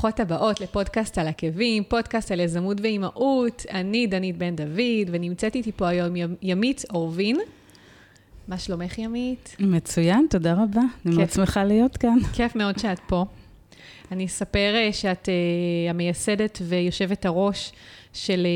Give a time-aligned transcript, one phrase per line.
[0.00, 3.66] ברוכות הבאות לפודקאסט על עקבים, פודקאסט על יזמות ואימהות.
[3.70, 7.36] אני דנית בן דוד, ונמצאת איתי פה היום ימית אורבין.
[8.48, 9.56] מה שלומך, ימית?
[9.58, 10.80] מצוין, תודה רבה.
[11.06, 12.18] אני מאוד שמחה להיות כאן.
[12.32, 13.24] כיף מאוד שאת פה.
[14.12, 17.72] אני אספר אה, שאת uh, המייסדת ויושבת הראש
[18.12, 18.46] של,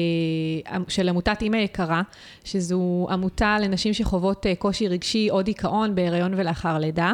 [0.66, 2.02] uh, של עמותת אימא יקרה,
[2.44, 7.12] שזו עמותה לנשים שחוות uh, קושי רגשי או דיכאון בהיריון ולאחר לידה.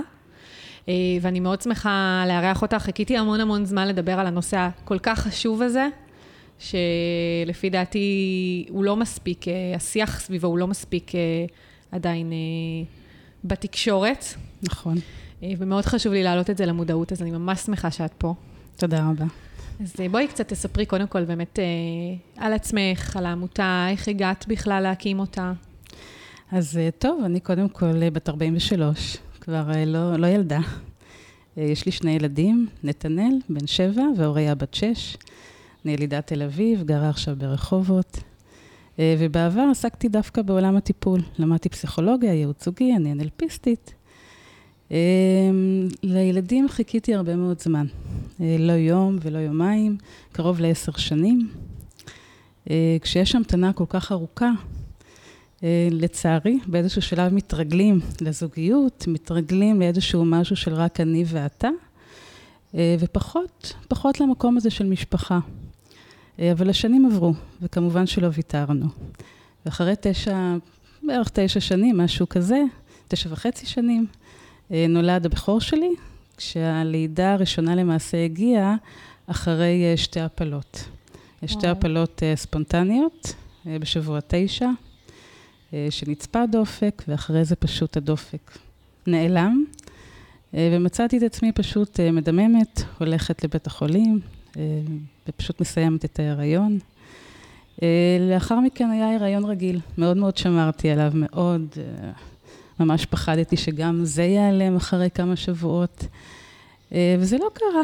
[0.91, 2.77] אה, ואני מאוד שמחה לארח אותך.
[2.77, 5.89] חיכיתי המון המון זמן לדבר על הנושא הכל כך חשוב הזה,
[6.59, 11.21] שלפי דעתי הוא לא מספיק, אה, השיח סביבו הוא לא מספיק אה,
[11.93, 12.33] עדיין
[13.45, 14.25] בתקשורת.
[14.63, 14.97] נכון.
[15.43, 18.35] ומאוד חשוב לי להעלות את זה למודעות, אז אני ממש שמחה שאת פה.
[18.77, 19.25] תודה רבה.
[19.81, 21.59] אז בואי קצת תספרי קודם כל באמת
[22.37, 25.53] על עצמך, על העמותה, איך הגעת בכלל להקים אותה.
[26.53, 29.17] אז טוב, אני קודם כל בת 43,
[29.51, 30.61] כבר אה, לא, לא ילדה.
[31.59, 35.17] אה, יש לי שני ילדים, נתנאל, בן שבע, ואוריה, בת שש.
[35.85, 38.21] אני ילידת תל אביב, גרה עכשיו ברחובות.
[38.99, 41.21] אה, ובעבר עסקתי דווקא בעולם הטיפול.
[41.39, 43.95] למדתי פסיכולוגיה, ייעוץ זוגי, אני אנלפיסטית.
[46.03, 47.87] לילדים חיכיתי הרבה מאוד זמן.
[48.41, 49.97] לא יום ולא יומיים,
[50.33, 51.49] קרוב לעשר שנים.
[53.01, 54.51] כשיש המתנה כל כך ארוכה,
[55.91, 61.69] לצערי, באיזשהו שלב מתרגלים לזוגיות, מתרגלים לאיזשהו משהו של רק אני ואתה,
[62.75, 65.39] אה, ופחות, פחות למקום הזה של משפחה.
[66.39, 68.87] אה, אבל השנים עברו, וכמובן שלא ויתרנו.
[69.67, 70.57] ואחרי תשע,
[71.03, 72.63] בערך תשע שנים, משהו כזה,
[73.09, 74.07] תשע וחצי שנים,
[74.71, 75.91] נולד הבכור שלי,
[76.37, 78.77] כשהלידה הראשונה למעשה הגיעה
[79.27, 80.89] אחרי שתי הפלות.
[81.47, 83.35] שתי הפלות ספונטניות
[83.67, 84.71] בשבוע תשע.
[85.75, 88.51] אה, שנצפה דופק, ואחרי זה פשוט הדופק
[89.07, 89.65] נעלם.
[90.55, 94.21] אה, ומצאתי את עצמי פשוט אה, מדממת, הולכת לבית החולים,
[95.29, 96.79] ופשוט מסיימת את ההיריון.
[98.21, 101.67] לאחר מכן היה הריון רגיל, מאוד מאוד שמרתי עליו, מאוד,
[102.81, 106.05] ממש פחדתי שגם זה ייעלם אחרי כמה שבועות,
[106.93, 107.83] וזה לא קרה.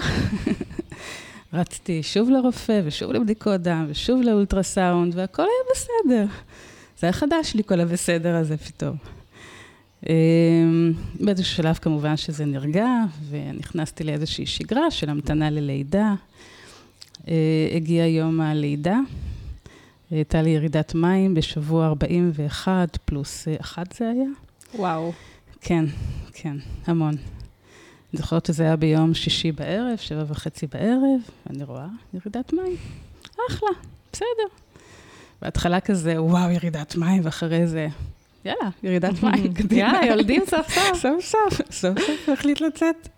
[1.60, 6.26] רצתי שוב לרופא, ושוב לבדיקות דם, ושוב לאולטרסאונד, והכל היה בסדר.
[6.98, 8.96] זה היה חדש לי כל הבסדר הזה פתאום.
[10.08, 12.86] אמ, באיזשהו שלב כמובן שזה נרגע,
[13.28, 16.14] ונכנסתי לאיזושהי שגרה של המתנה ללידה.
[17.28, 17.34] אה,
[17.76, 18.98] הגיע יום הלידה,
[20.10, 24.28] הייתה לי ירידת מים בשבוע 41 פלוס 1 זה היה.
[24.74, 25.12] וואו.
[25.60, 25.84] כן,
[26.32, 26.56] כן,
[26.86, 27.14] המון.
[27.14, 32.76] אני זוכרת שזה היה ביום שישי בערב, שבע וחצי בערב, ואני רואה ירידת מים.
[33.50, 33.68] אחלה,
[34.12, 34.65] בסדר.
[35.42, 37.88] בהתחלה כזה, וואו, ירידת מים, ואחרי זה,
[38.44, 39.80] יאללה, ירידת מים, קדימה.
[39.80, 40.96] יאללה, יולדים סוף סוף.
[41.02, 43.08] סוף סוף, סוף סוף החליט לצאת.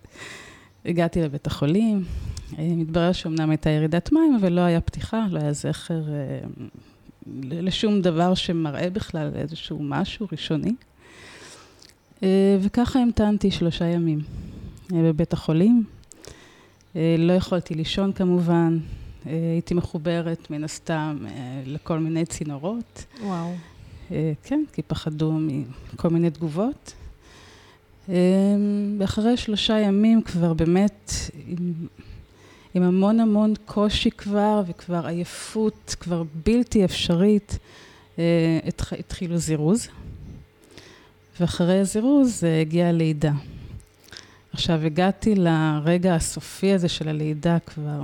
[0.84, 2.04] הגעתי לבית החולים,
[2.58, 6.40] אה, מתברר שאומנם הייתה ירידת מים, אבל לא היה פתיחה, לא היה זכר אה,
[7.42, 10.72] לשום דבר שמראה בכלל איזשהו משהו ראשוני.
[12.22, 14.20] אה, וככה המתנתי שלושה ימים
[14.92, 15.84] בבית החולים.
[16.94, 18.78] לא יכולתי לישון כמובן,
[19.28, 23.04] הייתי מחוברת מן הסתם אה, לכל מיני צינורות.
[23.22, 23.54] וואו.
[24.10, 26.92] אה, כן, כי פחדו מכל מיני תגובות.
[28.98, 31.12] ואחרי שלושה ימים כבר באמת
[31.46, 31.72] עם,
[32.74, 37.58] עם המון המון קושי כבר, וכבר עייפות כבר בלתי אפשרית,
[38.98, 39.88] התחילו זירוז.
[41.40, 43.32] ואחרי הזירוז הגיעה הלידה.
[44.52, 48.00] עכשיו, הגעתי לרגע הסופי הזה של הלידה כבר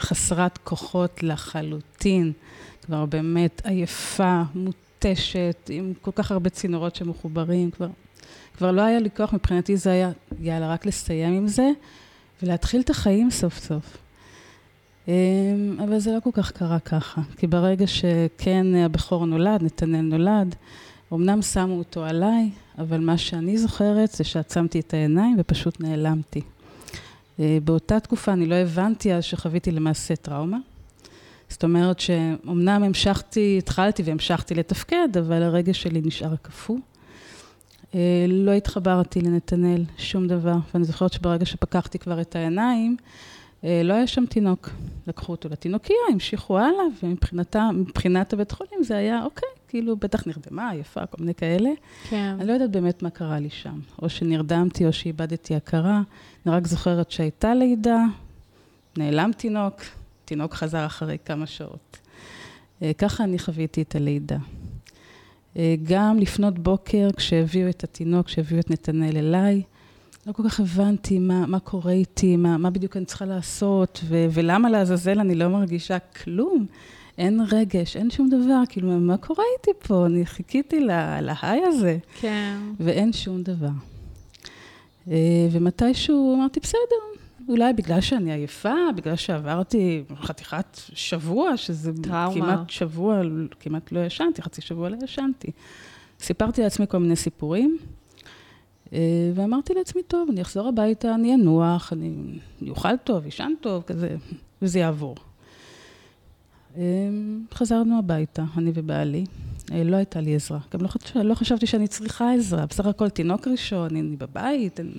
[0.00, 2.32] חסרת כוחות לחלוטין,
[2.86, 7.88] כבר באמת עייפה, מותשת, עם כל כך הרבה צינורות שמחוברים, כבר,
[8.56, 10.10] כבר לא היה לי כוח, מבחינתי זה היה,
[10.40, 11.70] יאללה, רק לסיים עם זה
[12.42, 13.96] ולהתחיל את החיים סוף סוף.
[15.08, 20.54] אמ, אבל זה לא כל כך קרה ככה, כי ברגע שכן הבכור נולד, נתנאל נולד,
[21.12, 26.40] אמנם שמו אותו עליי, אבל מה שאני זוכרת זה שעצמתי את העיניים ופשוט נעלמתי.
[27.40, 30.58] אה, באותה תקופה אני לא הבנתי אז שחוויתי למעשה טראומה.
[31.48, 36.76] זאת אומרת שאומנם המשכתי, התחלתי והמשכתי לתפקד, אבל הרגע שלי נשאר קפוא.
[37.94, 40.56] אה, לא התחברתי לנתנאל, שום דבר.
[40.74, 42.96] ואני זוכרת שברגע שפקחתי כבר את העיניים,
[43.64, 44.70] לא היה שם תינוק.
[45.06, 51.06] לקחו אותו לתינוקייה, המשיכו הלאה, ומבחינת הבית חולים זה היה, אוקיי, כאילו, בטח נרדמה, יפה,
[51.06, 51.70] כל מיני כאלה.
[52.10, 52.36] כן.
[52.38, 53.80] אני לא יודעת באמת מה קרה לי שם.
[54.02, 56.02] או שנרדמתי או שאיבדתי הכרה.
[56.46, 58.04] אני רק זוכרת שהייתה לידה,
[58.96, 59.74] נעלם תינוק,
[60.24, 61.98] תינוק חזר אחרי כמה שעות.
[62.82, 64.38] אה, ככה אני חוויתי את הלידה.
[65.56, 69.62] אה, גם לפנות בוקר, כשהביאו את התינוק, כשהביאו את נתנאל אליי,
[70.26, 74.26] לא כל כך הבנתי מה, מה קורה איתי, מה, מה בדיוק אני צריכה לעשות, ו,
[74.30, 76.66] ולמה לעזאזל אני לא מרגישה כלום.
[77.18, 80.06] אין רגש, אין שום דבר, כאילו, מה קורה איתי פה?
[80.06, 80.80] אני חיכיתי
[81.20, 81.98] להיי הזה.
[82.20, 82.58] כן.
[82.80, 83.68] ואין שום דבר.
[85.10, 92.34] אה, ומתישהו אמרתי, בסדר, אולי בגלל שאני עייפה, בגלל שעברתי חתיכת שבוע, שזה טראומה.
[92.34, 93.20] כמעט שבוע,
[93.60, 95.50] כמעט לא ישנתי, חצי שבוע לא ישנתי.
[96.20, 97.78] סיפרתי לעצמי כל מיני סיפורים,
[99.34, 102.38] ואמרתי לעצמי, טוב, אני אחזור הביתה, אני אנוח, אני
[102.68, 104.16] אוכל טוב, אשן טוב, כזה,
[104.62, 105.16] וזה יעבור.
[106.76, 106.82] אה,
[107.54, 109.24] חזרנו הביתה, אני ובעלי.
[109.72, 110.58] אה, לא הייתה לי עזרה.
[110.72, 112.66] גם לא, חשב, לא חשבתי שאני צריכה עזרה.
[112.66, 114.92] בסך הכל תינוק ראשון, אני בבית, אני,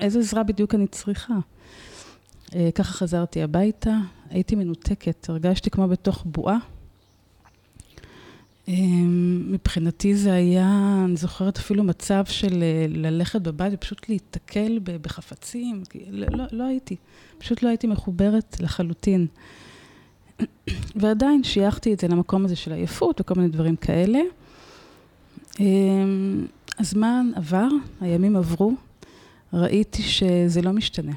[0.00, 1.34] איזה עזרה בדיוק אני צריכה?
[2.74, 3.98] ככה חזרתי הביתה,
[4.30, 6.58] הייתי מנותקת, הרגשתי כמו בתוך בועה.
[8.68, 15.82] אמ, מבחינתי זה היה, אני זוכרת אפילו מצב של אה, ללכת בבית ופשוט להיתקל בחפצים,
[16.10, 16.96] לא, לא, לא הייתי,
[17.38, 19.26] פשוט לא הייתי מחוברת לחלוטין.
[21.00, 24.20] ועדיין שייכתי את זה למקום הזה של עייפות וכל מיני דברים כאלה.
[25.60, 26.46] אמ,
[26.78, 27.68] הזמן עבר,
[28.00, 28.72] הימים עברו,
[29.52, 31.12] ראיתי שזה לא משתנה.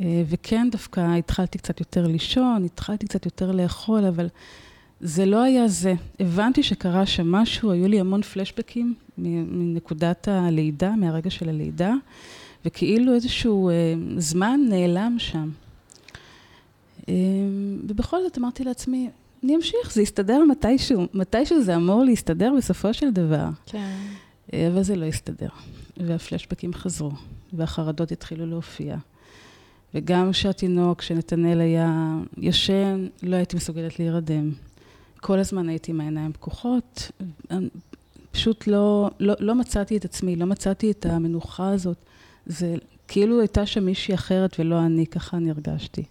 [0.00, 4.28] אה, וכן, דווקא התחלתי קצת יותר לישון, התחלתי קצת יותר לאכול, אבל
[5.00, 5.94] זה לא היה זה.
[6.20, 11.94] הבנתי שקרה שם משהו, היו לי המון פלשבקים מנקודת הלידה, מהרגע של הלידה,
[12.64, 13.74] וכאילו איזשהו אה,
[14.18, 15.50] זמן נעלם שם.
[17.08, 17.14] אה,
[17.88, 19.10] ובכל זאת אמרתי לעצמי,
[19.44, 23.48] אני אמשיך, זה יסתדר מתישהו, מתישהו זה אמור להסתדר בסופו של דבר.
[23.66, 23.96] כן.
[24.52, 25.48] אה, אבל זה לא הסתדר,
[25.96, 27.10] והפלשבקים חזרו,
[27.52, 28.96] והחרדות התחילו להופיע.
[29.94, 34.52] וגם כשהתינוק, כשנתנאל היה ישן, לא הייתי מסוגלת להירדם.
[35.20, 37.10] כל הזמן הייתי עם העיניים פקוחות,
[38.30, 41.96] פשוט לא, לא, לא מצאתי את עצמי, לא מצאתי את המנוחה הזאת.
[42.46, 42.74] זה
[43.08, 46.04] כאילו הייתה שם מישהי אחרת ולא אני, ככה אני הרגשתי.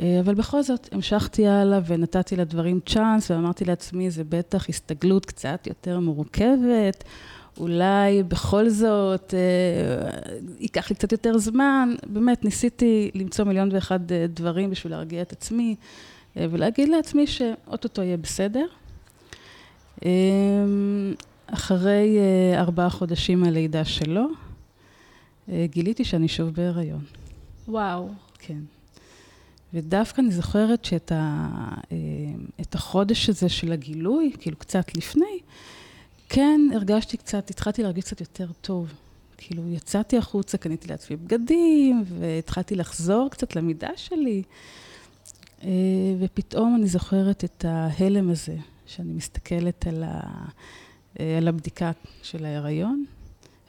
[0.00, 5.66] אה, אבל בכל זאת, המשכתי הלאה ונתתי לדברים צ'אנס, ואמרתי לעצמי, זה בטח הסתגלות קצת
[5.66, 7.04] יותר מורכבת,
[7.58, 10.10] אולי בכל זאת אה,
[10.60, 11.94] ייקח לי קצת יותר זמן.
[12.06, 15.76] באמת, ניסיתי למצוא מיליון ואחד אה, דברים בשביל להרגיע את עצמי.
[16.36, 18.66] אה, ולהגיד לעצמי שאו-טו-טו יהיה בסדר.
[20.04, 20.10] אה,
[21.46, 24.26] אחרי אה, ארבעה חודשים מהלידה שלו,
[25.64, 27.04] גיליתי שאני שוב בהיריון.
[27.68, 28.08] וואו.
[28.38, 28.58] כן.
[29.74, 31.48] ודווקא אני זוכרת שאת ה,
[32.60, 35.38] את החודש הזה של הגילוי, כאילו קצת לפני,
[36.28, 38.92] כן הרגשתי קצת, התחלתי להרגיש קצת יותר טוב.
[39.36, 44.42] כאילו יצאתי החוצה, קניתי לעצמי בגדים, והתחלתי לחזור קצת למידה שלי.
[45.64, 45.70] אה,
[46.18, 50.20] ופתאום אני זוכרת את ההלם הזה, שאני מסתכלת על, ה,
[51.20, 51.90] אה, על הבדיקה
[52.22, 53.04] של ההיריון,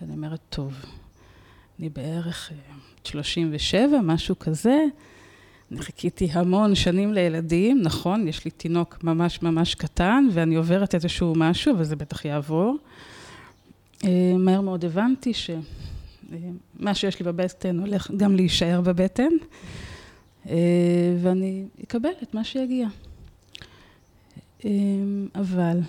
[0.01, 0.73] ואני אומרת, טוב,
[1.79, 2.51] אני בערך
[3.03, 4.85] 37, אה, משהו כזה.
[5.71, 11.33] אני חיכיתי המון שנים לילדים, נכון, יש לי תינוק ממש ממש קטן, ואני עוברת איזשהו
[11.35, 12.77] משהו, וזה בטח יעבור.
[14.37, 19.31] מהר מאוד הבנתי שמה שיש לי בבטן הולך גם להישאר בבטן.
[20.49, 20.55] אה,
[21.21, 22.87] ואני אקבל את מה שיגיע.
[24.65, 24.69] אה,
[25.35, 25.79] אבל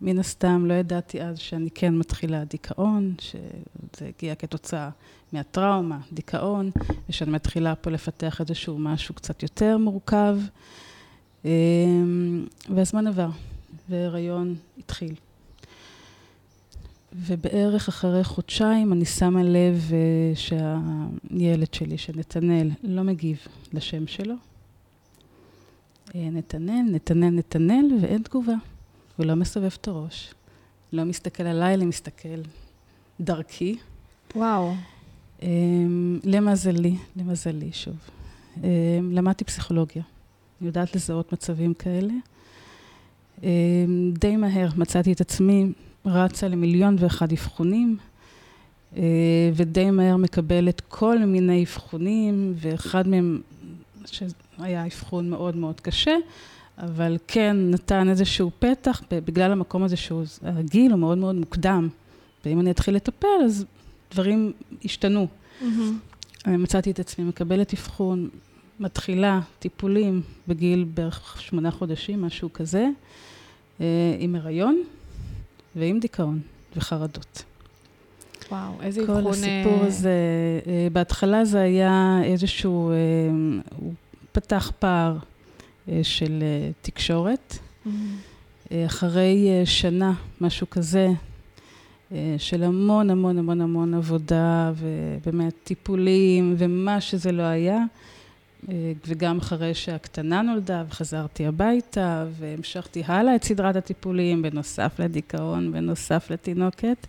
[0.00, 4.90] מן הסתם לא ידעתי אז שאני כן מתחילה דיכאון, שזה הגיע כתוצאה
[5.32, 6.70] מהטראומה, דיכאון,
[7.08, 10.38] ושאני מתחילה פה לפתח איזשהו משהו קצת יותר מורכב.
[11.44, 11.50] אה,
[12.74, 13.28] והזמן עבר,
[13.88, 15.14] והריון התחיל.
[17.14, 23.38] ובערך אחרי חודשיים אני שמה לב uh, שהילד שלי, שנתנאל, לא מגיב
[23.72, 24.34] לשם שלו.
[26.08, 28.54] Uh, נתנאל, נתנאל, נתנאל, ואין תגובה.
[29.16, 30.34] הוא לא מסובב את הראש.
[30.92, 32.40] לא מסתכל עליי, אלא מסתכל
[33.20, 33.76] דרכי.
[34.36, 34.72] וואו.
[35.40, 35.44] Um,
[36.24, 37.96] למזלי, למזלי, שוב.
[38.56, 38.60] Um,
[39.10, 40.02] למדתי פסיכולוגיה.
[40.60, 42.12] אני יודעת לזהות מצבים כאלה.
[43.40, 43.44] Um,
[44.12, 45.72] די מהר מצאתי את עצמי
[46.06, 47.96] רצה למיליון ואחד אבחונים,
[48.96, 49.02] אה,
[49.54, 53.40] ודי מהר מקבלת כל מיני אבחונים, ואחד מהם,
[54.06, 56.14] שהיה אבחון מאוד מאוד קשה,
[56.78, 61.88] אבל כן נתן איזשהו פתח, בגלל המקום הזה שהוא, הגיל הוא מאוד מאוד מוקדם,
[62.44, 63.64] ואם אני אתחיל לטפל, אז
[64.12, 64.52] דברים
[64.84, 65.26] השתנו.
[65.60, 65.64] Mm-hmm.
[66.46, 68.28] מצאתי את עצמי מקבלת אבחון,
[68.80, 72.88] מתחילה טיפולים בגיל בערך שמונה חודשים, משהו כזה,
[73.80, 73.86] אה,
[74.18, 74.82] עם הריון.
[75.76, 76.40] ועם דיכאון
[76.76, 77.44] וחרדות.
[78.50, 79.22] וואו, איזה אבחון...
[79.24, 80.10] כל הסיפור אה, הזה,
[80.66, 82.96] אה, בהתחלה זה היה איזשהו, אה,
[83.76, 83.92] הוא
[84.32, 85.16] פתח פער
[86.02, 86.42] של
[86.82, 87.58] תקשורת.
[87.58, 87.90] Mm-hmm.
[88.86, 91.08] אחרי שנה, משהו כזה,
[92.38, 97.78] של המון המון המון המון עבודה, ובאמת טיפולים, ומה שזה לא היה.
[98.68, 106.30] אה, וגם אחרי שהקטנה נולדה וחזרתי הביתה והמשכתי הלאה את סדרת הטיפולים, בנוסף לדיכאון, בנוסף
[106.30, 107.06] לתינוקת.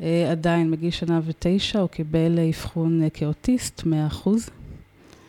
[0.00, 4.50] אה, עדיין מגיל שנה ותשע הוא קיבל אבחון כאוטיסט, מאה אחוז.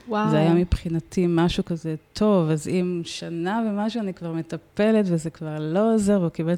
[0.08, 0.30] וואו.
[0.30, 5.58] זה היה מבחינתי משהו כזה טוב, אז אם שנה ומשהו אני כבר מטפלת וזה כבר
[5.60, 6.54] לא עוזר, קיבל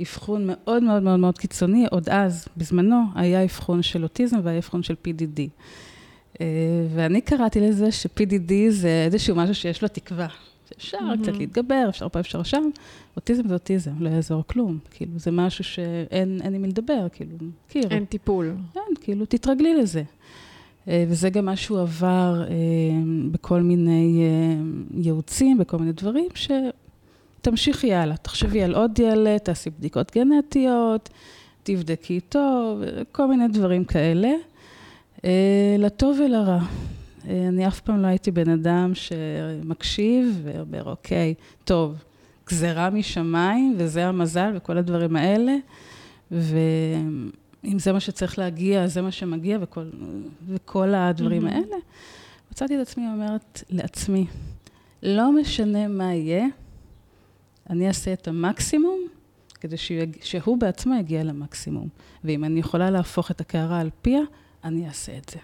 [0.00, 4.82] אבחון מאוד מאוד מאוד מאוד קיצוני, עוד אז, בזמנו, היה אבחון של אוטיזם והיה אבחון
[4.82, 5.40] של PDD.
[6.40, 6.46] אה,
[6.94, 10.28] ואני קראתי לזה ש-PDD זה איזשהו משהו שיש לו תקווה.
[10.72, 11.22] שאפשר mm-hmm.
[11.22, 12.62] קצת להתגבר, אפשר פה, אפשר שם.
[13.16, 14.78] אוטיזם זה אוטיזם, לא יעזור כלום.
[14.90, 17.30] כאילו, זה משהו שאין עם מי לדבר, כאילו,
[17.68, 17.90] מכיר.
[17.90, 18.54] אין טיפול.
[18.76, 20.02] אין, כאילו, תתרגלי לזה.
[20.88, 22.54] אה, וזה גם מה שהוא עבר אה,
[23.30, 24.24] בכל מיני
[24.94, 26.28] ייעוצים, בכל מיני דברים,
[27.40, 28.16] שתמשיכי הלאה.
[28.16, 31.08] תחשבי על עוד ילד, תעשי בדיקות גנטיות,
[31.62, 32.78] תבדקי איתו,
[33.12, 34.30] כל מיני דברים כאלה.
[35.24, 36.58] אה, לטוב ולרע.
[37.28, 42.04] אה, אני אף פעם לא הייתי בן אדם שמקשיב ואומר, אוקיי, טוב,
[42.48, 45.56] גזרה משמיים, וזה המזל וכל הדברים האלה,
[46.30, 49.90] ואם זה מה שצריך להגיע, זה מה שמגיע, וכל,
[50.48, 51.52] וכל הדברים mm-hmm.
[51.52, 51.76] האלה.
[52.52, 54.26] מצאתי את עצמי אומרת לעצמי,
[55.02, 56.46] לא משנה מה יהיה,
[57.70, 59.00] אני אעשה את המקסימום
[59.60, 59.76] כדי
[60.20, 61.88] שהוא בעצמו יגיע למקסימום.
[62.24, 64.20] ואם אני יכולה להפוך את הקערה על פיה,
[64.64, 65.38] אני אעשה את זה.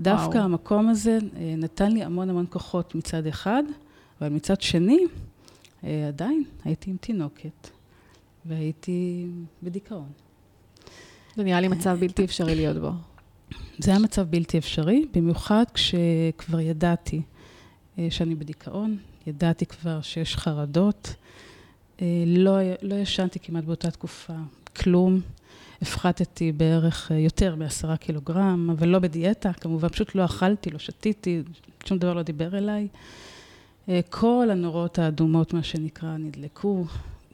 [0.00, 0.44] דווקא וואו.
[0.44, 3.62] המקום הזה אה, נתן לי המון המון כוחות מצד אחד,
[4.20, 5.04] אבל מצד שני,
[5.84, 7.68] אה, עדיין הייתי עם תינוקת,
[8.46, 9.26] והייתי
[9.62, 10.08] בדיכאון.
[11.36, 12.90] זה נראה לי מצב בלתי אפשרי להיות בו.
[13.78, 17.22] זה היה מצב בלתי אפשרי, במיוחד כשכבר ידעתי
[17.98, 18.96] אה, שאני בדיכאון,
[19.26, 21.14] ידעתי כבר שיש חרדות.
[22.26, 24.32] לא, לא ישנתי כמעט באותה תקופה,
[24.76, 25.20] כלום.
[25.82, 31.42] הפחתתי בערך אה, יותר מעשרה קילוגרם, אבל לא בדיאטה, כמובן, פשוט לא אכלתי, לא שתיתי,
[31.84, 32.88] שום דבר לא דיבר אליי.
[33.88, 36.84] אה, כל הנורות האדומות, מה שנקרא, נדלקו.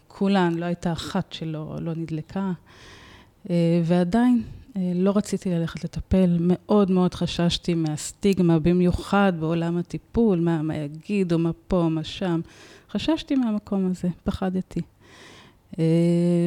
[0.09, 2.53] כולן, לא הייתה אחת שלא לא נדלקה.
[3.51, 4.43] אה, ועדיין
[4.95, 11.51] לא רציתי ללכת לטפל, מאוד מאוד חששתי מהסטיגמה, במיוחד בעולם הטיפול, מה, מה יגידו, מה
[11.69, 12.41] פה, מה שם.
[12.91, 14.81] חששתי מהמקום הזה, פחדתי.
[15.79, 15.85] אה,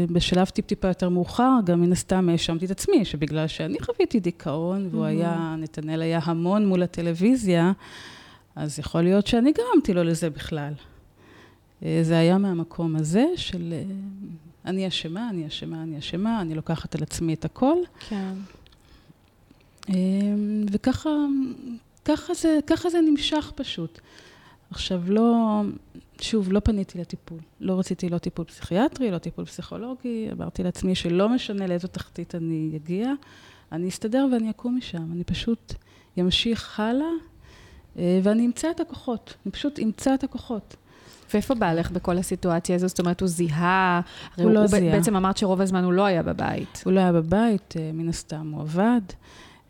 [0.09, 5.05] בשלב טיפ-טיפה יותר מאוחר, גם מן הסתם האשמתי את עצמי, שבגלל שאני חוויתי דיכאון, והוא
[5.05, 7.71] היה, נתנאל היה המון מול הטלוויזיה,
[8.55, 10.73] אז יכול להיות שאני גרמתי לו לזה בכלל.
[11.83, 13.83] אה, זה היה מהמקום הזה של אה,
[14.65, 17.77] אני אשמה, אני אשמה, אני אשמה, אני לוקחת על עצמי את הכל.
[18.09, 18.33] כן.
[20.71, 21.09] וככה
[22.05, 23.99] ככה זה, ככה זה נמשך פשוט.
[24.71, 25.61] עכשיו, לא,
[26.23, 27.39] שוב, לא פניתי לטיפול.
[27.59, 30.29] לא רציתי לא טיפול פסיכיאטרי, לא טיפול פסיכולוגי.
[30.31, 33.11] אמרתי לעצמי שלא משנה לאיזו תחתית אני אגיע,
[33.71, 35.11] אני אסתדר ואני אקום משם.
[35.11, 35.73] אני פשוט
[36.19, 37.07] אמשיך הלאה,
[37.97, 39.33] אה, ואני אמצא את הכוחות.
[39.45, 40.75] אני פשוט אמצא את הכוחות.
[41.33, 42.87] ואיפה בעלך בכל הסיטואציה הזו?
[42.87, 44.01] זאת אומרת, הוא זיהה...
[44.37, 44.95] הוא לא הוא זיהה.
[44.95, 46.81] בעצם אמרת שרוב הזמן הוא לא היה בבית.
[46.85, 49.01] הוא לא היה בבית, אה, מן הסתם הוא עבד.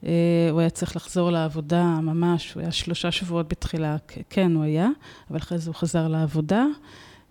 [0.05, 0.11] אה,
[0.51, 3.97] הוא היה צריך לחזור לעבודה ממש, הוא היה שלושה שבועות בתחילה,
[4.29, 4.89] כן, הוא היה,
[5.29, 6.65] אבל אחרי זה הוא חזר לעבודה.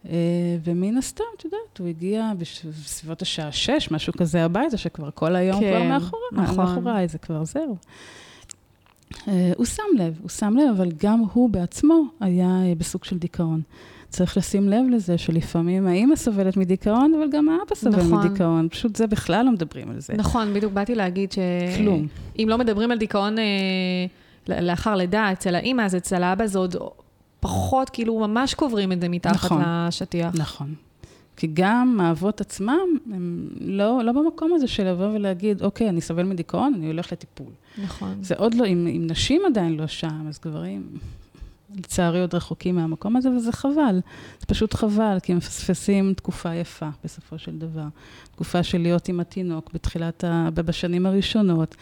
[0.09, 0.15] אה,
[0.65, 5.61] ומן הסתם, את יודעת, הוא הגיע בסביבות השעה שש, משהו כזה הביתה, שכבר כל היום
[5.61, 6.57] כן, כבר מאחוריי, נכון.
[6.67, 7.77] מאחוריי, זה כבר זהו.
[9.29, 12.49] אה, הוא שם לב, הוא שם לב, אבל גם הוא בעצמו היה
[12.79, 13.63] בסוג של דיכאון.
[14.09, 18.27] צריך לשים לב לזה שלפעמים האימא סובלת מדיכאון, אבל גם האבא סובל נכון.
[18.27, 18.69] מדיכאון.
[18.69, 20.15] פשוט זה בכלל לא מדברים על זה.
[20.17, 21.39] נכון, בדיוק באתי להגיד ש...
[21.77, 22.07] כלום.
[22.39, 23.45] אם לא מדברים על דיכאון אה,
[24.63, 26.77] לאחר לידה אצל האימא, אז אצל האבא זה עוד
[27.41, 30.35] פחות, כאילו ממש קוברים את זה מתחת נכון, לשטיח.
[30.35, 30.75] נכון.
[31.41, 32.79] כי גם האבות עצמם,
[33.13, 37.53] הם לא, לא במקום הזה של לבוא ולהגיד, אוקיי, אני סובל מדיכאון, אני הולך לטיפול.
[37.85, 38.19] נכון.
[38.23, 40.89] זה עוד לא, אם, אם נשים עדיין לא שם, אז גברים...
[41.77, 44.01] לצערי עוד רחוקים מהמקום הזה, וזה חבל.
[44.41, 47.87] זה פשוט חבל, כי מפספסים תקופה יפה, בסופו של דבר.
[48.33, 50.49] תקופה של להיות עם התינוק בתחילת ה...
[50.55, 51.77] בשנים הראשונות.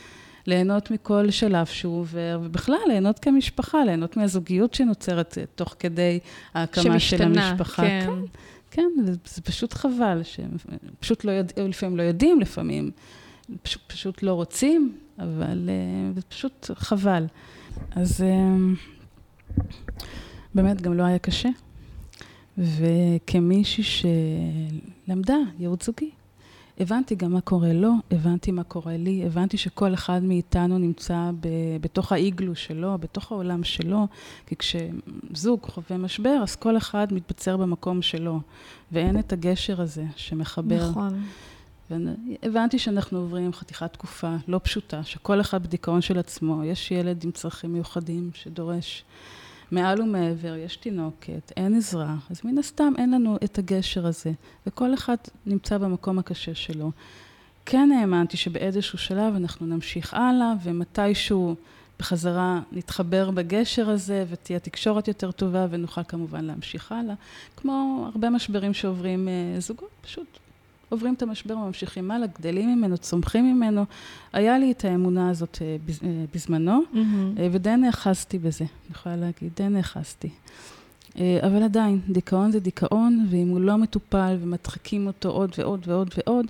[0.46, 6.18] ליהנות מכל שלב שהוא עובר, ובכלל, ליהנות כמשפחה, ליהנות מהזוגיות שנוצרת תוך כדי
[6.54, 7.82] ההקמה של המשפחה.
[7.82, 8.06] כן.
[8.06, 8.38] כן,
[8.70, 8.90] כן,
[9.24, 12.90] זה, פשוט חבל, שפשוט לא יודעים, לפעמים לא יודעים, לפעמים
[13.62, 17.26] פשוט, פשוט לא רוצים, אבל אה, זה פשוט חבל.
[17.90, 18.22] אז...
[18.22, 18.56] אה,
[20.54, 21.48] באמת גם לא היה קשה.
[22.58, 23.84] וכמישהי
[25.06, 26.10] שלמדה ייעוץ זוגי,
[26.80, 31.48] הבנתי גם מה קורה לו, הבנתי מה קורה לי, הבנתי שכל אחד מאיתנו נמצא ב,
[31.80, 34.06] בתוך האיגלו שלו, בתוך העולם שלו,
[34.46, 38.40] כי כשזוג חווה משבר, אז כל אחד מתבצר במקום שלו,
[38.92, 40.90] ואין את הגשר הזה שמחבר.
[40.90, 41.22] נכון.
[41.90, 47.30] והבנתי שאנחנו עוברים חתיכת תקופה לא פשוטה, שכל אחד בדיכאון של עצמו, יש ילד עם
[47.30, 49.04] צרכים מיוחדים שדורש
[49.70, 54.32] מעל ומעבר, יש תינוקת, אין עזרה, אז מן הסתם אין לנו את הגשר הזה,
[54.66, 56.90] וכל אחד נמצא במקום הקשה שלו.
[57.66, 61.54] כן האמנתי שבאיזשהו שלב אנחנו נמשיך הלאה, ומתישהו
[61.98, 67.14] בחזרה נתחבר בגשר הזה, ותהיה תקשורת יותר טובה, ונוכל כמובן להמשיך הלאה.
[67.56, 70.38] כמו הרבה משברים שעוברים אה, זוגות, פשוט
[70.88, 73.84] עוברים את המשבר וממשיכים הלאה, גדלים ממנו, צומחים ממנו.
[74.32, 77.40] היה לי את האמונה הזאת אה, אה, בזמנו, mm-hmm.
[77.52, 80.30] ודי נאחזתי בזה, אני יכולה להגיד, די נאחזתי.
[81.16, 86.46] אבל עדיין, דיכאון זה דיכאון, ואם הוא לא מטופל ומדחיקים אותו עוד ועוד ועוד ועוד,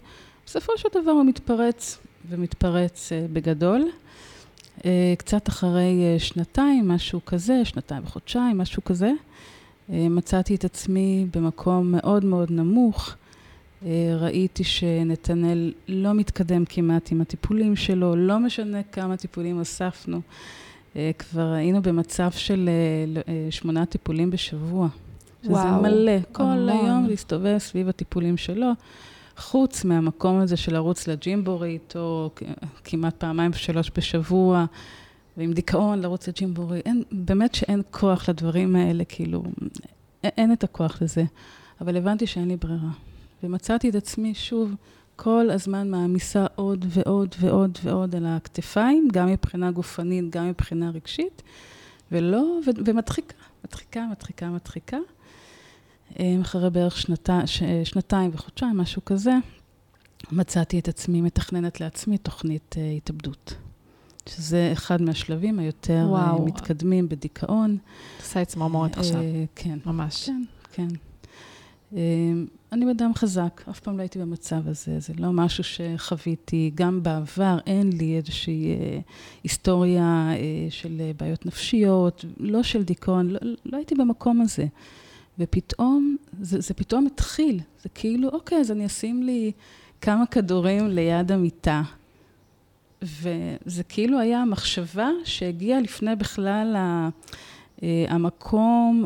[0.47, 3.91] בסופו של דבר הוא מתפרץ, ומתפרץ בגדול.
[5.19, 9.13] קצת אחרי שנתיים, משהו כזה, שנתיים וחודשיים, משהו כזה,
[9.89, 13.15] מצאתי את עצמי במקום מאוד מאוד נמוך.
[13.87, 20.21] אה, ראיתי שנתנאל לא מתקדם כמעט עם הטיפולים שלו, לא משנה כמה טיפולים הוספנו.
[20.97, 22.71] אה, כבר היינו במצב של
[23.29, 24.89] אה, שמונה טיפולים בשבוע.
[25.43, 26.69] שזה וואו, מלא, כל המון.
[26.69, 28.71] היום להסתובב סביב הטיפולים שלו,
[29.37, 32.31] חוץ מהמקום הזה של לרוץ לג'ימבורית, או
[32.85, 34.65] כמעט פעמיים ושלוש בשבוע,
[35.37, 36.81] ועם דיכאון לרוץ לג'ימבורי.
[36.85, 39.43] אין, באמת שאין כוח לדברים האלה, כאילו,
[40.25, 41.25] אין את הכוח לזה.
[41.81, 43.08] אבל הבנתי שאין לי ברירה.
[43.43, 44.75] ומצאתי את עצמי שוב
[45.17, 51.43] כל הזמן מעמיסה עוד ועוד ועוד ועוד על הכתפיים, גם מבחינה גופנית, גם מבחינה רגשית,
[52.13, 54.97] ולא, ו, ומדחיקה, מדחיקה, מדחיקה, מדחיקה.
[56.19, 59.33] אמ, אחרי בערך שנת, ש, שנתיים וחודשיים, משהו כזה,
[60.33, 63.55] מצאתי את עצמי מתכננת לעצמי תוכנית uh, התאבדות.
[64.29, 66.47] שזה אחד מהשלבים היותר אה, וואו.
[66.47, 67.79] מתקדמים בדיכאון.
[68.21, 69.21] עושה את צמרמורת עכשיו.
[69.55, 69.79] כן.
[69.87, 70.27] ממש.
[70.27, 70.89] כן, כן.
[71.93, 76.71] אמ, אני אדם חזק, אף פעם לא הייתי במצב הזה, זה לא משהו שחוויתי.
[76.75, 78.99] גם בעבר אין לי איזושהי אה,
[79.43, 80.37] היסטוריה אה,
[80.71, 84.67] של בעיות נפשיות, לא של דיכאון, לא, לא הייתי במקום הזה.
[85.39, 89.53] ופתאום, זה, זה פתאום התחיל, זה כאילו, אוקיי, אז אני אשים לי
[90.01, 91.83] כמה כדורים ליד המיטה.
[93.03, 97.09] וזה כאילו היה המחשבה שהגיעה לפני בכלל ה...
[97.83, 99.05] אה, המקום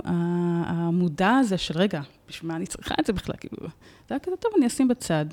[0.64, 2.01] המודע הזה של, רגע,
[2.33, 3.37] בשביל מה אני צריכה את זה בכלל?
[3.40, 3.57] כאילו,
[4.09, 5.27] זה היה כזה טוב, אני אשים בצד.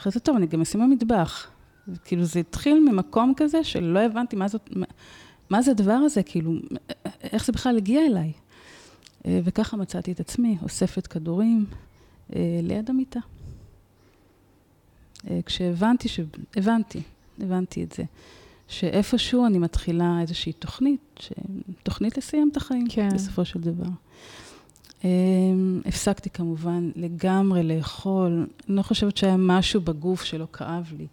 [0.00, 1.50] אחרי זה טוב, אני גם אשים במטבח.
[2.04, 4.86] כאילו, זה התחיל ממקום כזה שלא הבנתי מה זאת, מה,
[5.50, 6.52] מה זה הדבר הזה, כאילו,
[7.22, 8.32] איך זה בכלל הגיע אליי.
[9.26, 11.66] אה, וככה מצאתי את עצמי, אוספת כדורים
[12.36, 13.20] אה, ליד המיטה.
[15.46, 16.20] כשהבנתי, ש...
[16.56, 17.02] הבנתי,
[17.40, 18.04] הבנתי את זה.
[18.68, 21.32] שאיפשהו אני מתחילה איזושהי תוכנית, ש...
[21.82, 23.08] תוכנית לסיים את החיים, כן.
[23.14, 23.88] בסופו של דבר.
[25.00, 25.04] Um,
[25.86, 31.06] הפסקתי כמובן לגמרי לאכול, אני לא חושבת שהיה משהו בגוף שלא כאב לי.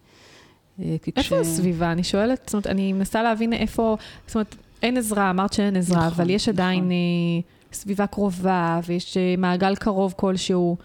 [0.78, 0.82] Uh,
[1.16, 1.40] איפה.
[1.40, 1.92] הסביבה?
[1.92, 3.96] אני שואלת, זאת אומרת, אני מנסה להבין איפה,
[4.26, 6.92] זאת אומרת, אין עזרה, אמרת שאין עזרה, נכון, אבל יש עדיין נכון.
[7.72, 10.76] uh, סביבה קרובה, ויש uh, מעגל קרוב כלשהו.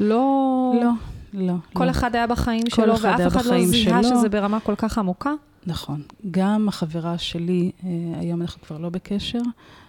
[0.00, 0.72] לא...
[0.82, 0.90] לא,
[1.34, 1.54] לא.
[1.72, 1.90] כל לא.
[1.90, 5.32] אחד היה בחיים שלו, ואף אחד לא זיהה שזה ברמה כל כך עמוקה?
[5.66, 6.02] נכון.
[6.30, 9.40] גם החברה שלי, אה, היום אנחנו כבר לא בקשר,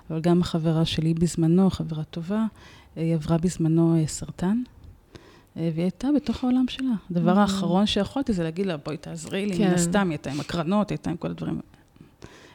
[0.10, 2.46] אבל גם החברה שלי בזמנו, חברה טובה,
[2.98, 4.64] אה, היא עברה בזמנו אה, סרטן.
[5.56, 6.92] והיא הייתה בתוך העולם שלה.
[7.12, 7.40] הדבר mm-hmm.
[7.40, 9.68] האחרון שיכולתי זה להגיד לה, בואי תעזרי לי, כן.
[9.68, 11.62] מן הסתם, היא הייתה עם הקרנות, היא הייתה עם כל הדברים.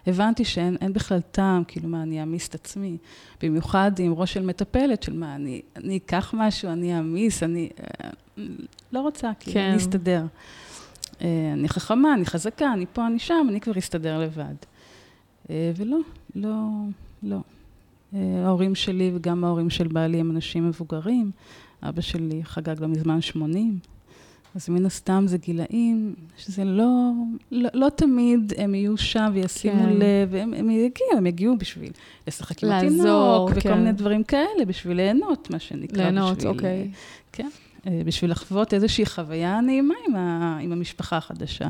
[0.06, 2.96] הבנתי שאין בכלל טעם, כאילו, מה, אני אעמיס את עצמי.
[3.42, 7.68] במיוחד עם ראש של מטפלת, של מה, אני, אני אקח משהו, אני אעמיס, אני...
[8.92, 9.68] לא רוצה, כאילו, כן.
[9.68, 10.24] אני אסתדר.
[11.22, 14.54] אה, אני חכמה, אני חזקה, אני פה, אני שם, אני כבר אסתדר לבד.
[15.50, 15.98] אה, ולא,
[16.34, 16.68] לא,
[17.22, 17.38] לא.
[18.14, 21.30] אה, ההורים שלי וגם ההורים של בעלי הם אנשים מבוגרים.
[21.82, 23.78] אבא שלי חגג לא מזמן 80.
[24.54, 27.12] אז מן הסתם זה גילאים שזה לא,
[27.50, 29.92] לא, לא תמיד הם יהיו שם וישימו כן.
[29.92, 31.92] לב, הם, הם יגיעו, הם יגיעו בשביל
[32.26, 33.58] לשחק עם התינוק, כן.
[33.58, 35.96] וכל מיני דברים כאלה, בשביל ליהנות, מה שנקרא.
[35.96, 36.90] ליהנות, בשביל, אוקיי.
[37.32, 37.48] כן.
[37.86, 41.68] אה, בשביל לחוות איזושהי חוויה נעימה עם, ה, עם המשפחה החדשה.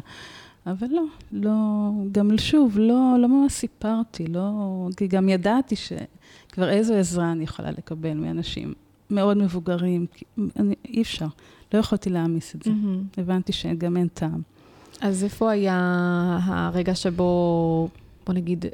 [0.67, 4.51] אבל לא, לא, גם שוב, לא, לא ממש סיפרתי, לא,
[4.97, 8.75] כי גם ידעתי שכבר איזו עזרה אני יכולה לקבל מאנשים
[9.11, 10.07] מאוד מבוגרים,
[10.57, 11.27] אני, אי אפשר,
[11.75, 12.71] לא יכולתי להעמיס את זה.
[12.71, 13.21] Mm-hmm.
[13.21, 14.43] הבנתי שגם אין טעם.
[15.01, 17.89] אז איפה היה הרגע שבו,
[18.27, 18.65] בוא נגיד,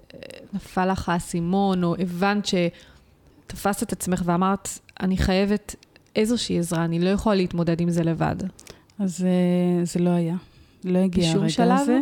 [0.53, 4.69] נפל לך האסימון, או הבנת שתפסת את עצמך ואמרת,
[5.01, 5.77] אני חייבת
[6.17, 8.37] איזושהי עזרה, אני לא יכולה להתמודד עם זה לבד.
[8.99, 10.37] אז אה, זה לא היה.
[10.85, 11.79] לא הגיע הרגע שלב?
[11.81, 12.01] הזה.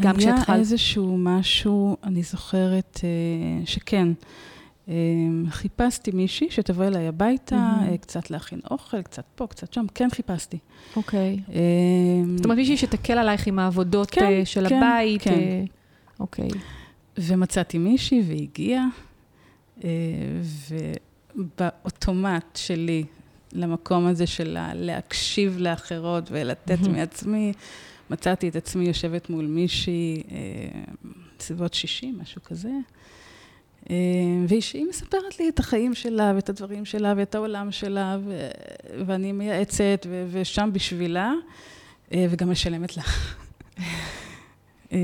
[0.00, 0.48] גם כשהתחלת?
[0.48, 4.08] היה איזשהו משהו, אני זוכרת אה, שכן,
[5.48, 7.98] חיפשתי מישהי שתבוא אליי הביתה, mm-hmm.
[7.98, 10.58] קצת להכין אוכל, קצת פה, קצת שם, כן חיפשתי.
[10.96, 11.38] אוקיי.
[11.48, 11.50] Okay.
[12.36, 15.22] זאת אומרת, מישהי שתקל עליייך עם העבודות כן, של כן, הבית.
[15.22, 15.64] כן.
[16.20, 16.48] אוקיי.
[16.48, 16.58] Okay.
[17.18, 18.48] ומצאתי מישהי והיא
[21.34, 23.04] הגיעה, ובאוטומט שלי,
[23.52, 26.78] למקום הזה של להקשיב לאחרות ולתת.
[26.92, 27.52] מעצמי,
[28.10, 30.22] מצאתי את עצמי יושבת מול מישהי,
[31.38, 32.70] בסביבות 60, משהו כזה.
[33.90, 33.96] אה,
[34.48, 38.48] והיא מספרת לי את החיים שלה ואת הדברים שלה ואת העולם שלה, ו-
[39.06, 41.32] ואני מייעצת ו- ושם בשבילה,
[42.12, 43.02] אה, וגם משלמת לה.
[44.92, 44.98] אה,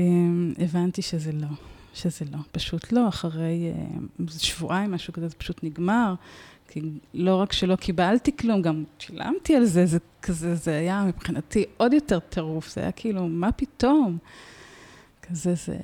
[0.59, 1.47] הבנתי שזה לא,
[1.93, 3.07] שזה לא, פשוט לא.
[3.07, 3.71] אחרי
[4.37, 6.13] שבועיים, משהו כזה, זה פשוט נגמר.
[6.67, 6.81] כי
[7.13, 11.93] לא רק שלא קיבלתי כלום, גם שילמתי על זה, זה כזה, זה היה מבחינתי עוד
[11.93, 14.17] יותר טירוף, זה היה כאילו, מה פתאום?
[15.21, 15.77] כזה, זה...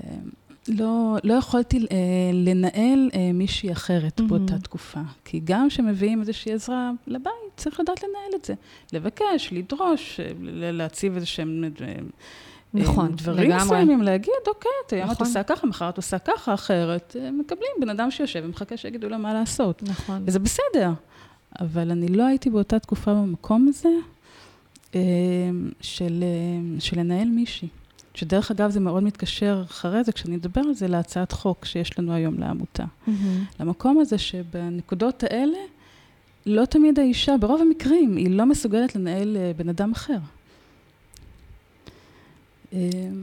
[0.67, 1.85] לא, לא יכולתי אה,
[2.33, 4.23] לנהל אה, מישהי אחרת mm-hmm.
[4.23, 4.99] באותה תקופה.
[5.25, 8.53] כי גם כשמביאים איזושהי עזרה לבית, צריך לדעת לנהל את זה.
[8.93, 10.31] לבקש, לדרוש, אה,
[10.71, 11.63] להציב איזה שהם...
[11.81, 11.93] אה,
[12.83, 13.63] נכון, דברים לגמרי.
[13.63, 15.15] מסוימים, להגיד, אוקיי, היום נכון.
[15.15, 19.09] את עושה ככה, מחר את עושה ככה, אחרת, אה, מקבלים בן אדם שיושב ומחכה שיגידו
[19.09, 19.83] לו מה לעשות.
[19.83, 20.23] נכון.
[20.25, 20.91] וזה בסדר.
[21.61, 23.89] אבל אני לא הייתי באותה תקופה במקום הזה
[25.81, 26.23] של,
[26.79, 27.67] של לנהל מישהי.
[28.15, 32.13] שדרך אגב זה מאוד מתקשר אחרי זה, כשאני אדבר על זה, להצעת חוק שיש לנו
[32.13, 32.83] היום לעמותה.
[32.83, 33.11] Mm-hmm.
[33.59, 35.57] למקום הזה שבנקודות האלה,
[36.45, 40.17] לא תמיד האישה, ברוב המקרים, היא לא מסוגלת לנהל אה, בן אדם אחר.
[42.75, 42.79] אה,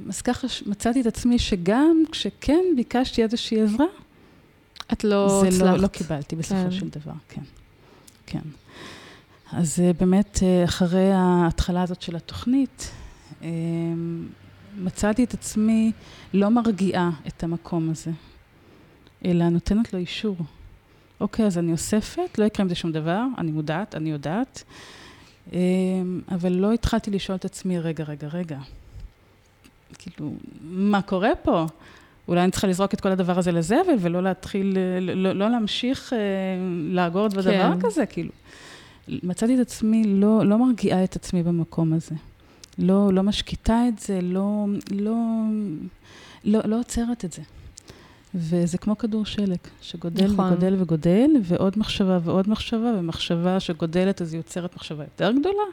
[0.09, 3.87] אז ככה מצאתי את עצמי שגם כשכן ביקשתי איזושהי עזרה,
[4.93, 5.53] את לא הצלחת.
[5.53, 6.71] זה לא, לא קיבלתי בסופו כן.
[6.71, 7.43] של דבר, כן.
[8.27, 8.41] כן.
[9.53, 12.91] אז אה, באמת, אחרי ההתחלה הזאת של התוכנית,
[14.79, 15.93] מצאתי את עצמי
[16.35, 18.11] לא מרגיעה את המקום הזה,
[19.25, 20.37] אלא נותנת לו אישור.
[21.21, 24.65] אוקיי, אז אני אוספת, לא יקרה עם זה שום דבר, אני מודעת, אני יודעת,
[25.53, 25.59] אמ,
[26.29, 28.59] אבל לא התחלתי לשאול את עצמי, רגע, רגע, רגע,
[29.99, 31.67] כאילו, מה קורה פה?
[32.29, 36.19] אולי אני צריכה לזרוק את כל הדבר הזה לזבל ולא להתחיל, לא, לא להמשיך אה,
[36.91, 37.81] לאגור בדבר כן.
[37.81, 38.31] כזה, כאילו.
[39.09, 42.15] מצאתי את עצמי, לא, לא מרגיעה את עצמי במקום הזה.
[42.79, 45.17] לא, לא משקיטה את זה, לא, לא,
[46.45, 47.43] לא, לא עוצרת את זה.
[48.35, 50.53] וזה כמו כדור שלג, שגודל נכון.
[50.53, 55.65] וגודל וגודל, ועוד מחשבה ועוד מחשבה, ומחשבה שגודלת אז היא יוצרת מחשבה יותר גדולה.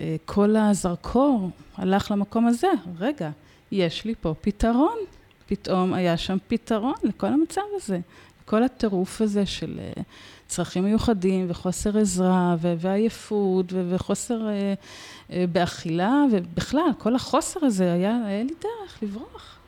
[0.00, 3.30] אה, כל הזרקור הלך למקום הזה, רגע,
[3.72, 4.98] יש לי פה פתרון.
[5.46, 8.00] פתאום היה שם פתרון לכל המצב הזה.
[8.44, 10.02] כל הטירוף הזה של אה,
[10.46, 18.54] צרכים מיוחדים וחוסר עזרה ועייפות וחוסר אה, באכילה, ובכלל, כל החוסר הזה היה, היה לי
[18.60, 19.58] דרך לברוח.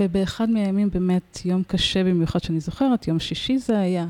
[0.00, 4.06] ובאחד מהימים, באמת, יום קשה במיוחד שאני זוכרת, יום שישי זה היה.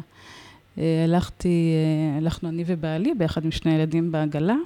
[0.78, 1.72] אה, הלכתי,
[2.18, 4.56] הלכנו אני ובעלי, ביחד עם שני ילדים בעגלה,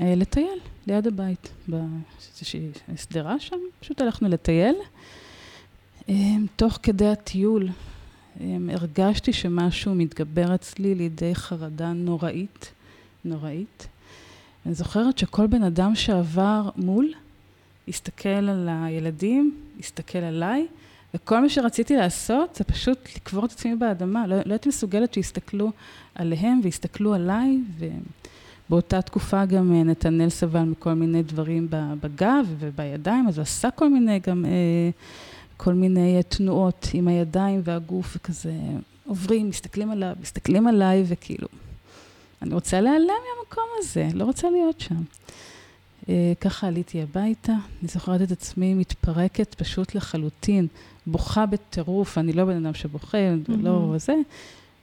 [0.00, 4.74] לטייל ליד הבית, באיזושהי שדרה שם, פשוט הלכנו לטייל.
[6.56, 7.68] תוך כדי הטיול
[8.68, 12.72] הרגשתי שמשהו מתגבר אצלי לידי חרדה נוראית.
[13.26, 13.88] נוראית.
[14.66, 17.12] אני זוכרת שכל בן אדם שעבר מול,
[17.88, 20.66] הסתכל על הילדים, הסתכל עליי,
[21.14, 24.26] וכל מה שרציתי לעשות זה פשוט לקבור את עצמי באדמה.
[24.26, 25.72] לא, לא הייתי מסוגלת שיסתכלו
[26.14, 27.58] עליהם ויסתכלו עליי,
[28.68, 33.88] ובאותה תקופה גם אה, נתנאל סבל מכל מיני דברים בגב ובידיים, אז הוא עשה כל
[33.88, 34.50] מיני גם, אה,
[35.56, 38.52] כל מיני תנועות עם הידיים והגוף, וכזה
[39.06, 41.48] עוברים, מסתכלים עליו, מסתכלים עליי, וכאילו,
[42.42, 45.02] אני רוצה להיעלם מהמקום הזה, לא רוצה להיות שם.
[46.40, 50.66] ככה עליתי הביתה, אני זוכרת את עצמי מתפרקת פשוט לחלוטין,
[51.06, 53.52] בוכה בטירוף, אני לא בן אדם שבוכה, mm-hmm.
[53.62, 54.14] לא זה,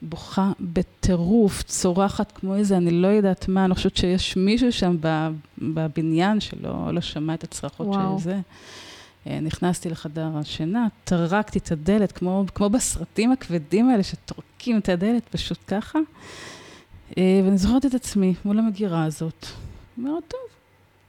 [0.02, 4.98] בוכה בטירוף, צורחת כמו איזה, אני לא יודעת מה, אני חושבת שיש מישהו שם
[5.58, 8.20] בבניין שלא לא שמע את הצרחות וואו.
[8.20, 8.40] של זה.
[9.26, 15.28] Uh, נכנסתי לחדר השינה, טרקתי את הדלת, כמו, כמו בסרטים הכבדים האלה שטורקים את הדלת,
[15.30, 16.00] פשוט ככה.
[17.18, 19.46] אה, ואני זוכרת את עצמי מול המגירה הזאת.
[19.98, 20.40] אומרת, טוב,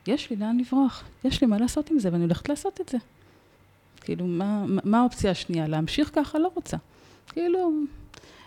[0.07, 2.98] יש לי לאן לברוח, יש לי מה לעשות עם זה, ואני הולכת לעשות את זה.
[4.04, 5.66] כאילו, מה, מה האופציה השנייה?
[5.66, 6.38] להמשיך ככה?
[6.38, 6.76] לא רוצה.
[7.28, 7.70] כאילו,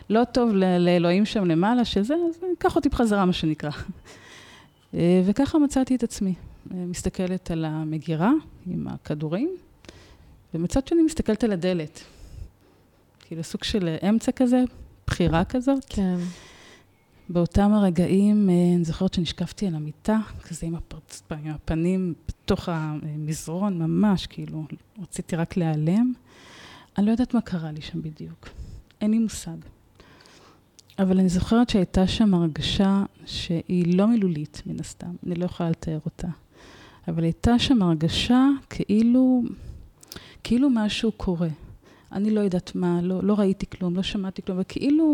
[0.10, 3.70] לא טוב לאלוהים שם למעלה שזה, אז קח אותי בחזרה, מה שנקרא.
[4.94, 6.34] אה, וככה מצאתי את עצמי.
[6.74, 8.32] אה, מסתכלת על המגירה
[8.68, 9.50] עם הכדורים,
[10.54, 12.04] ומצד שני מסתכלת על הדלת.
[13.20, 14.64] כאילו, סוג של אמצע כזה,
[15.08, 15.86] בחירה כזאת.
[15.90, 16.18] כן.
[17.30, 21.24] באותם הרגעים, אה, אני זוכרת שנשקפתי על המיטה, כזה עם, הפרצ...
[21.32, 24.66] עם הפנים בתוך המזרון, ממש, כאילו,
[25.02, 26.14] רציתי רק להיעלם.
[26.98, 28.50] אני לא יודעת מה קרה לי שם בדיוק.
[29.02, 29.58] אין לי מושג.
[31.00, 35.16] אבל אני זוכרת שהייתה שם הרגשה שהיא לא מילולית, מן הסתם.
[35.26, 36.28] אני לא יכולה לתאר אותה.
[37.08, 39.44] אבל הייתה שם הרגשה כאילו,
[40.44, 41.50] כאילו משהו קורה.
[42.12, 45.14] אני לא יודעת מה, לא, לא ראיתי כלום, לא שמעתי כלום, וכאילו,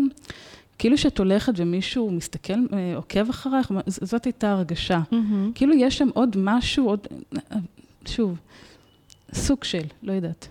[0.96, 5.00] שאת הולכת ומישהו מסתכל, אה, עוקב אחרייך, זאת הייתה הרגשה.
[5.10, 5.54] Mm-hmm.
[5.54, 7.06] כאילו יש שם עוד משהו, עוד,
[8.06, 8.38] שוב,
[9.34, 10.48] סוג של, לא יודעת.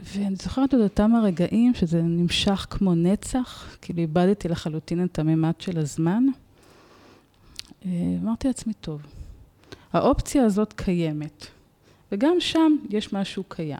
[0.00, 5.78] ואני זוכרת עוד אותם הרגעים שזה נמשך כמו נצח, כאילו איבדתי לחלוטין את הממד של
[5.78, 6.24] הזמן.
[7.86, 7.90] אה,
[8.22, 9.02] אמרתי לעצמי, טוב,
[9.92, 11.46] האופציה הזאת קיימת,
[12.12, 13.78] וגם שם יש משהו קיים.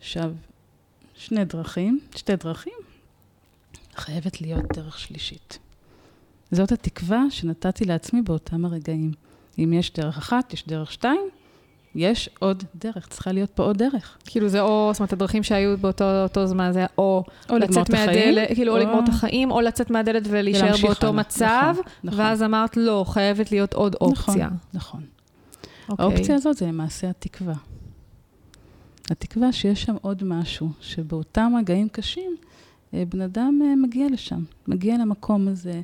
[0.00, 0.32] עכשיו,
[1.14, 2.83] שני דרכים, שתי דרכים,
[3.96, 5.58] חייבת להיות דרך שלישית.
[6.50, 9.12] זאת התקווה שנתתי לעצמי באותם הרגעים.
[9.58, 11.28] אם יש דרך אחת, יש דרך שתיים,
[11.94, 14.18] יש עוד דרך, צריכה להיות פה עוד דרך.
[14.26, 18.72] כאילו זה או, זאת אומרת, הדרכים שהיו באותו זמן, זה או, או לצאת מהדלת, כאילו
[18.72, 18.78] או...
[18.78, 21.20] או לגמור את החיים, או לצאת מהדלת ולהישאר באותו הלאה.
[21.20, 22.20] מצב, נכון, נכון.
[22.20, 24.46] ואז אמרת, לא, חייבת להיות עוד נכון, אופציה.
[24.46, 25.02] נכון, נכון.
[25.88, 26.04] אוקיי.
[26.04, 27.54] האופציה הזאת זה למעשה התקווה.
[29.10, 32.36] התקווה שיש שם עוד משהו, שבאותם רגעים קשים,
[33.08, 35.80] בן אדם אה, מגיע לשם, מגיע למקום הזה.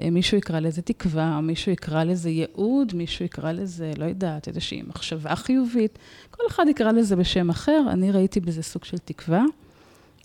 [0.00, 4.82] אה, מישהו יקרא לזה תקווה, מישהו יקרא לזה ייעוד, מישהו יקרא לזה, לא יודעת, איזושהי
[4.82, 5.98] מחשבה חיובית.
[6.30, 9.44] כל אחד יקרא לזה בשם אחר, אני ראיתי בזה סוג של תקווה.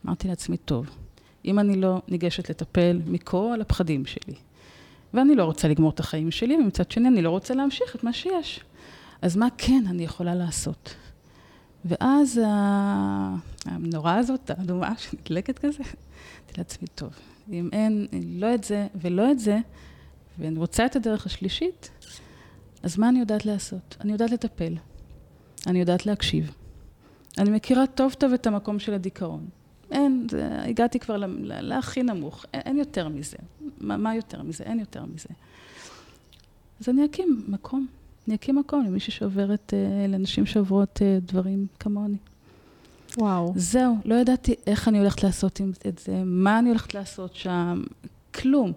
[0.06, 0.90] אמרתי לעצמי, טוב,
[1.46, 4.36] אם אני לא ניגשת לטפל מכל הפחדים שלי,
[5.14, 8.14] ואני לא רוצה לגמור את החיים שלי, ומצד שני אני לא רוצה להמשיך את מה
[8.14, 8.60] שיש.
[9.22, 10.96] אז מה כן אני יכולה לעשות?
[11.86, 12.42] ואז
[13.66, 17.10] המנורה הזאת, האדומה שנדלקת כזה, אמרתי לעצמי, טוב,
[17.52, 18.08] אם אין
[18.40, 19.58] לא את זה ולא את זה,
[20.40, 21.90] ואני רוצה את הדרך השלישית,
[22.84, 23.98] אז מה אני יודעת לעשות?
[24.00, 24.76] אני יודעת לטפל,
[25.68, 26.52] אני יודעת להקשיב.
[27.38, 29.48] אני מכירה טוב טוב את המקום של הדיכאון.
[29.92, 33.38] אין, זה, הגעתי כבר להכי נמוך, אין, אין יותר מזה.
[33.78, 34.64] מה, מה יותר מזה?
[34.64, 35.30] אין יותר מזה.
[36.82, 37.88] אז אני אקים מקום.
[38.28, 42.18] אני אקים מקום למישהי שעוברת, אה, לנשים שעוברות אה, דברים כמוני.
[43.18, 43.54] וואו.
[43.56, 47.84] זהו, לא ידעתי איך אני הולכת לעשות את זה, מה אני הולכת לעשות שם,
[48.34, 48.74] כלום,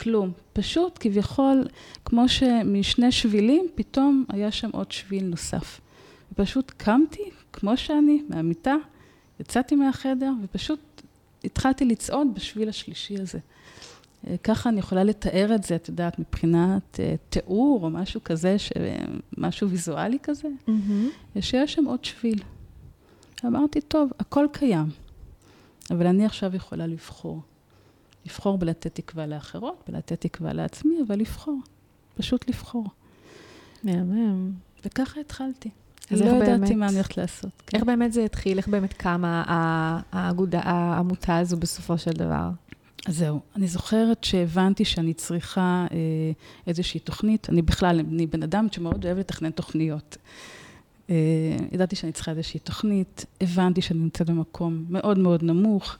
[0.00, 0.32] כלום.
[0.52, 1.66] פשוט כביכול,
[2.04, 5.80] כמו שמשני שבילים, פתאום היה שם עוד שביל נוסף.
[6.32, 8.74] ופשוט קמתי, כמו שאני, מהמיטה,
[9.40, 10.80] יצאתי מהחדר, ופשוט
[11.44, 13.38] התחלתי לצעוד בשביל השלישי הזה.
[14.26, 18.56] אה, ככה אני יכולה לתאר את זה, את יודעת, מבחינת אה, תיאור או משהו כזה,
[19.38, 21.40] משהו ויזואלי כזה, mm-hmm.
[21.40, 22.42] שיש שם עוד שביל.
[23.46, 24.86] אמרתי, טוב, הכל קיים,
[25.90, 27.42] אבל אני עכשיו יכולה לבחור.
[28.26, 31.58] לבחור בלתת תקווה לאחרות, בלתת תקווה לעצמי, אבל לבחור.
[32.14, 32.86] פשוט לבחור.
[33.82, 34.52] מהמם.
[34.84, 35.70] וככה התחלתי.
[36.10, 37.62] אז לא ידעתי מה אני הולכת לעשות.
[37.66, 37.76] כן.
[37.76, 38.58] איך באמת זה התחיל?
[38.58, 39.44] איך באמת קמה
[40.12, 42.50] האגודה, העמותה הזו בסופו של דבר?
[43.06, 45.96] אז זהו, אני זוכרת שהבנתי שאני צריכה אה,
[46.66, 47.50] איזושהי תוכנית.
[47.50, 50.16] אני בכלל, אני בן אדם שמאוד אוהב לתכנן תוכניות.
[51.10, 55.96] אה, ידעתי שאני צריכה איזושהי תוכנית, הבנתי שאני נמצאת במקום מאוד מאוד נמוך.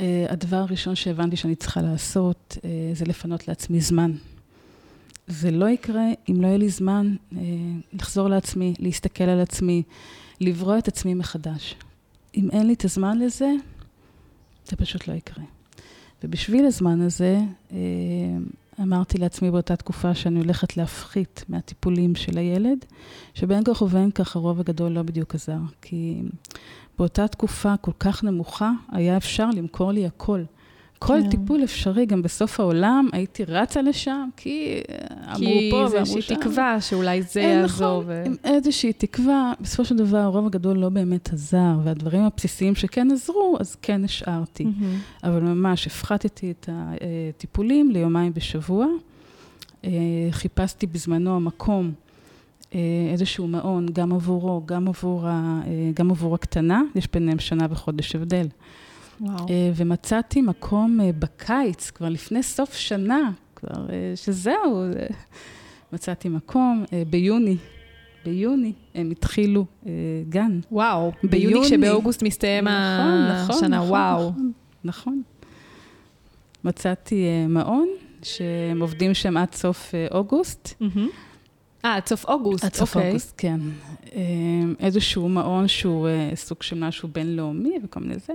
[0.00, 4.12] אה, הדבר הראשון שהבנתי שאני צריכה לעשות אה, זה לפנות לעצמי זמן.
[5.26, 7.14] זה לא יקרה אם לא יהיה לי זמן
[7.92, 9.82] לחזור לעצמי, להסתכל על עצמי,
[10.40, 11.74] לברוא את עצמי מחדש.
[12.36, 13.50] אם אין לי את הזמן לזה,
[14.66, 15.44] זה פשוט לא יקרה.
[16.24, 17.40] ובשביל הזמן הזה,
[18.80, 22.84] אמרתי לעצמי באותה תקופה שאני הולכת להפחית מהטיפולים של הילד,
[23.34, 25.58] שבין כך ובין כך הרוב הגדול לא בדיוק עזר.
[25.82, 26.22] כי
[26.98, 30.42] באותה תקופה כל כך נמוכה, היה אפשר למכור לי הכל.
[31.06, 31.30] כל כן.
[31.30, 34.80] טיפול אפשרי, גם בסוף העולם, הייתי רצה לשם, כי
[35.28, 35.90] אמרו פה ואמרו שם.
[35.90, 38.02] כי זה איזושהי תקווה שאולי זה יעזור.
[38.02, 38.24] נכון, ו...
[38.44, 39.52] איזושהי תקווה.
[39.60, 44.64] בסופו של דבר, הרוב הגדול לא באמת עזר, והדברים הבסיסיים שכן עזרו, אז כן השארתי.
[44.64, 45.26] Mm-hmm.
[45.26, 48.86] אבל ממש הפחתתי את הטיפולים ליומיים בשבוע.
[49.84, 49.90] אה,
[50.30, 51.92] חיפשתי בזמנו מקום,
[52.74, 52.80] אה,
[53.12, 58.16] איזשהו מעון, גם עבורו, גם עבור, ה, אה, גם עבור הקטנה, יש ביניהם שנה וחודש
[58.16, 58.46] הבדל.
[59.22, 59.48] וואו.
[59.50, 64.84] אה, ומצאתי מקום אה, בקיץ, כבר לפני סוף שנה, כבר אה, שזהו,
[65.92, 67.56] מצאתי מקום ביוני.
[68.24, 69.66] ביוני הם התחילו
[70.28, 70.60] גן.
[70.72, 74.30] וואו, ביוני, ביוני כשבאוגוסט מסתיים נכון, נכון, השנה, נכון, וואו.
[74.30, 74.52] נכון,
[74.84, 75.22] נכון.
[76.64, 77.88] מצאתי מעון,
[78.22, 80.82] שהם עובדים שם עד סוף אוגוסט.
[81.84, 82.96] אה, עד סוף אוגוסט, עד סוף okay.
[82.96, 83.10] אוקיי.
[83.10, 83.60] אוגוסט, כן.
[84.80, 88.32] איזשהו מעון שהוא סוג של משהו בינלאומי וכל מיני זה.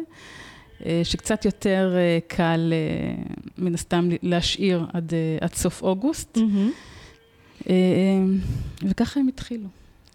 [0.85, 3.23] אה, שקצת יותר אה, קל, אה,
[3.57, 6.37] מן הסתם, להשאיר עד, עד סוף אוגוסט.
[6.37, 7.69] Mm-hmm.
[8.83, 9.67] וככה הם התחילו.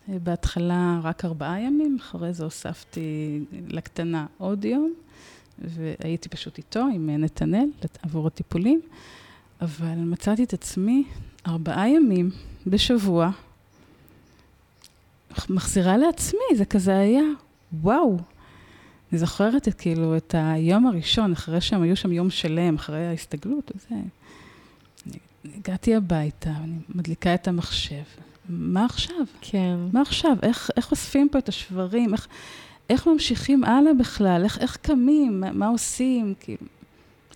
[0.08, 4.92] בהתחלה רק ארבעה ימים, אחרי זה הוספתי לקטנה עוד יום,
[5.58, 7.68] והייתי פשוט איתו עם נתנאל
[8.02, 8.80] עבור הטיפולים,
[9.60, 11.04] אבל מצאתי את עצמי
[11.46, 12.30] ארבעה ימים
[12.66, 13.30] בשבוע,
[15.48, 17.22] מחזירה לעצמי, זה כזה היה,
[17.72, 18.18] וואו.
[19.12, 23.72] אני זוכרת את, כאילו את היום הראשון, אחרי שהם היו שם יום שלם, אחרי ההסתגלות,
[23.74, 24.00] וזה.
[25.56, 28.02] הגעתי הביתה, אני מדליקה את המחשב.
[28.48, 29.16] מה עכשיו?
[29.40, 29.76] כן.
[29.92, 30.36] מה עכשיו?
[30.42, 32.12] איך, איך אוספים פה את השברים?
[32.12, 32.28] איך,
[32.90, 34.44] איך ממשיכים הלאה בכלל?
[34.44, 35.40] איך, איך קמים?
[35.40, 36.34] מה, מה עושים?
[36.40, 36.66] כאילו,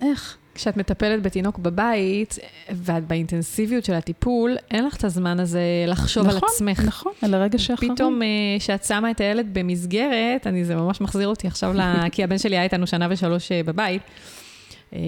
[0.01, 0.37] איך?
[0.57, 2.39] כשאת מטפלת בתינוק בבית,
[2.71, 6.81] ואת באינטנסיביות של הטיפול, אין לך את הזמן הזה לחשוב נכון, על עצמך.
[6.87, 7.89] נכון, על הרגע שאחרי.
[7.95, 8.21] פתאום,
[8.59, 12.57] כשאת שמה את הילד במסגרת, אני, זה ממש מחזיר אותי עכשיו, לה, כי הבן שלי
[12.57, 14.03] היה איתנו שנה ושלוש בבית.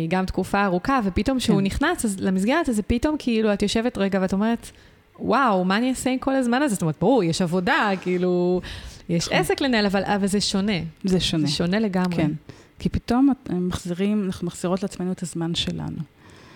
[0.08, 1.64] גם תקופה ארוכה, ופתאום כשהוא כן.
[1.64, 4.70] נכנס אז למסגרת, אז פתאום כאילו את יושבת רגע ואת אומרת,
[5.18, 6.74] וואו, מה אני אעשה עם כל הזמן הזה?
[6.74, 8.60] זאת אומרת, ברור, יש עבודה, כאילו,
[9.08, 9.38] יש נכון.
[9.38, 10.72] עסק לנהל, אבל, אבל זה שונה.
[11.04, 11.46] זה שונה.
[11.46, 12.16] זה שונה לגמרי.
[12.16, 12.30] כן.
[12.78, 15.98] כי פתאום מחזירים, אנחנו מחזירות לעצמנו את הזמן שלנו.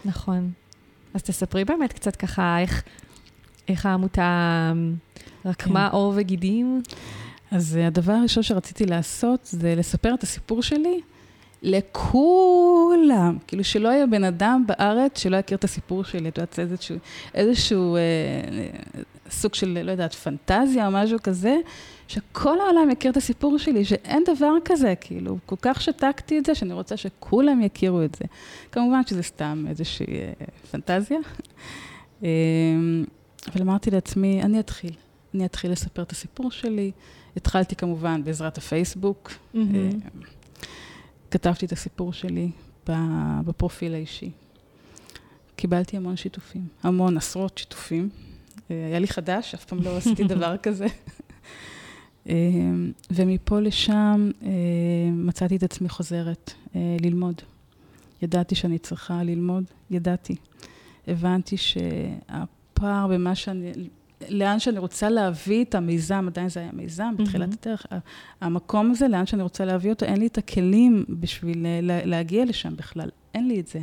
[0.04, 0.50] נכון.
[1.14, 2.82] אז תספרי באמת קצת ככה איך,
[3.68, 4.72] איך העמותה
[5.44, 5.96] רקמה כן.
[5.96, 6.82] עור וגידים.
[7.50, 11.00] אז הדבר הראשון שרציתי לעשות זה לספר את הסיפור שלי
[11.62, 13.38] לכולם.
[13.46, 16.96] כאילו שלא יהיה בן אדם בארץ שלא יכיר את הסיפור שלי, את יודעת, איזשהו,
[17.34, 18.00] איזשהו אה,
[19.30, 21.56] סוג של, לא יודעת, פנטזיה או משהו כזה,
[22.12, 26.54] שכל העולם יכיר את הסיפור שלי, שאין דבר כזה, כאילו, כל כך שתקתי את זה,
[26.54, 28.24] שאני רוצה שכולם יכירו את זה.
[28.72, 30.32] כמובן שזה סתם איזושהי אה,
[30.70, 31.18] פנטזיה.
[32.24, 32.28] אה,
[33.52, 34.92] אבל אמרתי לעצמי, אני אתחיל.
[35.34, 36.90] אני אתחיל לספר את הסיפור שלי.
[37.36, 39.30] התחלתי כמובן בעזרת הפייסבוק.
[39.30, 39.56] Mm-hmm.
[39.56, 39.90] אה,
[41.30, 42.50] כתבתי את הסיפור שלי
[43.44, 44.30] בפרופיל האישי.
[45.56, 48.08] קיבלתי המון שיתופים, המון, עשרות שיתופים.
[48.70, 50.86] אה, היה לי חדש, אף פעם לא עשיתי דבר כזה.
[52.28, 52.34] אה,
[53.10, 54.50] ומפה לשם אה,
[55.12, 56.52] מצאתי את עצמי חוזרת
[57.00, 57.42] ללמוד.
[58.22, 60.34] ידעתי שאני צריכה ללמוד, ידעתי.
[61.08, 63.72] הבנתי שהפער במה שאני,
[64.28, 67.56] לאן שאני רוצה להביא את המיזם, עדיין זה היה מיזם בתחילת mm-hmm.
[67.62, 67.86] הדרך,
[68.40, 73.08] המקום הזה, לאן שאני רוצה להביא אותו, אין לי את הכלים בשביל להגיע לשם בכלל,
[73.34, 73.80] אין לי את זה.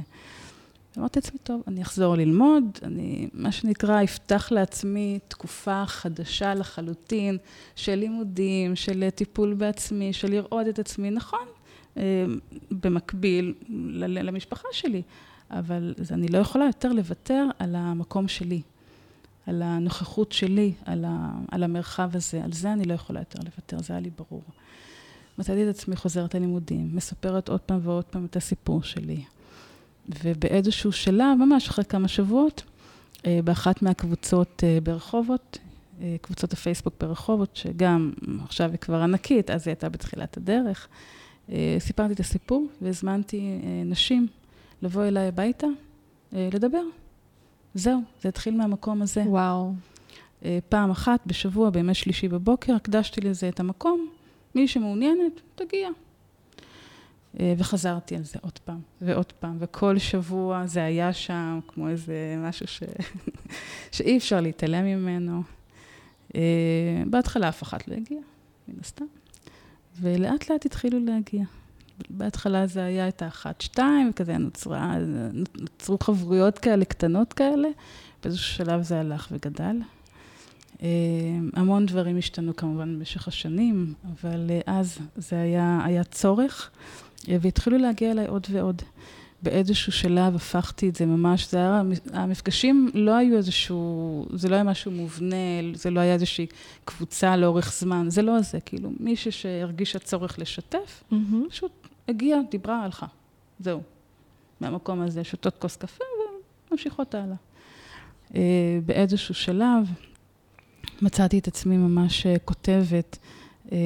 [0.98, 7.38] אמרתי לעצמי, טוב, אני אחזור ללמוד, אני, מה שנקרא, אפתח לעצמי תקופה חדשה לחלוטין
[7.76, 11.48] של לימודים, של טיפול בעצמי, של לראות את עצמי, נכון,
[11.98, 12.26] אה,
[12.72, 13.54] במקביל
[14.00, 15.02] למשפחה שלי,
[15.52, 18.62] אבל אני לא יכולה יותר לוותר על המקום שלי.
[19.48, 23.80] על הנוכחות שלי, על, ה, על המרחב הזה, על זה אני לא יכולה יותר לוותר,
[23.82, 24.44] זה היה לי ברור.
[25.38, 29.24] מצאתי את עצמי חוזרת ללימודים, מספרת עוד פעם ועוד פעם את הסיפור שלי.
[30.24, 32.64] ובאיזשהו שלב, ממש אחרי כמה שבועות,
[33.26, 35.58] אה, באחת מהקבוצות אה, ברחובות,
[36.02, 40.88] אה, קבוצות הפייסבוק ברחובות, שגם עכשיו היא כבר ענקית, אז היא הייתה בתחילת הדרך,
[41.80, 44.28] סיפרתי את הסיפור והזמנתי נשים
[44.82, 45.68] לבוא אליי הביתה,
[46.32, 46.82] לדבר.
[47.74, 49.22] זהו, זה התחיל מהמקום הזה.
[49.22, 49.74] וואו.
[50.70, 54.10] פעם אחת בשבוע, בימי שלישי בבוקר, הקדשתי לזה את המקום.
[54.56, 55.90] מי שמעוניינת, תגיע.
[57.40, 62.36] אה, וחזרתי על זה עוד פעם ועוד פעם, וכל שבוע זה היה שם כמו איזה
[62.38, 62.84] משהו ש...
[63.92, 65.44] שאי אפשר להתעלם ממנו.
[66.36, 68.22] אה, בהתחלה אף אחת לא הגיעה,
[68.68, 69.06] מן הסתם,
[70.02, 71.44] ולאט לאט התחילו להגיע.
[72.10, 74.96] בהתחלה זה היה את האחת, שתיים, וכזה נוצרה,
[75.60, 77.68] נוצרו חברויות כאלה, קטנות כאלה,
[78.24, 79.76] באיזשהו שלב זה הלך וגדל.
[80.82, 80.88] אה,
[81.54, 86.72] המון דברים השתנו כמובן במשך השנים, אבל אז זה היה, היה צורך.
[87.28, 88.82] והתחילו להגיע אליי עוד ועוד.
[89.44, 91.82] באיזשהו שלב הפכתי את זה ממש, זה היה,
[92.14, 95.36] המפגשים לא היו איזשהו, זה לא היה משהו מובנה,
[95.74, 96.48] זה לא היה איזושהי
[96.86, 101.16] קבוצה לאורך זמן, זה לא זה, כאילו, מישהי שהרגישה צורך לשתף, mm-hmm.
[101.50, 101.72] פשוט
[102.08, 103.06] הגיעה, דיברה, הלכה,
[103.60, 103.82] זהו.
[104.62, 106.04] מהמקום הזה, שותות כוס קפה
[106.72, 107.36] וממשיכות הלאה.
[108.36, 109.86] אה, באיזשהו שלב
[111.02, 113.18] מצאתי את עצמי ממש אה, כותבת
[113.72, 113.78] אה,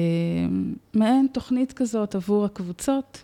[0.94, 3.22] מעין תוכנית כזאת עבור הקבוצות.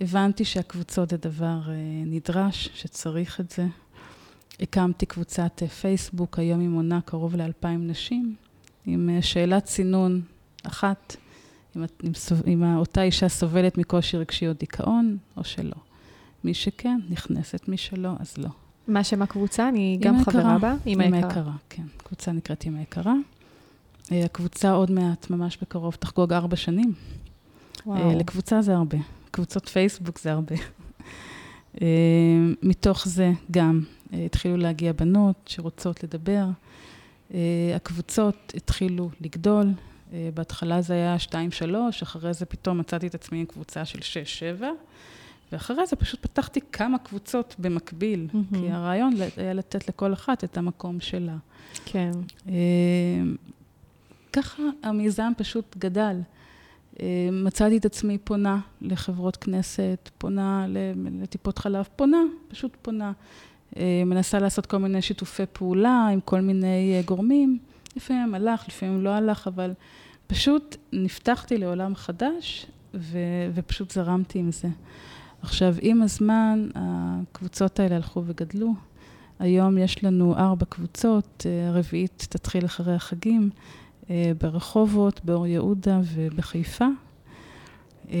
[0.00, 1.74] הבנתי שהקבוצות זה דבר אה,
[2.06, 3.66] נדרש, שצריך את זה.
[4.60, 8.34] הקמתי קבוצת אה, פייסבוק, היום היא מונה קרוב לאלפיים נשים,
[8.86, 10.20] עם שאלת צינון
[10.62, 11.16] אחת,
[11.76, 12.12] אם, אם,
[12.46, 15.76] אם אותה אישה סובלת מקושי רגשי או דיכאון, או שלא.
[16.44, 18.48] מי שכן, נכנסת, מי שלא, אז לא.
[18.88, 19.68] מה שם הקבוצה?
[19.68, 20.74] אני גם חברה בה?
[20.86, 21.82] עם היקרה, כן.
[21.96, 23.14] קבוצה נקראת עם היקרה.
[24.12, 26.92] אה, הקבוצה עוד מעט, ממש בקרוב, תחגוג ארבע שנים.
[27.86, 28.10] וואו.
[28.10, 28.98] אה, לקבוצה זה הרבה.
[29.38, 30.54] קבוצות פייסבוק זה הרבה.
[31.82, 31.86] אה,
[32.62, 33.80] מתוך זה גם
[34.12, 36.44] התחילו להגיע בנות שרוצות לדבר.
[37.74, 39.66] הקבוצות התחילו לגדול,
[40.34, 41.34] בהתחלה זה היה 2-3,
[42.02, 43.98] אחרי זה פתאום מצאתי את עצמי עם קבוצה של
[44.60, 44.64] 6-7.
[45.52, 48.58] ואחרי זה פשוט פתחתי כמה קבוצות במקביל, mm-hmm.
[48.58, 51.36] כי הרעיון היה לתת לכל אחת את המקום שלה.
[51.84, 52.12] כן.
[52.48, 52.54] אה,
[54.32, 56.20] ככה המיזם פשוט גדל.
[57.00, 60.66] אה, מצאתי את עצמי פונה לחברות כנסת, פונה
[61.22, 63.12] לטיפות חלב, פונה, פשוט פונה.
[63.76, 67.58] אה, מנסה לעשות כל מיני שיתופי פעולה עם כל מיני גורמים.
[67.96, 69.72] לפעמים הלך, לפעמים לא הלך, אבל
[70.26, 74.68] פשוט נפתחתי לעולם חדש ו- ופשוט זרמתי עם זה.
[75.42, 78.74] עכשיו, עם הזמן, הקבוצות האלה הלכו וגדלו.
[79.38, 83.58] היום יש לנו ארבע קבוצות, אה, הרביעית תתחיל אחרי החגים, אה,
[84.38, 86.86] ברחובות, באור יהודה ובחיפה.
[88.10, 88.16] אה,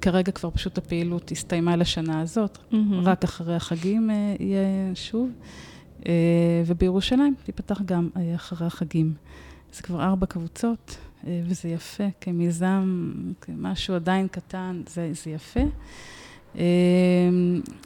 [0.00, 2.76] כרגע כבר פשוט הפעילות הסתיימה לשנה הזאת, mm-hmm.
[3.02, 5.30] רק אחרי החגים יהיה שוב.
[6.66, 9.14] ובירושלים תיפתח גם אחרי החגים.
[9.72, 15.60] זה כבר ארבע קבוצות, וזה יפה, כמיזם, כמשהו עדיין קטן, זה, זה יפה.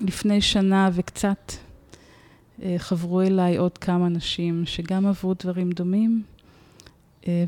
[0.01, 1.53] לפני שנה וקצת
[2.63, 6.38] אה, חברו אליי עוד כמה נשים שגם עברו דברים דומים, אה,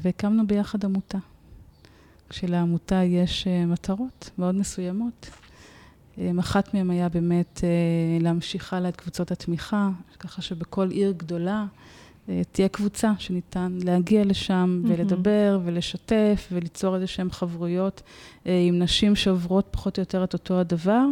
[0.00, 1.18] והקמנו ביחד עמותה.
[2.28, 5.30] כשלעמותה יש אה, מטרות מאוד מסוימות.
[6.40, 7.60] אחת מהן היה באמת
[8.20, 11.66] להמשיך הלאה את קבוצות התמיכה, ככה שבכל עיר גדולה
[12.30, 14.82] אה, תהיה קבוצה שניתן להגיע לשם.
[14.88, 18.02] ולדבר ולשתף וליצור איזה שהן חברויות
[18.46, 21.04] אה, עם נשים שעוברות פחות או יותר את אותו הדבר,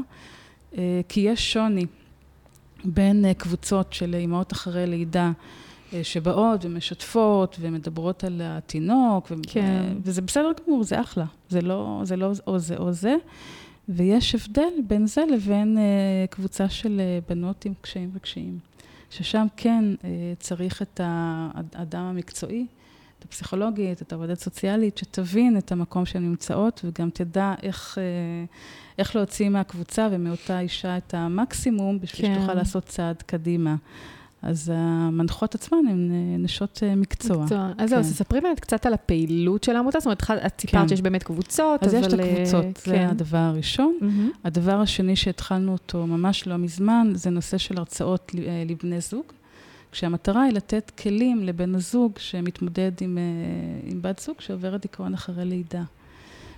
[0.79, 1.87] אה, כי יש שוני
[2.85, 5.33] בין קבוצות של אימהות אחרי לידה.
[6.03, 9.97] שבאות ומשתפות ומדברות על התינוק, כן.
[10.03, 13.17] וזה בסדר גמור, זה אחלה, זה לא, זה לא או זה או זה.
[13.89, 15.79] ויש הבדל בין זה לבין
[16.31, 18.59] קבוצה של בנות עם קשיים וקשיים.
[19.11, 22.67] ששם כן אה, צריך את האדם המקצועי,
[23.19, 28.05] את הפסיכולוגית, את העובדת סוציאלית, שתבין את המקום שהן נמצאות וגם תדע איך, אה,
[28.99, 32.35] איך להוציא מהקבוצה ומאותה אישה את המקסימום בשביל כן.
[32.35, 33.77] שתוכל לעשות צעד קדימה.
[34.43, 37.43] אז המנחות עצמן הן אה, נשות אה, מקצוע.
[37.43, 37.73] מקצוע.
[37.79, 38.09] אז זהו, כן.
[38.09, 40.01] ספרי באמת קצת על הפעילות של העמותה.
[40.01, 40.89] זאת אומרת, את סיפרת כן.
[40.89, 42.05] שיש באמת קבוצות, אז אבל...
[42.05, 43.07] אז יש את הקבוצות, אה, זה כן.
[43.11, 43.99] הדבר הראשון.
[44.01, 44.39] Mm-hmm.
[44.45, 48.33] הדבר השני שהתחלנו אותו ממש לא מזמן, זה נושא של הרצאות
[48.67, 49.25] לבני זוג.
[49.93, 53.19] כשהמטרה היא לתת כלים לבן הזוג שמתמודד עם,
[53.85, 55.83] עם בת זוג שעוברת דיכאון אחרי לידה.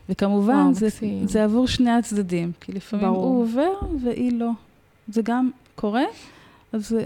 [0.09, 0.89] וכמובן, וואו, זה,
[1.25, 3.25] זה עבור שני הצדדים, כי לפעמים ברור.
[3.25, 3.73] הוא עובר
[4.03, 4.51] והיא לא.
[5.09, 6.05] זה גם קורה,
[6.73, 6.97] אז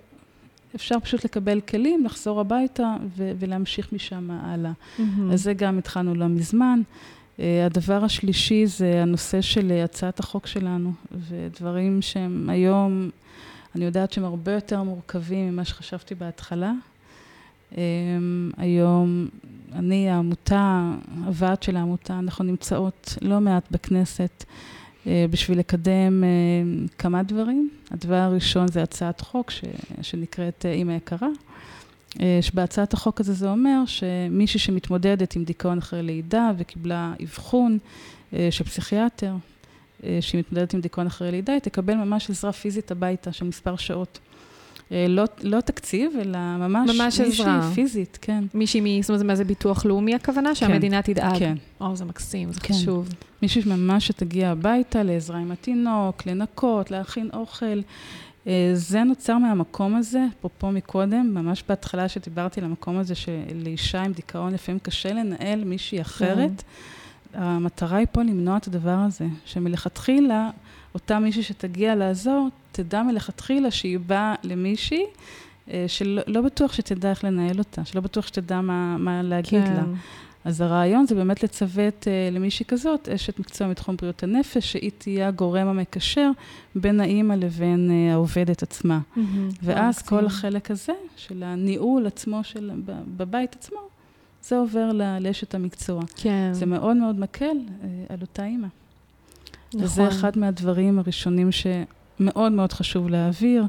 [0.75, 4.73] אפשר פשוט לקבל כלים, לחזור הביתה ו- ולהמשיך משם הלאה.
[4.73, 5.03] Mm-hmm.
[5.33, 6.81] אז זה גם התחלנו לא מזמן.
[7.37, 10.93] Uh, הדבר השלישי זה הנושא של הצעת החוק שלנו,
[11.29, 13.11] ודברים שהם היום,
[13.75, 16.73] אני יודעת שהם הרבה יותר מורכבים ממה שחשבתי בהתחלה.
[17.73, 17.77] Um,
[18.57, 19.29] היום
[19.73, 20.93] אני, העמותה,
[21.25, 24.45] הוועד של העמותה, אנחנו נמצאות לא מעט בכנסת.
[25.07, 26.29] אה, בשביל לקדם אה,
[26.99, 27.71] כמה דברים.
[27.91, 29.65] הדבר הראשון זה הצעת חוק ש,
[30.03, 31.29] שנקראת אה, אימא יקרה.
[32.41, 37.79] שבהצעת החוק הזה זה אומר שמישהי שמתמודדת עם דיכאון אחרי לידה וקיבלה אבחון
[38.51, 39.35] של פסיכיאטר,
[40.21, 44.19] שהיא מתמודדת עם דיכאון אחרי לידה, היא תקבל ממש עזרה פיזית הביתה של מספר שעות.
[44.95, 47.71] אה, לא, לא תקציב, אלא ממש, ממש מישהי עזרה.
[47.75, 48.45] פיזית, כן.
[48.55, 49.03] מישהי מ...
[49.03, 50.49] זאת אומרת, מה זה ביטוח לאומי הכוונה?
[50.49, 51.39] כן, שהמדינה תדאג.
[51.39, 51.55] כן.
[51.81, 52.75] או, זה מקסים, זה כן.
[52.75, 53.09] חשוב.
[53.43, 57.81] מישהי שממש שתגיע הביתה לעזרה עם התינוק, לנקות, להכין אוכל.
[58.47, 64.13] אה, זה נוצר מהמקום הזה, אפרופו מקודם, ממש בהתחלה שדיברתי על המקום הזה שלאישה עם
[64.13, 66.63] דיכאון לפעמים קשה לנהל מישהי אחרת.
[66.63, 67.43] כן.
[67.43, 70.51] המטרה היא פה למנוע את הדבר הזה, שמלכתחילה
[70.95, 75.05] אותה מישהי שתגיע לעזור, תדע מלכתחילה שהיא באה למישהי
[75.71, 79.75] אה, שלא לא בטוח שתדע איך לנהל אותה, שלא בטוח שתדע מה, מה להגיד כן.
[79.75, 79.83] לה.
[80.45, 85.29] אז הרעיון זה באמת לצוות uh, למישהי כזאת, אשת מקצוע מתחום בריאות הנפש, שהיא תהיה
[85.29, 86.31] הגורם המקשר
[86.75, 89.01] בין האימא לבין uh, העובדת עצמה.
[89.17, 89.21] Mm-hmm,
[89.63, 90.27] ואז כל כן.
[90.27, 92.71] החלק הזה של הניהול עצמו של,
[93.17, 93.79] בבית עצמו,
[94.43, 96.03] זה עובר לאשת המקצוע.
[96.17, 96.51] כן.
[96.53, 98.69] זה מאוד מאוד מקל uh, על אותה אימא.
[99.75, 99.85] נכון.
[99.85, 101.87] וזה אחד מהדברים הראשונים שמאוד
[102.21, 103.65] מאוד חשוב להעביר.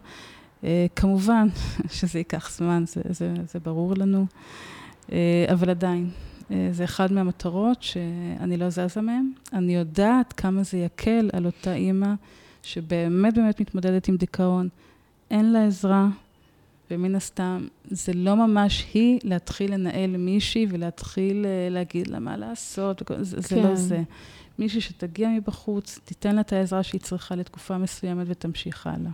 [0.62, 1.48] Uh, כמובן
[1.96, 4.26] שזה ייקח זמן, זה, זה, זה ברור לנו,
[5.08, 5.12] uh,
[5.54, 6.10] אבל עדיין,
[6.42, 9.32] uh, זה אחד מהמטרות שאני לא זזה מהן.
[9.54, 12.14] אני יודעת כמה זה יקל על אותה אימא
[12.64, 14.70] שבאמת באמת מתמודדת עם דיכאון,
[15.32, 16.08] אין לה עזרה,
[16.92, 23.36] ומן הסתם זה לא ממש היא להתחיל לנהל מישהי ולהתחיל להגיד לה מה לעשות, זה,
[23.36, 23.42] כן.
[23.42, 23.76] זה לא.
[23.76, 24.04] זה.
[24.60, 29.12] מישהי שתגיע מבחוץ, תיתן לה את העזרה שהיא צריכה לתקופה מסוימת ותמשיך הלאה.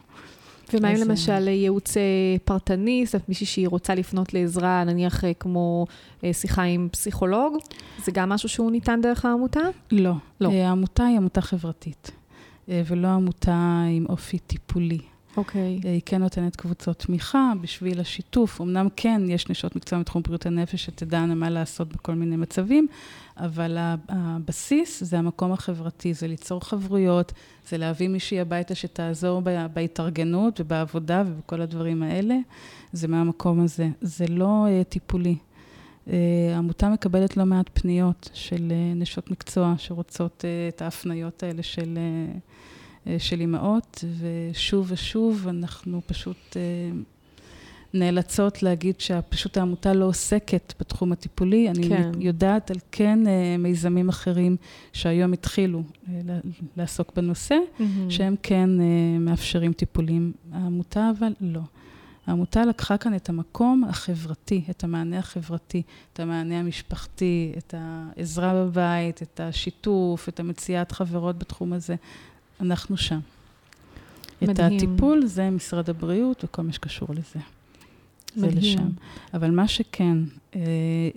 [0.74, 2.04] ומה אם אז, למשל ייעוץ אה,
[2.46, 5.86] פרטני, זאת אומרת מישהי שהיא רוצה לפנות לעזרה, נניח אה, כמו
[6.24, 7.58] אה, שיחה עם פסיכולוג,
[8.04, 9.60] זה גם משהו שהוא ניתן דרך העמותה?
[9.92, 10.14] לא.
[10.42, 10.52] לא.
[10.52, 12.12] אה, העמותה היא עמותה חברתית,
[12.70, 15.00] אה, ולא עמותה עם אופי טיפולי.
[15.38, 15.80] אוקיי.
[15.86, 18.62] אה, היא כן נותנת קבוצות תמיכה בשביל השיתוף.
[18.62, 22.88] אמנם כן, יש נשות מקצוע מתחום בריאות הנפש שתדענה מה לעשות בכל מיני מצבים,
[23.46, 23.78] אבל
[24.10, 27.34] הבסיס זה המקום החברתי, זה ליצור חברויות,
[27.70, 29.42] זה להביא מישהי הביתה שתעזור
[29.74, 32.38] בהתארגנות ובעבודה ובכל הדברים האלה.
[32.94, 33.88] זה מהמקום הזה.
[34.02, 35.36] זה לא uh, טיפולי.
[36.08, 36.12] Uh,
[36.54, 41.98] העמותה מקבלת לא מעט פניות של uh, נשות מקצוע שרוצות את ההפניות האלה של...
[43.08, 46.62] אה, של אימהות, ושוב ושוב אנחנו פשוט אה,
[47.94, 51.70] נאלצות להגיד שפשוט העמותה לא עוסקת בתחום הטיפולי.
[51.70, 52.12] אני כן.
[52.20, 54.58] יודעת על כן אה, מיזמים אחרים
[54.94, 56.22] שהיום התחילו אה,
[56.78, 58.12] לעסוק בנושא, מהמם.
[58.12, 58.86] שהם כן אה,
[59.20, 60.34] מאפשרים טיפולים.
[60.52, 61.62] העמותה אבל לא.
[62.28, 65.82] העמותה לקחה כאן את המקום החברתי, את המענה החברתי,
[66.14, 71.96] את המענה המשפחתי, את העזרה בבית, את השיתוף, את המציאת חברות בתחום הזה.
[72.62, 73.20] אנחנו שם.
[74.44, 74.78] את מדהים.
[74.78, 77.40] הטיפול זה משרד הבריאות וכל מה שקשור לזה.
[78.36, 78.48] זה.
[78.48, 78.90] לשם.
[79.34, 80.18] אבל מה שכן,
[80.56, 80.62] אה,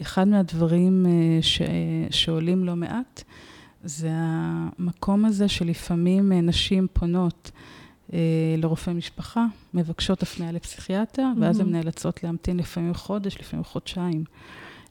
[0.03, 1.63] אחד מהדברים אה, ש,
[2.11, 3.23] שעולים לא מעט,
[3.85, 7.51] זה המקום הזה שלפעמים אה, נשים פונות
[8.13, 8.19] אה,
[8.59, 11.77] לרופא משפחה, מבקשות הפניה לפסיכיאטר, ואז הן מהמם.
[11.77, 14.25] נאלצות להמתין לפעמים חודש, לפעמים חודשיים.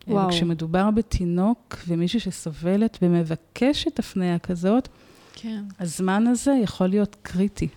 [0.07, 0.27] אה, וואו.
[0.27, 4.87] וכשמדובר בתינוק ומישהי שסובלת ומבקשת הפניה כזאת,
[5.35, 5.63] כן.
[5.79, 7.67] הזמן הזה יכול להיות קריטי.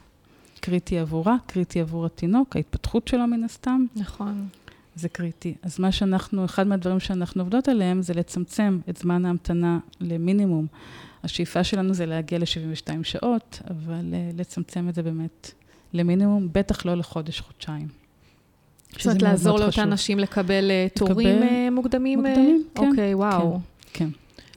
[0.61, 4.49] קריטי עבורה, קריטי עבור התינוק, ההתפתחות שלו מן הסתם, נכון.
[4.95, 5.55] זה קריטי.
[5.63, 10.67] אז מה שאנחנו, אחד מהדברים שאנחנו עובדות עליהם זה לצמצם את זמן ההמתנה למינימום.
[11.25, 15.51] השאיפה שלנו זה להגיע ל-72 שעות, אבל uh, לצמצם את זה באמת
[15.93, 17.89] למינימום, בטח לא לחודש-חודשיים.
[18.93, 22.27] זאת אומרת, לעזור לאותן נשים לקבל אה, תורים אה, מוקדמים?
[22.27, 22.31] אה?
[22.31, 23.59] מוקדמים, כן, אוקיי, וואו.
[23.93, 24.09] כן.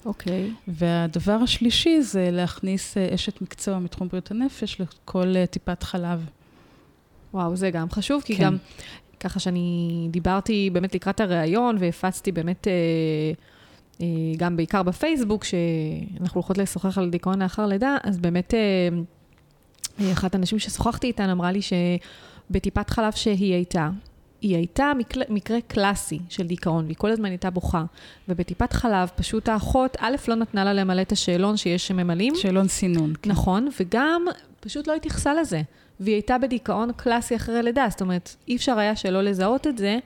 [0.05, 0.51] אוקיי.
[0.67, 6.29] והדבר השלישי זה להכניס uh, אשת מקצוע מתחום בריאות הנפש לכל uh, טיפת חלב.
[7.33, 8.43] וואו, זה גם חשוב, כי כן.
[8.43, 8.57] גם
[9.19, 12.73] ככה שאני דיברתי באמת לקראת הריאיון והפצתי באמת, אה,
[14.01, 18.59] אה, גם בעיקר בפייסבוק, שאנחנו הולכות לשוחח על דיכאון לאחר לידה, אז באמת אה,
[19.99, 23.89] אה, אחת הנשים ששוחחתי איתן אמרה לי שבטיפת חלב שהיא הייתה,
[24.41, 27.83] היא הייתה מקל, מקרה קלאסי של דיכאון, והיא כל הזמן הייתה בוכה.
[28.29, 33.13] ובטיפת חלב, פשוט האחות, א', לא נתנה לה למלא את השאלון שיש שממלאים, שאלון סינון.
[33.21, 33.31] כן.
[33.31, 34.25] נכון, וגם
[34.59, 35.61] פשוט לא התייחסה לזה.
[35.99, 39.99] והיא הייתה בדיכאון קלאסי אחרי לידה, זאת אומרת, אי אפשר היה שלא לזהות את זה,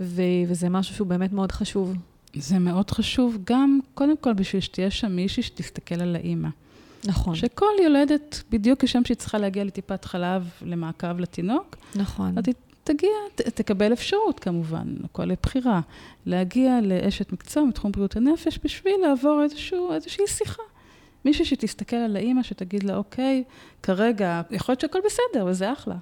[0.00, 1.94] ו- וזה משהו שהוא באמת מאוד חשוב.
[2.34, 6.48] זה מאוד חשוב גם, קודם כל, בשביל שתהיה שם מישהי שתסתכל על האימא.
[7.04, 7.34] נכון.
[7.34, 12.38] שכל יולדת, בדיוק כשם שהיא צריכה להגיע לטיפת חלב למעקב לתינוק, נכון.
[12.38, 12.54] אז היא
[12.84, 15.80] תגיע, ת, תקבל אפשרות כמובן, הכל לבחירה,
[16.26, 20.62] להגיע לאשת מקצוע מתחום בריאות הנפש בשביל לעבור איזשהו, איזושהי שיחה.
[21.24, 23.44] מישהי שתסתכל על האימא, שתגיד לה, אוקיי,
[23.82, 25.94] כרגע, יכול להיות שהכל בסדר, וזה אחלה.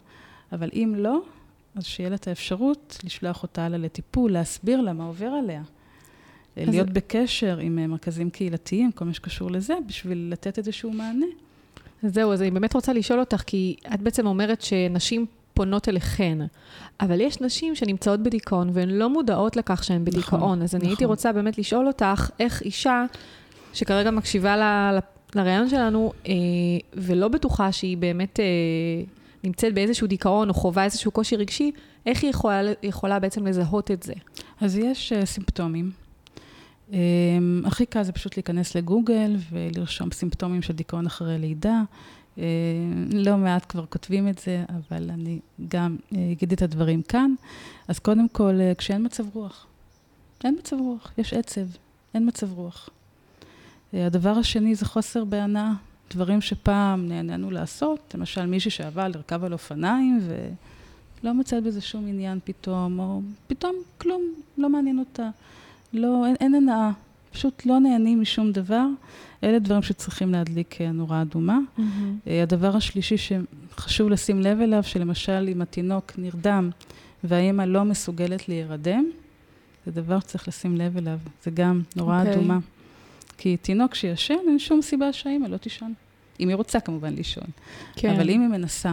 [0.53, 1.20] אבל אם לא,
[1.76, 5.62] אז שיהיה לה את האפשרות לשלוח אותה הלאה לטיפול, להסביר לה מה עובר עליה.
[6.57, 11.26] אז- להיות בקשר עם אה, מרכזים קהילתיים, כל מה שקשור לזה, בשביל לתת איזשהו מענה.
[12.03, 16.39] זהו, אז אני באמת רוצה לשאול אותך, כי את בעצם אומרת שנשים פונות אליכן,
[17.01, 20.41] אבל יש נשים שנמצאות בדיכאון והן לא מודעות לכך שהן בדיכאון.
[20.41, 21.13] נכון, אז אני הייתי נכון.
[21.13, 23.05] רוצה באמת לשאול אותך, איך אישה
[23.73, 24.99] שכרגע מקשיבה ל-
[25.35, 26.33] לרעיון שלנו, אה,
[26.95, 28.45] ולא בטוחה שהיא באמת אה,
[29.45, 31.73] נמצאת באיזשהו דיכאון או חווה איזשהו קושי רגשי,
[32.07, 34.13] איך היא יכולה, יכולה בעצם לזהות את זה?
[34.61, 35.91] אז יש uh, סימפטומים.
[36.91, 36.93] Um,
[37.65, 41.83] הכי קל זה פשוט להיכנס לגוגל ולרשום סימפטומים של דיכאון אחרי לידה.
[42.41, 42.43] Uh,
[43.12, 45.38] לא מעט כבר כותבים את זה, אבל אני
[45.68, 47.34] גם uh, אגיד את הדברים כאן.
[47.88, 49.66] אז קודם כל, uh, כשאין מצב רוח.
[50.45, 51.66] אין מצב רוח, יש עצב,
[52.14, 52.88] אין מצב רוח.
[53.93, 55.72] הדבר השני זה חוסר בהנאה.
[56.11, 60.20] דברים שפעם נהנינו לעשות, למשל מישהי שאהבה לרכב על אופניים
[61.22, 64.22] ולא מצאת בזה שום עניין פתאום, או פתאום כלום,
[64.59, 65.30] לא מעניין אותה.
[65.93, 66.91] לא, אין, אין הנאה,
[67.33, 68.87] פשוט לא נהנים משום דבר.
[69.45, 71.59] אלה דברים שצריכים להדליק אה, נורה אדומה.
[72.26, 76.70] אה, הדבר השלישי שחשוב לשים לב אליו, שלמשל אם התינוק נרדם
[77.24, 79.05] והאימא לא מסוגלת להירדם,
[79.87, 82.35] זה דבר שצריך לשים לב אליו, זה גם נורה אוקיי.
[82.35, 82.59] אדומה.
[83.39, 85.93] כי תינוק שישן, אין שום סיבה שהאימא לא תישן.
[86.41, 87.45] אם היא רוצה כמובן לישון.
[87.97, 88.11] כן.
[88.11, 88.93] אבל אם היא מנסה,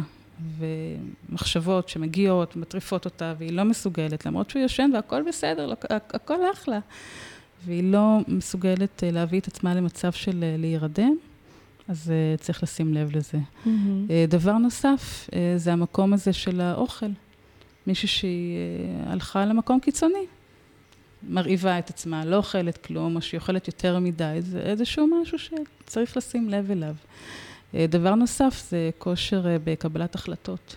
[1.30, 6.80] ומחשבות שמגיעות, מטריפות אותה, והיא לא מסוגלת, למרות שהוא ישן והכל בסדר, הכ- הכל אחלה,
[7.66, 11.16] והיא לא מסוגלת אה, להביא את עצמה למצב של אה, להירדם,
[11.88, 13.38] אז uh, צריך לשים לב לזה.
[13.38, 13.70] Mm-hmm.
[14.28, 17.06] דבר נוסף, זה המקום הזה של האוכל.
[17.88, 18.58] מישהי שהיא
[19.06, 20.26] הלכה למקום קיצוני,
[21.30, 26.18] מרעיבה את עצמה, לא אוכלת כלום, או שהיא אוכלת יותר מדי, זה איזשהו משהו שצריך
[26.18, 26.96] לשים לב אליו.
[27.74, 30.76] דבר נוסף זה כושר בקבלת החלטות.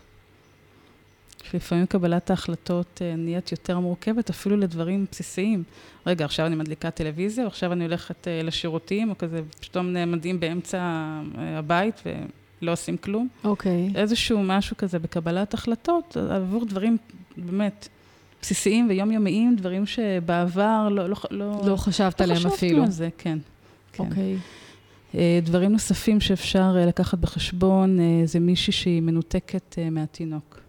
[1.42, 5.62] שלפעמים קבלת ההחלטות uh, נהיית יותר מורכבת, אפילו לדברים בסיסיים.
[6.06, 10.78] רגע, עכשיו אני מדליקה טלוויזיה, עכשיו אני הולכת uh, לשירותים, או כזה, פתאום נעמדים באמצע
[10.78, 12.02] uh, הבית
[12.62, 13.28] ולא עושים כלום.
[13.44, 13.90] אוקיי.
[13.92, 13.98] Okay.
[13.98, 16.96] איזשהו משהו כזה בקבלת החלטות, עבור דברים
[17.36, 17.88] באמת
[18.42, 21.08] בסיסיים ויומיומיים, דברים שבעבר לא...
[21.08, 22.78] לא, לא, לא חשבת עליהם אפילו.
[22.78, 23.38] לא חשבתי על זה, כן.
[23.98, 24.36] אוקיי.
[24.36, 25.16] Okay.
[25.42, 30.60] דברים נוספים שאפשר לקחת בחשבון, זה מישהי שהיא מנותקת מהתינוק.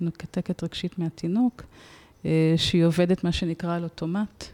[0.00, 1.62] מנותקת רגשית מהתינוק,
[2.56, 4.44] שהיא עובדת מה שנקרא על אוטומט.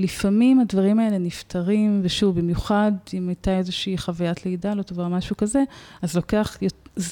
[0.00, 5.62] לפעמים הדברים האלה נפתרים, ושוב, במיוחד אם הייתה איזושהי חוויית לידה, לא טובה, משהו כזה,
[6.02, 6.56] אז לוקח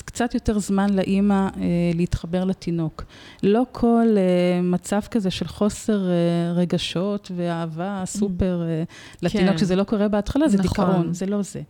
[0.05, 1.51] קצת יותר זמן לאימא אה,
[1.95, 3.05] להתחבר לתינוק.
[3.43, 8.83] לא כל אה, מצב כזה של חוסר אה, רגשות ואהבה סופר אה,
[9.23, 9.59] לתינוק, כן.
[9.59, 10.87] שזה לא קורה בהתחלה, זה נכון.
[10.87, 11.63] דיכאון, זה לא זה.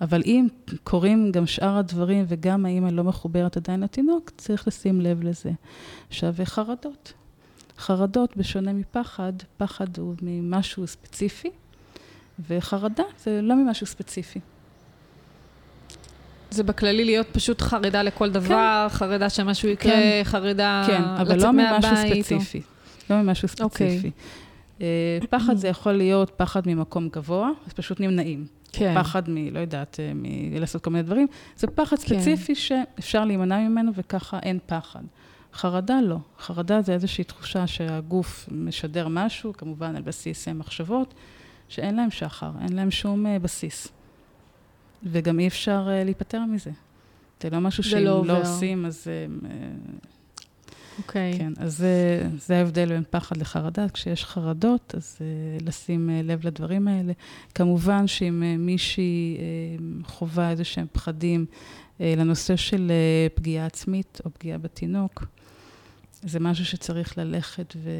[0.00, 0.46] אבל אם
[0.84, 5.50] קורים גם שאר הדברים וגם האימא לא מחוברת עדיין לתינוק, צריך לשים לב לזה.
[6.08, 7.12] עכשיו, חרדות.
[7.78, 11.50] חרדות, בשונה מפחד, פחד הוא ממשהו ספציפי,
[12.48, 14.40] וחרדה זה לא ממשהו ספציפי.
[16.50, 18.96] זה בכללי להיות פשוט חרדה לכל דבר, כן.
[18.96, 20.20] חרדה שמשהו יקרה, כן.
[20.24, 22.58] חרדה כן, אבל לא ממשהו ספציפי.
[22.58, 22.62] או...
[23.10, 23.84] לא ממשהו ספציפי.
[23.84, 24.10] Okay.
[24.74, 25.22] אוקיי.
[25.22, 28.46] uh, פחד זה יכול להיות פחד ממקום גבוה, אז פשוט נמנעים.
[28.72, 28.94] כן.
[28.98, 29.54] פחד מ...
[29.54, 31.26] לא יודעת, אה, מלעשות כל מיני דברים.
[31.56, 32.02] זה פחד כן.
[32.02, 32.60] ספציפי כן.
[32.60, 35.02] שאפשר להימנע ממנו, וככה אין פחד.
[35.56, 36.16] חרדה לא.
[36.38, 41.14] חרדה זה איזושהי תחושה שהגוף משדר משהו, כמובן על בסיס מחשבות,
[41.68, 43.88] שאין להם שחר, אין להם שום בסיס.
[45.02, 46.70] וגם אי אפשר uh, להיפטר מזה.
[47.42, 49.06] זה לא משהו שאם לא, לא עושים, אז...
[49.08, 49.26] אה,
[50.98, 51.32] אוקיי.
[51.32, 51.38] Okay.
[51.38, 53.88] כן, אז זה, זה ההבדל בין פחד לחרדה.
[53.88, 55.18] כשיש חרדות, אז
[55.60, 57.12] לשים לב לדברים האלה.
[57.54, 59.38] כמובן שאם מישהי
[60.04, 61.46] חווה איזה שהם פחדים
[62.00, 62.92] לנושא של
[63.34, 65.24] פגיעה עצמית או פגיעה בתינוק,
[66.26, 67.90] זה משהו שצריך ללכת ו...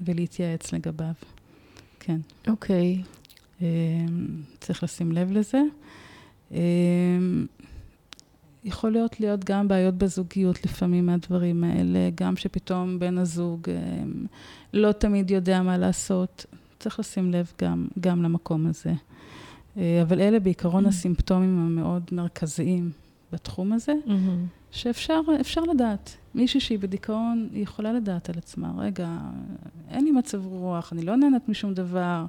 [0.00, 1.12] ולהתייעץ לגביו.
[2.00, 2.20] כן.
[2.48, 3.02] אוקיי.
[3.02, 3.60] Okay.
[3.60, 3.62] Uh,
[4.60, 5.62] צריך לשים לב לזה.
[6.52, 7.46] אמ,
[8.64, 14.26] יכול להיות להיות גם בעיות בזוגיות לפעמים מהדברים האלה, גם שפתאום בן הזוג אמ,
[14.72, 16.46] לא תמיד יודע מה לעשות.
[16.78, 18.92] צריך לשים לב גם, גם למקום הזה.
[19.76, 20.88] אה, אבל אלה בעיקרון mm-hmm.
[20.88, 22.90] הסימפטומים המאוד מרכזיים
[23.32, 24.70] בתחום הזה, mm-hmm.
[24.70, 26.16] שאפשר לדעת.
[26.34, 29.08] מישהי שהיא בדיכאון, היא יכולה לדעת על עצמה, רגע,
[29.90, 32.24] אין לי מצב רוח, אני לא נהנית משום דבר,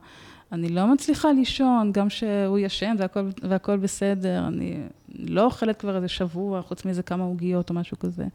[0.51, 4.77] אני לא מצליחה לישון, גם שהוא ישן והכל, והכל בסדר, אני
[5.09, 8.25] לא אוכלת כבר איזה שבוע, חוץ מאיזה כמה עוגיות או משהו כזה.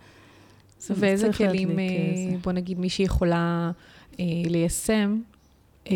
[0.91, 1.85] ואיזה כלים, אה,
[2.45, 3.71] בוא נגיד, מישהי יכולה
[4.21, 5.21] אה, ליישם,
[5.91, 5.95] אה,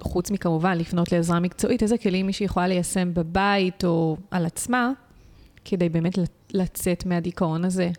[0.00, 4.92] חוץ מכמובן לפנות לעזרה מקצועית, איזה כלים מישהי יכולה ליישם בבית או על עצמה,
[5.64, 6.18] כדי באמת
[6.52, 7.90] לצאת מהדיכאון הזה,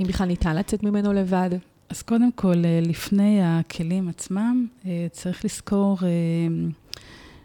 [0.00, 1.50] אם בכלל ניתן לצאת ממנו לבד?
[1.88, 5.98] אז קודם כל, אה, לפני הכלים עצמם, אה, צריך לזכור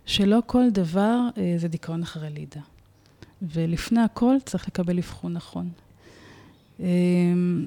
[0.05, 2.61] שלא כל דבר אה, זה דיכאון אחרי לידה.
[3.41, 5.69] ולפני הכל צריך לקבל אבחון נכון.
[6.79, 6.87] אה,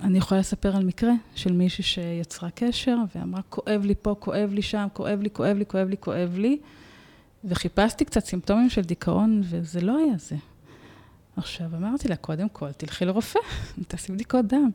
[0.03, 4.63] אני יכולה לספר על מקרה של מישהי שיצרה קשר ואמרה, כואב לי פה, כואב לי
[4.63, 6.59] שם, כואב לי, כואב לי, כואב לי, כואב לי.
[7.45, 10.37] וחיפשתי קצת סימפטומים של דיכאון, וזה לא היה זה.
[11.37, 13.39] עכשיו, אמרתי לה, קודם כל, תלכי לרופא,
[13.89, 14.70] תעשי בדיקות דם.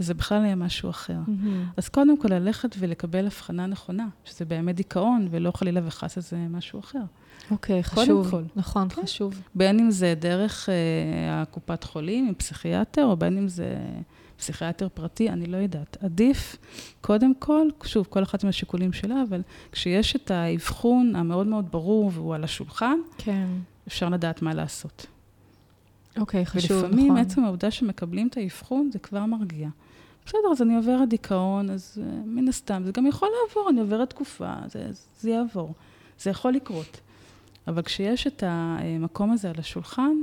[0.00, 1.18] וזה בכלל היה משהו אחר.
[1.26, 1.72] Mm-hmm.
[1.76, 6.80] אז קודם כל, ללכת ולקבל הבחנה נכונה, שזה באמת דיכאון, ולא חלילה וחס איזה משהו
[6.80, 7.02] אחר.
[7.50, 8.06] אוקיי, okay, חשוב.
[8.06, 8.42] קודם כל.
[8.56, 9.02] נכון, כן.
[9.02, 9.40] חשוב.
[9.54, 13.76] בין אם זה דרך אה, הקופת חולים עם פסיכיאטר, או בין אם זה
[14.36, 15.96] פסיכיאטר פרטי, אני לא יודעת.
[16.00, 16.56] עדיף,
[17.00, 19.42] קודם כל, שוב, כל אחת עם השיקולים שלה, אבל
[19.72, 23.46] כשיש את האבחון המאוד מאוד ברור והוא על השולחן, כן.
[23.88, 25.06] אפשר לדעת מה לעשות.
[26.16, 26.90] אוקיי, okay, חשוב, נכון.
[26.90, 29.68] ולפעמים עצם העובדה שמקבלים את האבחון, זה כבר מרגיע.
[30.26, 34.10] בסדר, אז אני עוברת דיכאון, אז uh, מן הסתם, זה גם יכול לעבור, אני עוברת
[34.10, 34.90] תקופה, זה,
[35.20, 35.72] זה יעבור.
[36.20, 37.00] זה יכול לקרות.
[37.68, 40.16] אבל כשיש את המקום הזה על השולחן,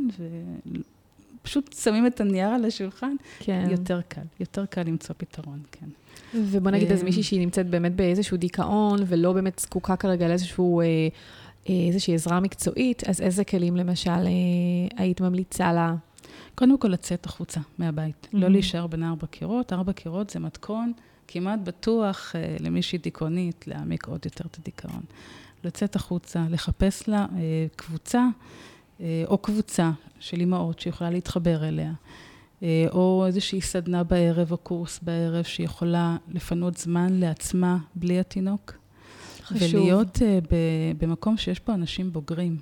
[1.42, 3.68] ופשוט שמים את הנייר על השולחן, כן.
[3.72, 5.86] יותר קל, יותר קל למצוא פתרון, כן.
[6.34, 10.82] ובוא נגיד, אז אה, מישהי שהיא נמצאת באמת באיזשהו דיכאון, ולא באמת זקוקה כרגע לאיזשהו...
[10.82, 10.86] אה,
[11.70, 14.28] איזושהי עזרה מקצועית, אז איזה כלים למשל אה,
[14.98, 15.96] היית ממליצה לה?
[16.56, 18.38] קודם כל לצאת החוצה מהבית, mm-hmm.
[18.38, 19.74] לא להישאר בין ארבע קירות.
[19.74, 20.94] ארבע קירות זה מתכון
[21.28, 25.02] כמעט בטוח אה, למישהי דיכאונית להעמיק עוד יותר את הדיכאון.
[25.64, 28.28] לצאת החוצה, לחפש לה אה, קבוצה
[29.02, 31.92] אה, או קבוצה של אימהות שיכולה להתחבר אליה,
[32.64, 38.81] אה, או איזושהי סדנה בערב או קורס בערב שיכולה לפנות זמן לעצמה בלי התינוק.
[39.44, 39.74] חשוב.
[39.74, 40.18] ולהיות
[40.98, 42.58] במקום שיש פה אנשים בוגרים.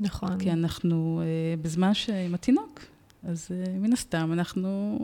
[0.00, 0.38] נכון.
[0.38, 1.22] כי אנחנו
[1.62, 2.80] בזמן שעם התינוק,
[3.22, 4.98] אז מן הסתם אנחנו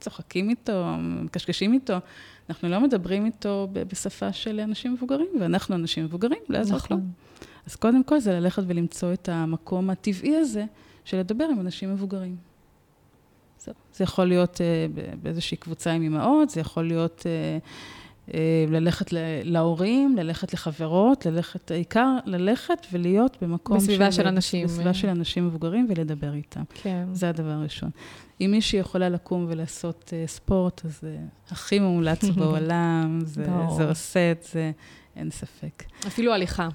[0.00, 1.94] צוחקים איתו, מקשקשים איתו.
[2.48, 6.96] אנחנו לא מדברים איתו בשפה של אנשים מבוגרים, ואנחנו אנשים מבוגרים, לעזור נכון.
[6.96, 7.04] לו.
[7.66, 10.64] אז קודם כל זה ללכת ולמצוא את המקום הטבעי הזה
[11.04, 12.36] של לדבר עם אנשים מבוגרים.
[13.66, 17.66] זה יכול להיות uh, באיזושהי קבוצה עם אמהות, זה יכול להיות uh, uh,
[18.68, 19.06] ללכת
[19.44, 23.76] להורים, ללכת לחברות, ללכת, העיקר ללכת ולהיות במקום...
[23.76, 24.66] בסביבה של, של אנשים.
[24.66, 26.62] בסביבה של אנשים מבוגרים ולדבר איתם.
[26.74, 27.04] כן.
[27.12, 27.90] זה הדבר הראשון.
[28.40, 31.16] אם מישהי יכולה לקום ולעשות uh, ספורט, אז זה
[31.50, 33.46] הכי מומלץ בעולם, זה,
[33.76, 34.70] זה עושה את זה,
[35.16, 35.84] אין ספק.
[36.06, 36.68] אפילו הליכה.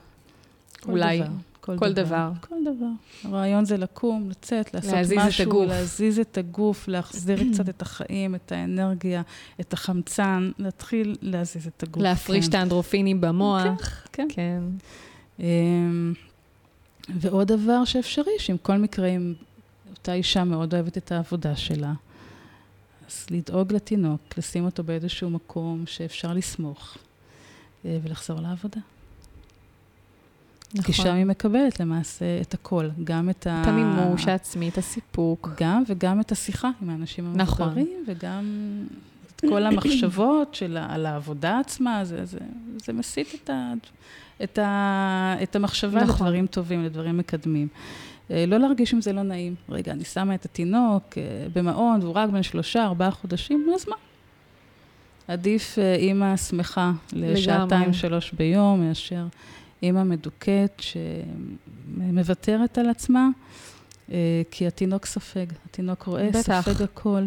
[0.87, 1.19] אולי.
[1.19, 1.48] דבר.
[1.61, 2.05] כל, כל דבר.
[2.05, 2.31] דבר.
[2.41, 2.89] כל דבר.
[3.23, 5.67] הרעיון זה לקום, לצאת, לעשות להזיז משהו, את הגוף.
[5.67, 9.21] להזיז את הגוף, להחזיר קצת את החיים, את האנרגיה,
[9.59, 12.03] את החמצן, להתחיל להזיז את הגוף.
[12.03, 12.49] להפריש כן.
[12.49, 14.07] את האנדרופינים במוח.
[14.11, 14.27] כן, כן.
[14.29, 14.61] כן.
[15.39, 16.13] אמ,
[17.09, 19.33] ועוד דבר שאפשרי, שאם כל מקרה, אם
[19.91, 21.93] אותה אישה מאוד אוהבת את העבודה שלה,
[23.07, 26.97] אז לדאוג לתינוק, לשים אותו באיזשהו מקום שאפשר לסמוך,
[27.85, 28.79] אה, ולחזור לעבודה.
[30.73, 30.85] נכון.
[30.85, 33.61] כי שם היא מקבלת למעשה את הכל, גם את ה...
[33.61, 35.49] את המימוש העצמי, את הסיפוק.
[35.61, 37.65] גם, וגם את השיחה עם האנשים נכון.
[37.65, 38.15] המבוגרים, נכון.
[38.17, 38.45] וגם
[39.35, 42.39] את כל המחשבות של, על העבודה עצמה, זה, זה,
[42.85, 43.73] זה מסיט את, ה,
[44.43, 46.25] את, ה, את המחשבה נכון.
[46.25, 47.67] לדברים טובים, לדברים מקדמים.
[48.31, 49.55] אה, לא להרגיש אם זה לא נעים.
[49.69, 53.95] רגע, אני שמה את התינוק אה, במעון, והוא רק בן שלושה, ארבעה חודשים, אז מה?
[55.27, 59.25] עדיף אה, אימא שמחה לשעתיים, שלוש ביום, מאשר
[59.83, 60.81] אימא מדוכאת
[61.97, 63.29] שמוותרת על עצמה,
[64.11, 66.61] אה, כי התינוק ספג, התינוק רואה, בטח.
[66.61, 67.25] ספג הכל.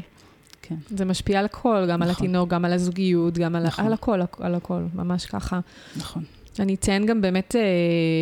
[0.63, 0.75] כן.
[0.89, 2.03] זה משפיע על הכל, גם נכון.
[2.03, 3.87] על התינוק, גם על הזוגיות, גם על, נכון.
[3.87, 5.61] על הכל, על הכל, ממש ככה.
[5.97, 6.25] נכון.
[6.59, 7.63] אני אציין גם באמת אה,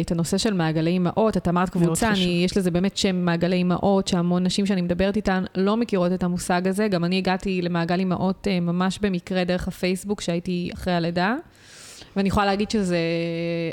[0.01, 4.09] את הנושא של מעגלי אימהות, את אמרת קבוצה, אני, יש לזה באמת שם מעגלי אימהות,
[4.09, 6.89] שהמון נשים שאני מדברת איתן לא מכירות את המושג הזה.
[6.89, 11.35] גם אני הגעתי למעגל אימהות אה, ממש במקרה דרך הפייסבוק, שהייתי אחרי הלידה.
[12.17, 12.99] ואני יכולה להגיד שזה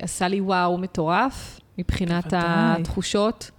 [0.01, 2.81] עשה לי וואו מטורף, מבחינת בוודאי.
[2.81, 3.51] התחושות.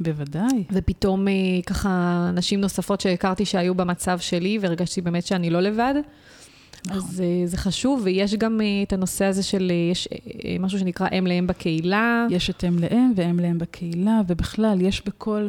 [0.00, 0.64] בוודאי.
[0.72, 1.32] ופתאום אה,
[1.66, 5.94] ככה נשים נוספות שהכרתי שהיו במצב שלי, והרגשתי באמת שאני לא לבד.
[6.86, 6.98] נכון.
[6.98, 10.08] אז אה, זה חשוב, ויש גם אה, את הנושא הזה של, יש
[10.60, 12.26] משהו שנקרא אם לאם בקהילה.
[12.30, 15.48] יש את אם לאם ואם לאם בקהילה, ובכלל, יש בכל,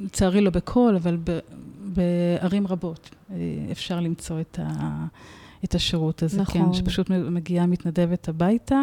[0.00, 1.38] לצערי לא בכל, אבל ב,
[1.84, 3.10] בערים רבות
[3.72, 5.06] אפשר למצוא את ה...
[5.64, 6.66] את השירות הזה, כן, נכון.
[6.66, 8.82] כן, שפשוט מגיעה מתנדבת הביתה.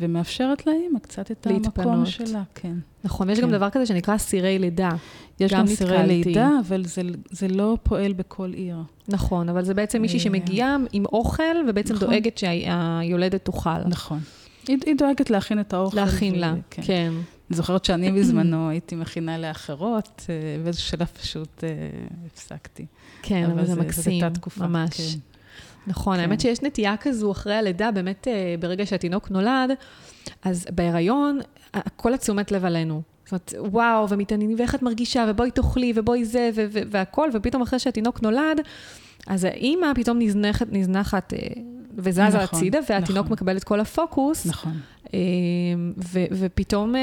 [0.00, 1.86] ומאפשרת לאימא קצת את להתפנות.
[1.86, 2.74] המקום שלה, כן.
[3.04, 3.44] נכון, יש כן.
[3.44, 4.90] גם דבר כזה שנקרא סירי לידה.
[5.40, 8.76] יש גם, גם סירי לידה, אבל זה, זה לא פועל בכל עיר.
[9.08, 12.08] נכון, אבל זה בעצם מישהי אה, שמגיעה עם אוכל, ובעצם נכון.
[12.08, 13.84] דואגת שהיולדת תאכל.
[13.86, 14.18] נכון.
[14.68, 15.96] היא, היא דואגת להכין את האוכל.
[15.96, 16.38] להכין ו...
[16.38, 16.82] לה, כן.
[16.84, 17.12] כן.
[17.50, 21.68] אני זוכרת שאני בזמנו הייתי מכינה לאחרות, אה, באיזשהו שלב פשוט אה,
[22.26, 22.86] הפסקתי.
[23.22, 24.96] כן, אבל, אבל זה, זה מקסים, זה תקופה, ממש.
[24.96, 25.18] כן.
[25.86, 26.20] נכון, כן.
[26.20, 29.70] האמת שיש נטייה כזו אחרי הלידה, באמת אה, ברגע שהתינוק נולד,
[30.42, 31.40] אז בהיריון,
[31.96, 33.02] כל התשומת לב עלינו.
[33.24, 38.22] זאת אומרת, וואו, ומתעניינים, ואיך את מרגישה, ובואי תאכלי, ובואי זה, והכול, ופתאום אחרי שהתינוק
[38.22, 38.60] נולד,
[39.26, 41.38] אז האימא פתאום נזנחת, נזנחת אה,
[41.96, 43.32] וזזה נכון, הצידה, והתינוק נכון.
[43.32, 44.46] מקבל את כל הפוקוס.
[44.46, 44.72] נכון.
[45.14, 45.18] אה,
[46.12, 46.94] ו, ופתאום,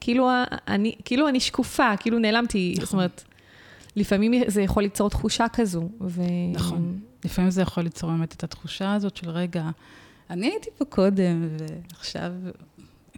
[0.00, 0.30] כאילו,
[0.68, 2.72] אני, כאילו אני שקופה, כאילו נעלמתי.
[2.76, 2.84] נכון.
[2.84, 3.24] זאת אומרת,
[3.96, 5.88] לפעמים זה יכול ליצור תחושה כזו.
[6.00, 6.22] ו...
[6.52, 6.98] נכון.
[7.24, 9.70] לפעמים זה יכול ליצור באמת את התחושה הזאת של רגע,
[10.30, 11.48] אני הייתי פה קודם,
[11.90, 12.32] ועכשיו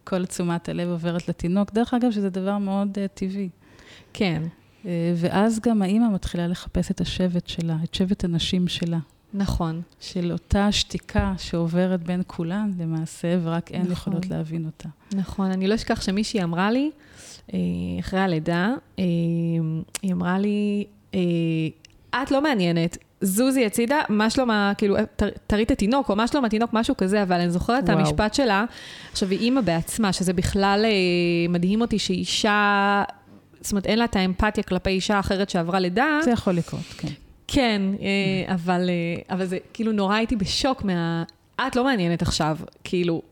[0.05, 1.73] כל תשומת הלב עוברת לתינוק.
[1.73, 3.49] דרך אגב, שזה דבר מאוד uh, טבעי.
[4.13, 4.43] כן.
[4.83, 4.87] Uh,
[5.17, 8.99] ואז גם האימא מתחילה לחפש את השבט שלה, את שבט הנשים שלה.
[9.35, 9.83] נכון.
[10.01, 13.93] של אותה שתיקה שעוברת בין כולן למעשה, ורק הן נכון.
[13.93, 14.89] יכולות להבין אותה.
[15.15, 15.51] נכון.
[15.51, 16.91] אני לא אשכח שמישהי אמרה לי,
[17.55, 17.59] אה,
[18.01, 20.85] אחרי הלידה, היא אמרה לי,
[22.23, 24.97] את לא מעניינת, זוזי הצידה, מה שלום, כאילו,
[25.47, 27.85] תראי את התינוק, או מה שלום התינוק, משהו כזה, אבל אני זוכרת.
[27.85, 28.65] את המשפט שלה.
[29.13, 33.03] עכשיו, היא אימא בעצמה, שזה בכלל אה, מדהים אותי שאישה,
[33.61, 36.19] זאת אומרת, אין לה את האמפתיה כלפי אישה אחרת שעברה לידה.
[36.25, 37.09] זה יכול לקרות, כן.
[37.47, 41.25] כן, אה, אבל, אה, אבל זה, כאילו, נורא הייתי בשוק מה...
[41.67, 43.23] את לא מעניינת עכשיו, כאילו,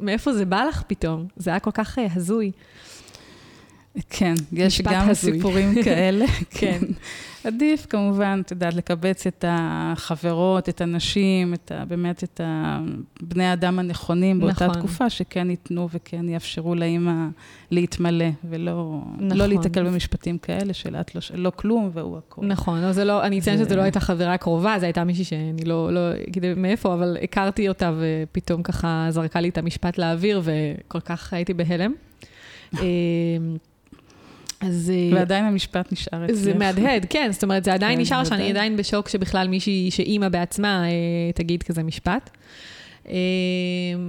[0.00, 1.26] מאיפה זה בא לך פתאום?
[1.36, 2.50] זה היה כל כך הזוי.
[4.10, 5.32] כן, יש גם הזוי.
[5.32, 6.24] סיפורים כאלה.
[6.50, 6.78] כן.
[7.44, 13.78] עדיף כמובן, את יודעת, לקבץ את החברות, את הנשים, את ה, באמת את הבני האדם
[13.78, 14.78] הנכונים באותה נכון.
[14.78, 17.26] תקופה, שכן ייתנו וכן יאפשרו לאימא
[17.70, 19.38] להתמלא, ולא נכון.
[19.38, 22.46] לא להיתקל במשפטים כאלה של את לא, לא כלום והוא הכול.
[22.46, 25.24] נכון, לא, זה לא, אני אציין זה- שזו לא הייתה חברה קרובה, זו הייתה מישהי
[25.24, 30.40] שאני לא, לא אגיד מאיפה, אבל הכרתי אותה ופתאום ככה זרקה לי את המשפט לאוויר,
[30.44, 31.92] וכל כך הייתי בהלם.
[34.60, 34.92] אז...
[34.94, 36.36] אה, ועדיין המשפט נשאר אצלך.
[36.36, 38.50] זה מהדהד, כן, זאת אומרת, זה עדיין כן, נשאר שאני.
[38.50, 42.30] עדיין בשוק שבכלל מישהי, שאימא בעצמה אה, תגיד כזה משפט.
[43.08, 43.14] אה,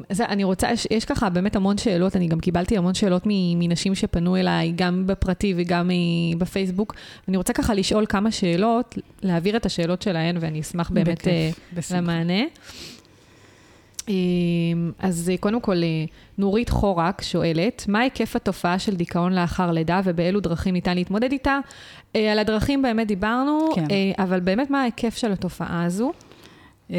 [0.10, 3.24] אז אני רוצה, יש, יש ככה באמת המון שאלות, אני גם קיבלתי המון שאלות
[3.56, 5.90] מנשים שפנו אליי, גם בפרטי וגם
[6.38, 6.96] בפייסבוק.
[7.28, 11.98] אני רוצה ככה לשאול כמה שאלות, להעביר את השאלות שלהן, ואני אשמח באמת בכיף, בשמחה.
[11.98, 12.44] למענה.
[15.00, 16.06] אז אה, קודם כל, אה,
[16.38, 21.60] נורית חורק שואלת, מה היקף התופעה של דיכאון לאחר לידה ובאילו דרכים ניתן להתמודד איתה?
[22.16, 23.86] אה, על הדרכים באמת דיברנו, כן.
[24.18, 26.12] אבל באמת מה ההיקף של התופעה הזו?
[26.90, 26.96] אמ,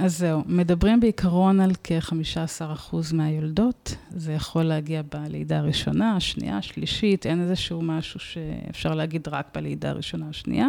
[0.00, 3.96] אז זהו, מדברים בעיקרון על כ-15% מהיולדות.
[4.10, 10.26] זה יכול להגיע בלידה הראשונה, השנייה, השלישית, אין איזשהו משהו שאפשר להגיד רק בלידה הראשונה
[10.30, 10.66] השנייה,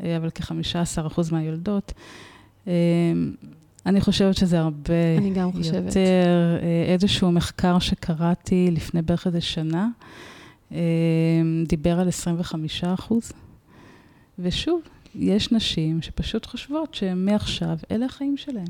[0.00, 1.92] אבל כ-15% מהיולדות.
[3.86, 5.86] אני חושבת שזה הרבה אני גם חושבת.
[5.86, 6.58] יותר.
[6.62, 9.88] אה, איזשהו מחקר שקראתי לפני בערך איזה שנה,
[10.72, 10.76] אמ,
[11.68, 13.32] דיבר על 25%.
[14.38, 14.80] ושוב,
[15.14, 18.66] יש נשים שפשוט חושבות שמעכשיו אלה החיים שלהן.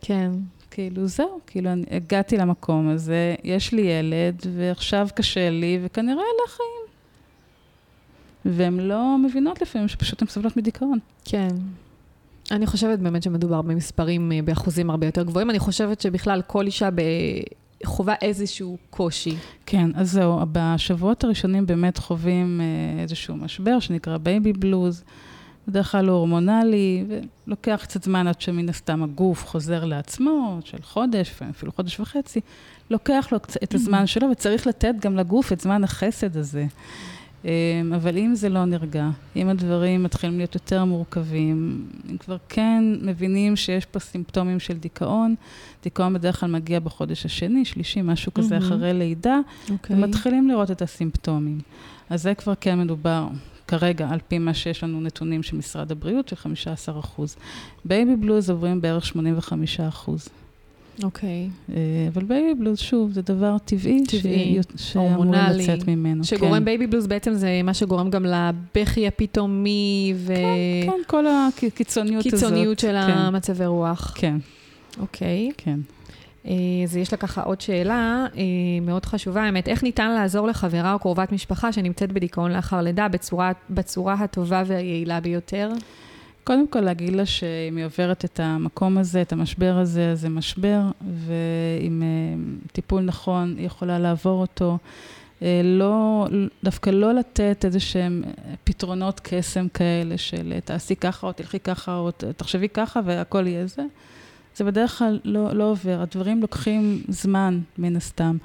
[0.00, 0.30] כן,
[0.70, 6.42] כאילו, זהו, כאילו, אני הגעתי למקום הזה, יש לי ילד, ועכשיו קשה לי, וכנראה אלה
[6.48, 6.84] החיים.
[8.44, 10.98] והן לא מבינות לפעמים שפשוט הן סובלות מדיכאון.
[11.24, 11.48] כן.
[12.50, 15.50] אני חושבת באמת שמדובר במספרים, אה, באחוזים הרבה יותר גבוהים.
[15.50, 17.00] אני חושבת שבכלל כל אישה ב...
[17.84, 19.36] חווה איזשהו קושי.
[19.66, 25.04] כן, אז זהו, בשבועות הראשונים באמת חווים אה, איזשהו משבר שנקרא baby blues,
[25.68, 27.04] בדרך כלל הוא הורמונלי,
[27.46, 32.40] ולוקח קצת זמן עד שמן הסתם הגוף חוזר לעצמו, של חודש, אפילו חודש וחצי,
[32.90, 36.66] לוקח לו את הזמן שלו, וצריך לתת גם לגוף את זמן החסד הזה.
[37.44, 37.50] אה,
[37.96, 43.56] אבל אם זה לא נרגע, אם הדברים מתחילים להיות יותר מורכבים, אם כבר כן מבינים
[43.56, 45.34] שיש פה סימפטומים של דיכאון,
[45.82, 48.72] דיכאון בדרך כלל מגיע בחודש השני, שלישי, משהו כזה מהמם.
[48.72, 49.38] אחרי לידה,
[49.70, 49.96] אוקיי.
[49.96, 51.58] ומתחילים לראות את הסימפטומים.
[52.10, 53.28] אז זה כבר כן מדובר
[53.68, 57.36] כרגע, על פי מה שיש לנו נתונים של משרד הבריאות, של 15 אחוז.
[57.84, 60.28] baby blues עוברים בערך 85 אחוז.
[61.02, 61.48] אוקיי.
[61.74, 61.76] אה,
[62.14, 66.24] אבל baby blues, שוב, זה דבר טבעי, טבעי, ש- שאמורים הורמונלי, לצאת ממנו.
[66.24, 66.64] שגורם כן.
[66.64, 70.34] baby blues בעצם זה מה שגורם גם לבכי הפתאומי ו...
[70.86, 72.40] כן, כל הקיצוניות הזאת.
[72.40, 73.12] קיצוניות של כן.
[73.12, 74.14] המצבי רוח.
[74.16, 74.36] כן,
[75.00, 75.50] אוקיי.
[75.56, 75.80] כן.
[76.46, 76.52] אה,
[76.84, 78.42] אז יש לה ככה עוד שאלה אה,
[78.82, 83.52] מאוד חשובה, האמת, איך ניתן לעזור לחברה או קרובת משפחה שנמצאת בדיכאון לאחר לידה בצורה,
[83.70, 85.70] בצורה הטובה והיעילה ביותר?
[86.44, 90.28] קודם כל להגיד לה שאם היא עוברת את המקום הזה, את המשבר הזה, אז זה
[90.28, 94.78] משבר, ועם אה, טיפול נכון היא יכולה לעבור אותו.
[95.42, 96.26] אה, לא,
[96.64, 98.22] דווקא לא לתת איזה שהם
[98.64, 103.82] פתרונות קסם כאלה של תעשי ככה או תלכי ככה או תחשבי ככה והכל יהיה זה.
[104.56, 108.36] זה בדרך כלל לא, לא עובר, הדברים לוקחים זמן מן הסתם,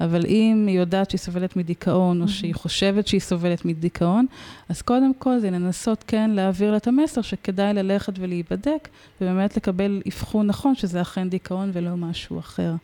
[0.00, 4.26] אבל אם היא יודעת שהיא סובלת מדיכאון, או שהיא חושבת שהיא סובלת מדיכאון,
[4.68, 8.88] אז קודם כל זה לנסות כן להעביר לה את המסר שכדאי ללכת ולהיבדק,
[9.20, 12.74] ובאמת לקבל אבחון נכון שזה אכן דיכאון ולא משהו אחר.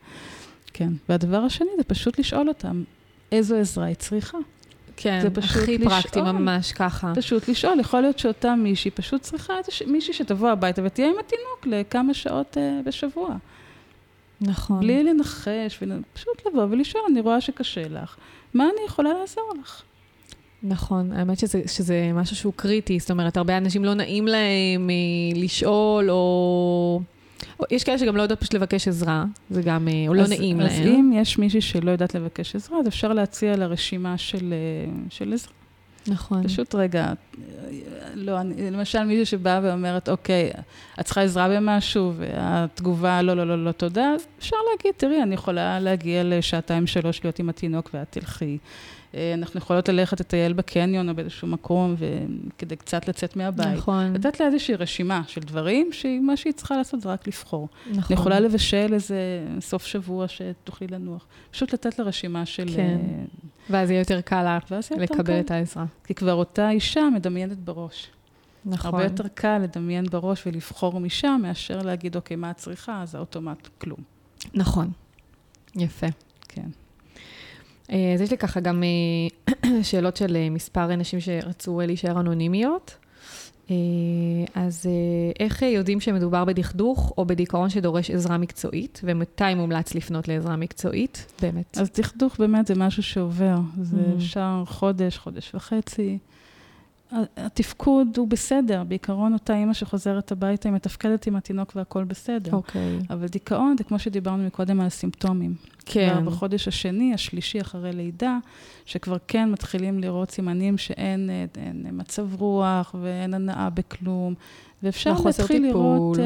[0.72, 2.82] כן, והדבר השני זה פשוט לשאול אותם
[3.32, 4.38] איזו עזרה היא צריכה.
[4.96, 6.32] כן, זה פשוט הכי פרקטי, לשאול.
[6.32, 7.12] ממש ככה.
[7.16, 11.66] פשוט לשאול, יכול להיות שאותה מישהי פשוט צריכה איזה מישהי שתבוא הביתה ותהיה עם התינוק
[11.66, 13.36] לכמה שעות uh, בשבוע.
[14.40, 14.80] נכון.
[14.80, 15.82] בלי לנחש,
[16.12, 18.16] פשוט לבוא ולשאול, אני רואה שקשה לך,
[18.54, 19.82] מה אני יכולה לעזור לך?
[20.62, 25.40] נכון, האמת שזה, שזה משהו שהוא קריטי, זאת אומרת, הרבה אנשים לא נעים להם אה,
[25.40, 27.00] לשאול, או...
[27.70, 30.60] יש כאלה שגם לא יודעות פשוט לבקש עזרה, זה גם, אה, או לא אז, נעים
[30.60, 30.88] אז להם.
[30.88, 35.32] אם יש מישהי שלא יודעת לבקש עזרה, אז אפשר להציע לה רשימה של, אה, של
[35.32, 35.52] עזרה.
[36.06, 36.42] נכון.
[36.48, 37.12] פשוט רגע, אה,
[38.14, 40.50] לא, אני, למשל מישהי שבאה ואומרת, אוקיי,
[41.00, 45.80] את צריכה עזרה במשהו, והתגובה, לא, לא, לא, לא, תודה, אפשר להגיד, תראי, אני יכולה
[45.80, 48.58] להגיע לשעתיים, שלוש להיות עם התינוק ואת תלכי.
[49.14, 53.66] אה, אנחנו יכולות ללכת לטייל בקניון או באיזשהו מקום, וכדי קצת לצאת מהבית.
[53.66, 57.68] נכון, לתת לה איזושהי רשימה של דברים, שמה שהיא צריכה לעשות זה רק לבחור.
[57.90, 58.02] נכון.
[58.10, 59.16] אני יכולה לבשל איזה
[59.60, 61.26] סוף שבוע שתוכלי לנוח.
[61.50, 62.66] פשוט לתת לה רשימה של...
[62.76, 62.98] כן.
[63.00, 63.24] אה,
[63.70, 65.40] ואז יהיה יותר קל יותר לקבל קל.
[65.40, 65.84] את העזרה.
[66.04, 68.10] כי כבר אותה אישה מדמיינת בראש.
[68.64, 68.94] נכון.
[68.94, 73.02] הרבה יותר קל לדמיין בראש ולבחור משם, מאשר להגיד, אוקיי, מה את צריכה?
[73.02, 73.98] אז האוטומט, כלום.
[74.54, 74.90] נכון.
[75.76, 76.06] יפה.
[76.48, 76.68] כן.
[77.88, 78.82] אז יש לי ככה גם
[79.82, 82.96] שאלות של מספר אנשים שרצו להישאר אנונימיות.
[84.54, 84.86] אז
[85.40, 91.78] איך יודעים שמדובר בדכדוך או בדיכאון שדורש עזרה מקצועית, ומתי מומלץ לפנות לעזרה מקצועית, באמת?
[91.78, 93.56] אז דכדוך באמת זה משהו שעובר.
[93.82, 93.96] זה.
[94.16, 96.18] אפשר חודש, חודש וחצי.
[97.36, 102.52] התפקוד הוא בסדר, בעיקרון אותה אימא שחוזרת הביתה, היא מתפקדת עם התינוק והכל בסדר.
[102.52, 102.98] אוקיי.
[103.00, 103.12] Okay.
[103.12, 105.54] אבל דיכאון זה כמו שדיברנו מקודם על הסימפטומים.
[105.86, 106.24] כן.
[106.24, 108.38] בחודש השני, השלישי אחרי לידה,
[108.84, 111.48] שכבר כן מתחילים לראות סימנים שאין אין,
[111.86, 114.34] אין מצב רוח ואין הנאה בכלום.
[114.82, 116.24] ואפשר להתחיל לראות אה,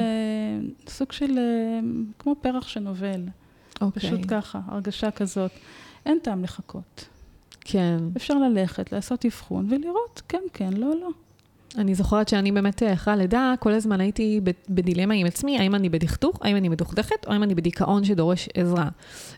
[0.88, 1.80] סוג של, אה,
[2.18, 3.20] כמו פרח שנובל.
[3.80, 4.02] אוקיי.
[4.02, 5.50] פשוט ככה, הרגשה כזאת.
[6.06, 7.08] אין טעם לחכות.
[7.68, 7.98] כן.
[8.16, 11.08] אפשר ללכת, לעשות אבחון ולראות, כן, כן, לא, לא.
[11.78, 15.88] אני זוכרת שאני באמת אה, אחרי הלידה, כל הזמן הייתי בדילמה עם עצמי, האם אני
[15.88, 18.88] בדכדוך, האם אני מדוכדכת, או האם אני בדיכאון שדורש עזרה.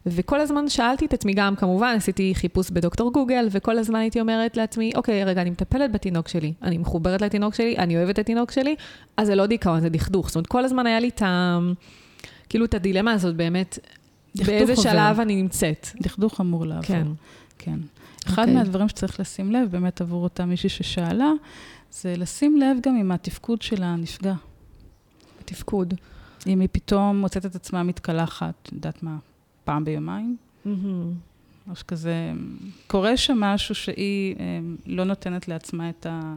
[0.07, 4.57] וכל הזמן שאלתי את עצמי גם, כמובן, עשיתי חיפוש בדוקטור גוגל, וכל הזמן הייתי אומרת
[4.57, 8.51] לעצמי, אוקיי, רגע, אני מטפלת בתינוק שלי, אני מחוברת לתינוק שלי, אני אוהבת את התינוק
[8.51, 8.76] שלי,
[9.16, 10.26] אז זה לא דיכאון, זה דכדוך.
[10.26, 11.59] זאת אומרת, כל הזמן היה לי את ה...
[12.49, 13.79] כאילו, את הדילמה הזאת באמת,
[14.35, 14.83] באיזה עובר.
[14.83, 15.87] שלב אני נמצאת.
[16.03, 16.87] דכדוך אמור לעבור.
[16.87, 17.07] כן.
[17.59, 17.79] כן.
[18.27, 18.41] אחד okay.
[18.41, 18.55] אוקיי.
[18.55, 21.31] מהדברים שצריך לשים לב, באמת עבור אותה מישהי ששאלה,
[21.91, 24.35] זה לשים לב גם עם התפקוד של הנפגע.
[25.45, 25.95] תפקוד.
[26.47, 29.16] אם היא פתאום מוצאת את עצמה מתקלחת, יודעת מה,
[29.64, 30.37] פעם ביומיים?
[30.66, 30.69] Mm-hmm.
[31.71, 32.33] או שכזה,
[32.87, 36.35] קורה שם משהו שהיא אה, לא נותנת לעצמה את ה...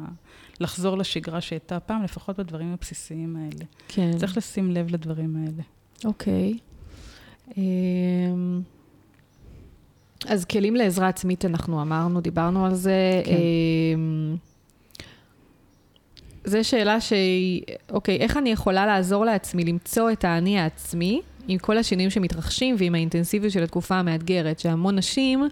[0.60, 3.66] לחזור לשגרה שהייתה פעם, לפחות בדברים הבסיסיים האלה.
[3.88, 4.18] כן.
[4.18, 5.64] צריך לשים לב לדברים האלה.
[6.06, 6.54] אוקיי.
[6.54, 7.52] Okay.
[7.58, 8.62] אמ,
[10.28, 13.22] אז כלים לעזרה עצמית, אנחנו אמרנו, דיברנו על זה.
[13.26, 13.32] כן.
[13.96, 14.36] אמ,
[16.46, 21.78] זו שאלה שהיא, אוקיי, איך אני יכולה לעזור לעצמי למצוא את האני העצמי עם כל
[21.78, 25.44] השינויים שמתרחשים ועם האינטנסיביות של התקופה המאתגרת, שהמון נשים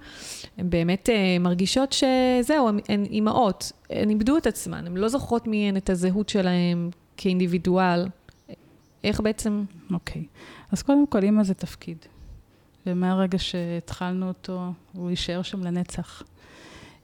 [0.57, 5.69] הן באמת uh, מרגישות שזהו, הן אימהות, הן איבדו את עצמן, הן לא זוכרות מי
[5.69, 8.07] הן את הזהות שלהן כאינדיבידואל.
[9.03, 9.63] איך בעצם...
[9.93, 10.23] אוקיי,
[10.71, 11.97] אז קודם כל, אימא זה תפקיד.
[12.91, 16.23] ומהרגע שהתחלנו אותו, הוא יישאר שם לנצח.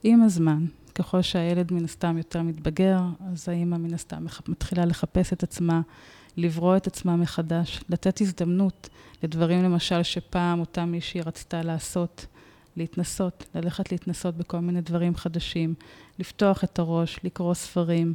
[0.02, 0.64] עם הזמן,
[0.94, 3.00] ככל שהילד מן הסתם יותר מתבגר,
[3.32, 5.80] אז האימא מן הסתם מתחילה לחפש את עצמה,
[6.36, 8.88] לברוא את עצמה מחדש, לתת הזדמנות
[9.22, 12.26] לדברים למשל שפעם אותה מישהי רצתה לעשות,
[12.76, 15.74] להתנסות, ללכת להתנסות בכל מיני דברים חדשים,
[16.18, 18.14] לפתוח את הראש, לקרוא ספרים,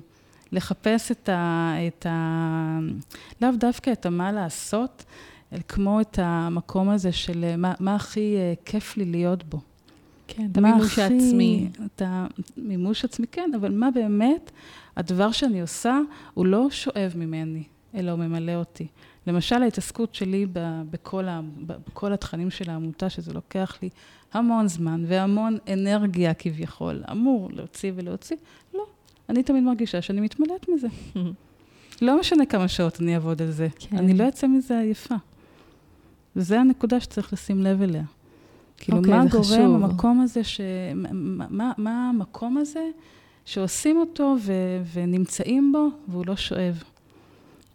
[0.51, 1.73] לחפש את ה...
[1.87, 2.79] את ה
[3.41, 5.03] לאו דווקא את המה לעשות,
[5.67, 9.59] כמו את המקום הזה של אה, מה, מה הכי uh, כיף לי להיות בו.
[10.27, 11.69] כן, את המימוש הכי, העצמי.
[11.85, 14.51] את המימוש עצמי, כן, אבל מה באמת
[14.97, 15.99] הדבר שאני עושה,
[16.33, 17.63] הוא לא שואב ממני,
[17.95, 18.87] אלא הוא ממלא אותי.
[19.27, 20.45] למשל, ההתעסקות שלי
[20.89, 23.89] בכל, ה, בכל התכנים של העמותה, שזה לוקח לי
[24.33, 28.37] המון זמן והמון אנרגיה כביכול, אמור להוציא ולהוציא,
[28.73, 28.85] לא.
[29.29, 30.87] אני תמיד מרגישה שאני מתמלאת מזה.
[32.01, 33.97] לא משנה כמה שעות אני אעבוד על זה, כן.
[33.97, 35.15] אני לא אצא מזה עייפה.
[36.35, 38.03] וזו הנקודה שצריך לשים לב אליה.
[38.77, 39.83] כאילו, okay, אוקיי, מה גורם חשוב.
[39.83, 40.61] המקום הזה, ש...
[40.95, 42.89] מה, מה, מה המקום הזה
[43.45, 44.53] שעושים אותו ו...
[44.93, 46.83] ונמצאים בו, והוא לא שואב,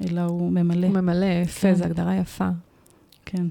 [0.04, 0.86] אלא הוא ממלא.
[0.86, 1.74] הוא ממלא, יפה, כן.
[1.74, 2.48] זו הגדרה יפה.
[3.24, 3.46] כן.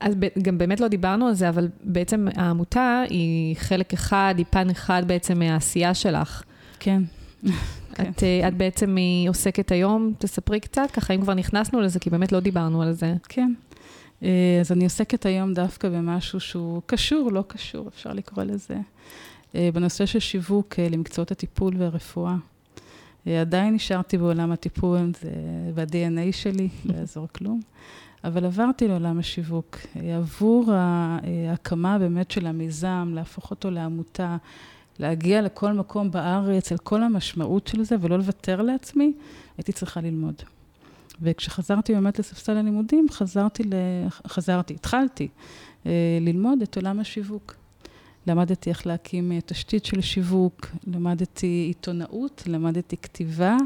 [0.00, 4.70] אז גם באמת לא דיברנו על זה, אבל בעצם העמותה היא חלק אחד, היא פן
[4.70, 6.42] אחד בעצם מהעשייה שלך.
[6.80, 7.02] כן.
[7.92, 8.96] את, אה, את בעצם
[9.28, 13.14] עוסקת היום, תספרי קצת, ככה אם כבר נכנסנו לזה, כי באמת לא דיברנו על זה.
[13.28, 13.52] כן.
[14.22, 18.76] אה, אז אני עוסקת היום דווקא במשהו שהוא קשור, לא קשור, אפשר לקרוא לזה,
[19.54, 22.36] אה, בנושא של שיווק אה, למקצועות הטיפול והרפואה.
[23.40, 25.30] עדיין נשארתי בעולם הטיפול, זה
[25.74, 27.60] ב-DNA שלי, לא יעזור כלום,
[28.24, 29.76] אבל עברתי לעולם השיווק.
[30.16, 34.36] עבור ההקמה באמת של המיזם, להפוך אותו לעמותה,
[34.98, 39.12] להגיע לכל מקום בארץ, על כל המשמעות של זה, ולא לוותר לעצמי,
[39.58, 40.34] הייתי צריכה ללמוד.
[41.22, 43.72] וכשחזרתי באמת לספסל הלימודים, חזרתי, ל...
[44.26, 45.28] חזרתי, התחלתי
[45.86, 47.54] אה, ללמוד את עולם השיווק.
[48.26, 53.56] למדתי איך להקים אה, תשתית של שיווק, למדתי עיתונאות, למדתי כתיבה,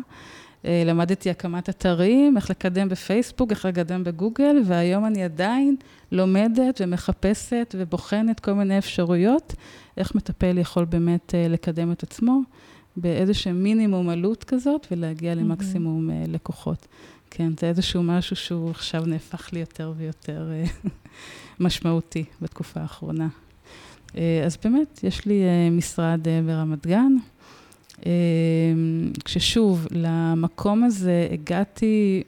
[0.64, 5.76] אה, למדתי הקמת אתרים, איך לקדם בפייסבוק, איך לקדם בגוגל, והיום אני עדיין
[6.12, 9.54] לומדת ומחפשת ובוחנת כל מיני אפשרויות,
[9.96, 12.40] איך מטפל יכול באמת לקדם את עצמו
[12.96, 16.86] באיזשהו מינימום עלות כזאת ולהגיע למקסימום לקוחות.
[17.34, 20.64] כן, זה איזשהו משהו שהוא עכשיו נהפך לי יותר ויותר אה,
[21.64, 23.28] משמעותי בתקופה האחרונה.
[24.16, 27.12] אה, אז באמת, יש לי אה, משרד ברמת גן.
[29.24, 32.22] כששוב, למקום הזה הגעתי,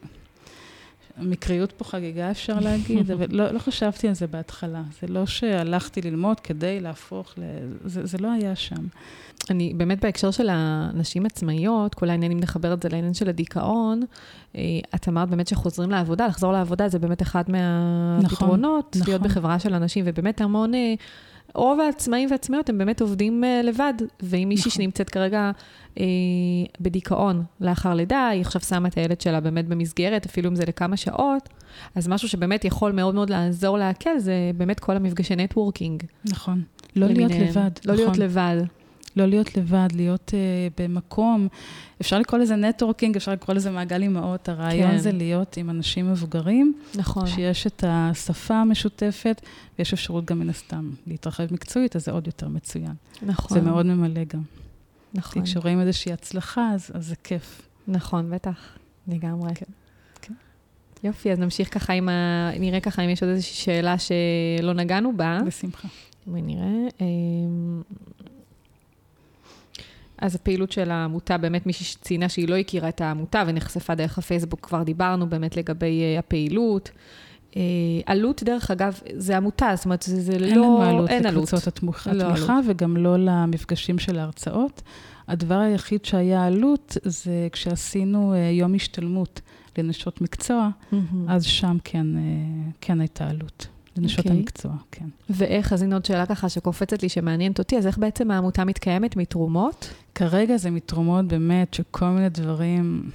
[1.19, 4.83] מקריות פה חגיגה, אפשר להגיד, אבל לא, לא חשבתי על זה בהתחלה.
[5.01, 7.43] זה לא שהלכתי ללמוד כדי להפוך, ל...
[7.85, 8.87] זה, זה לא היה שם.
[9.51, 14.03] אני באמת בהקשר של הנשים עצמאיות, כל העניין, אם נחבר את זה לעניין של הדיכאון,
[14.57, 14.61] אה,
[14.95, 19.31] את אמרת באמת שחוזרים לעבודה, לחזור לעבודה זה באמת אחד מהפתרונות, נכון, להיות נכון.
[19.31, 20.73] בחברה של אנשים, ובאמת המון...
[21.55, 24.83] רוב העצמאים והעצמאיות הם באמת עובדים uh, לבד, ואם מישהי נכון.
[24.83, 25.51] שנמצאת כרגע
[25.95, 25.99] uh,
[26.81, 30.97] בדיכאון לאחר לידה, היא עכשיו שמה את הילד שלה באמת במסגרת, אפילו אם זה לכמה
[30.97, 31.49] שעות,
[31.95, 36.03] אז משהו שבאמת יכול מאוד מאוד לעזור להקל, זה באמת כל המפגשי נטוורקינג.
[36.25, 36.63] נכון.
[36.97, 37.71] לא להיות לבד.
[37.85, 37.97] לא נכון.
[37.97, 38.57] להיות לבד.
[39.17, 41.49] לא להיות לבד, להיות uh, במקום,
[42.01, 44.99] אפשר לקרוא לזה נטוורקינג, אפשר לקרוא לזה מעגל אימהות, הרעיון כן.
[44.99, 46.75] זה להיות עם אנשים מבוגרים.
[46.95, 47.27] נכון.
[47.27, 49.41] שיש את השפה המשותפת,
[49.79, 52.95] ויש אפשרות גם מן הסתם להתרחב מקצועית, אז זה עוד יותר מצוין.
[53.23, 53.59] נכון.
[53.59, 54.43] זה מאוד ממלא גם.
[55.15, 55.45] נכון.
[55.45, 57.69] כי כשרואים איזושהי הצלחה, אז, אז זה כיף.
[57.89, 59.55] נכון, בטח, לגמרי.
[59.55, 59.67] כן.
[60.21, 60.35] כן.
[61.05, 62.51] יופי, אז נמשיך ככה עם ה...
[62.61, 65.39] נראה ככה אם יש עוד איזושהי שאלה שלא נגענו בה.
[65.47, 65.89] בשמחה.
[66.27, 66.89] ונראה.
[67.01, 67.83] אמ,
[70.25, 74.61] אז הפעילות של העמותה, באמת מישהי שציינה שהיא לא הכירה את העמותה ונחשפה דרך הפייסבוק,
[74.67, 76.91] כבר דיברנו באמת לגבי uh, הפעילות.
[77.51, 77.57] Uh,
[78.07, 80.47] עלות, דרך אגב, זה עמותה, זאת אומרת, זה, זה אין לא...
[80.49, 82.25] אין לנו עלות לקבוצות התמיכה, לא
[82.67, 84.83] וגם לא למפגשים של ההרצאות.
[85.29, 89.41] הדבר היחיד שהיה עלות זה כשעשינו uh, יום השתלמות
[89.79, 90.97] לנשות מקצוע, mm-hmm.
[91.29, 92.07] אז שם כן,
[92.81, 93.67] כן הייתה עלות.
[93.97, 94.29] לנשות okay.
[94.29, 94.37] אוקיי.
[94.37, 95.07] המקצוע, כן.
[95.31, 99.17] ואיך, אז הנה עוד שאלה ככה שקופצת לי, שמעניינת אותי, אז איך בעצם העמותה מתקיימת?
[99.17, 99.91] מתרומות?
[100.15, 103.11] כרגע זה מתרומות באמת של כל מיני דברים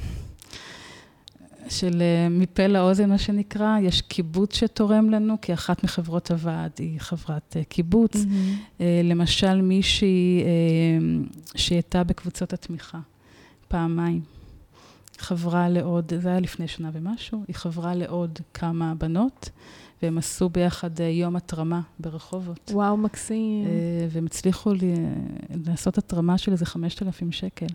[1.70, 3.80] של אה, מפה לאוזן, מה שנקרא.
[3.82, 8.16] יש קיבוץ שתורם לנו, כי אחת מחברות הוועד היא חברת אה, קיבוץ.
[8.16, 8.84] Mm-hmm.
[9.04, 10.44] למשל, מישהי
[11.56, 13.00] שהייתה בקבוצות התמיכה
[13.68, 14.22] פעמיים.
[15.20, 19.50] חברה לעוד, זה היה לפני שנה ומשהו, היא חברה לעוד כמה בנות,
[20.04, 22.72] והם עשו ביחד אה, יום התרמה ברחובות.
[22.74, 23.66] וואו, מקסים.
[23.66, 24.94] אה, והם הצליחו לי,
[25.66, 27.66] לעשות התרמה של איזה 5,000 שקל.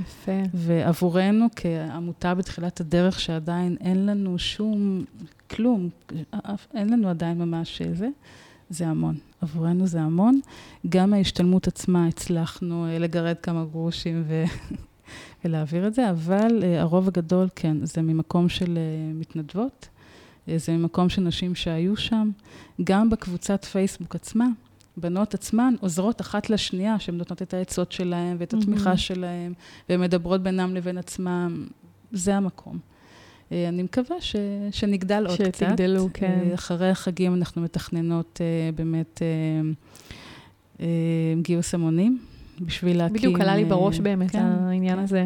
[0.00, 0.42] יפה.
[0.54, 5.04] ועבורנו, כעמותה בתחילת הדרך, שעדיין אין לנו שום,
[5.50, 5.88] כלום,
[6.74, 8.08] אין לנו עדיין ממש זה,
[8.70, 9.18] זה המון.
[9.40, 10.40] עבורנו זה המון.
[10.88, 14.44] גם ההשתלמות עצמה, הצלחנו אה, לגרד כמה גרושים ו...
[15.44, 18.78] ולהעביר את זה, אבל הרוב הגדול, כן, זה ממקום של
[19.14, 19.88] מתנדבות.
[20.56, 22.30] זה ממקום של נשים שהיו שם.
[22.84, 24.46] גם בקבוצת פייסבוק עצמה,
[24.96, 28.96] בנות עצמן עוזרות אחת לשנייה, שהן נותנות את העצות שלהן ואת התמיכה mm-hmm.
[28.96, 29.52] שלהן,
[29.88, 31.66] והן מדברות בינם לבין עצמם.
[32.12, 32.78] זה המקום.
[33.52, 34.36] אה, אני מקווה ש,
[34.70, 35.54] שנגדל עוד קצת.
[35.54, 36.40] שתגדלו, כן.
[36.48, 39.22] אה, אחרי החגים אנחנו מתכננות אה, באמת
[41.42, 42.18] גיוס המונים,
[42.60, 43.16] בשביל להקים...
[43.16, 45.02] בדיוק, עלה לי בראש באמת כן, העניין כן.
[45.02, 45.24] הזה.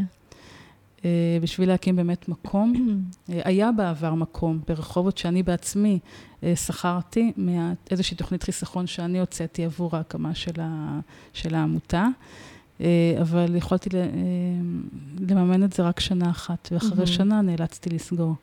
[1.06, 2.72] אה, בשביל להקים באמת מקום.
[3.30, 5.98] אה, היה בעבר מקום ברחובות שאני בעצמי
[6.42, 11.00] אה, שכרתי מאיזושהי תוכנית חיסכון שאני הוצאתי עבור ההקמה של, ה,
[11.32, 12.06] של העמותה,
[13.20, 13.90] אבל יכולתי
[15.28, 18.34] לממן את זה רק שנה אחת, ואחרי שנה נאלצתי לסגור.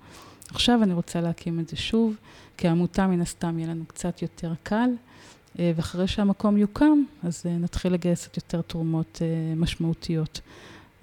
[0.49, 2.15] עכשיו אני רוצה להקים את זה שוב,
[2.57, 4.89] כעמותה מן הסתם יהיה לנו קצת יותר קל.
[5.59, 9.21] ואחרי שהמקום יוקם, אז נתחיל לגייס את יותר תרומות
[9.55, 10.41] משמעותיות.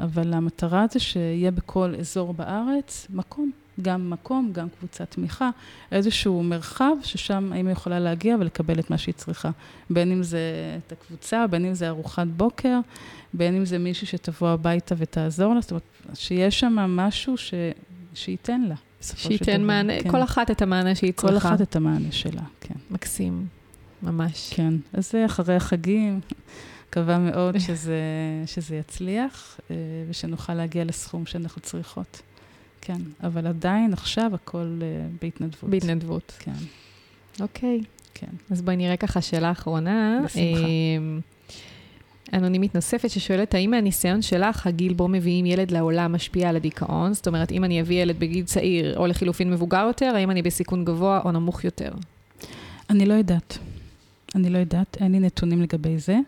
[0.00, 3.50] אבל המטרה זה שיהיה בכל אזור בארץ מקום,
[3.82, 5.50] גם מקום, גם קבוצת תמיכה,
[5.92, 9.50] איזשהו מרחב ששם האמא יכולה להגיע ולקבל את מה שהיא צריכה.
[9.90, 10.40] בין אם זה
[10.86, 12.80] את הקבוצה, בין אם זה ארוחת בוקר,
[13.34, 15.82] בין אם זה מישהו שתבוא הביתה ותעזור לה, זאת אומרת,
[16.14, 17.54] שיש שם משהו ש...
[18.14, 18.74] שייתן לה.
[19.00, 20.10] שייתן מענה, כן.
[20.10, 21.28] כל אחת את המענה שהיא צריכה.
[21.28, 22.74] כל אחת את המענה שלה, כן.
[22.90, 23.46] מקסים,
[24.02, 24.52] ממש.
[24.54, 26.20] כן, אז זה אחרי החגים.
[26.90, 28.00] מקווה מאוד שזה,
[28.46, 29.76] שזה יצליח, אה,
[30.08, 32.22] ושנוכל להגיע לסכום שאנחנו צריכות.
[32.80, 35.70] כן, אבל עדיין עכשיו הכל אה, בהתנדבות.
[35.70, 36.32] בהתנדבות.
[36.38, 36.52] כן.
[37.40, 37.80] אוקיי.
[38.14, 38.26] כן.
[38.50, 40.20] אז בואי נראה ככה שאלה אחרונה.
[40.24, 40.60] בשמחה.
[40.60, 47.14] אה, אנונימית נוספת ששואלת, האם מהניסיון שלך, הגיל בו מביאים ילד לעולם משפיע על הדיכאון?
[47.14, 50.84] זאת אומרת, אם אני אביא ילד בגיל צעיר, או לחילופין מבוגר יותר, האם אני בסיכון
[50.84, 51.90] גבוה או נמוך יותר?
[52.90, 53.58] אני לא יודעת.
[54.34, 56.18] אני לא יודעת, אין לי נתונים לגבי זה.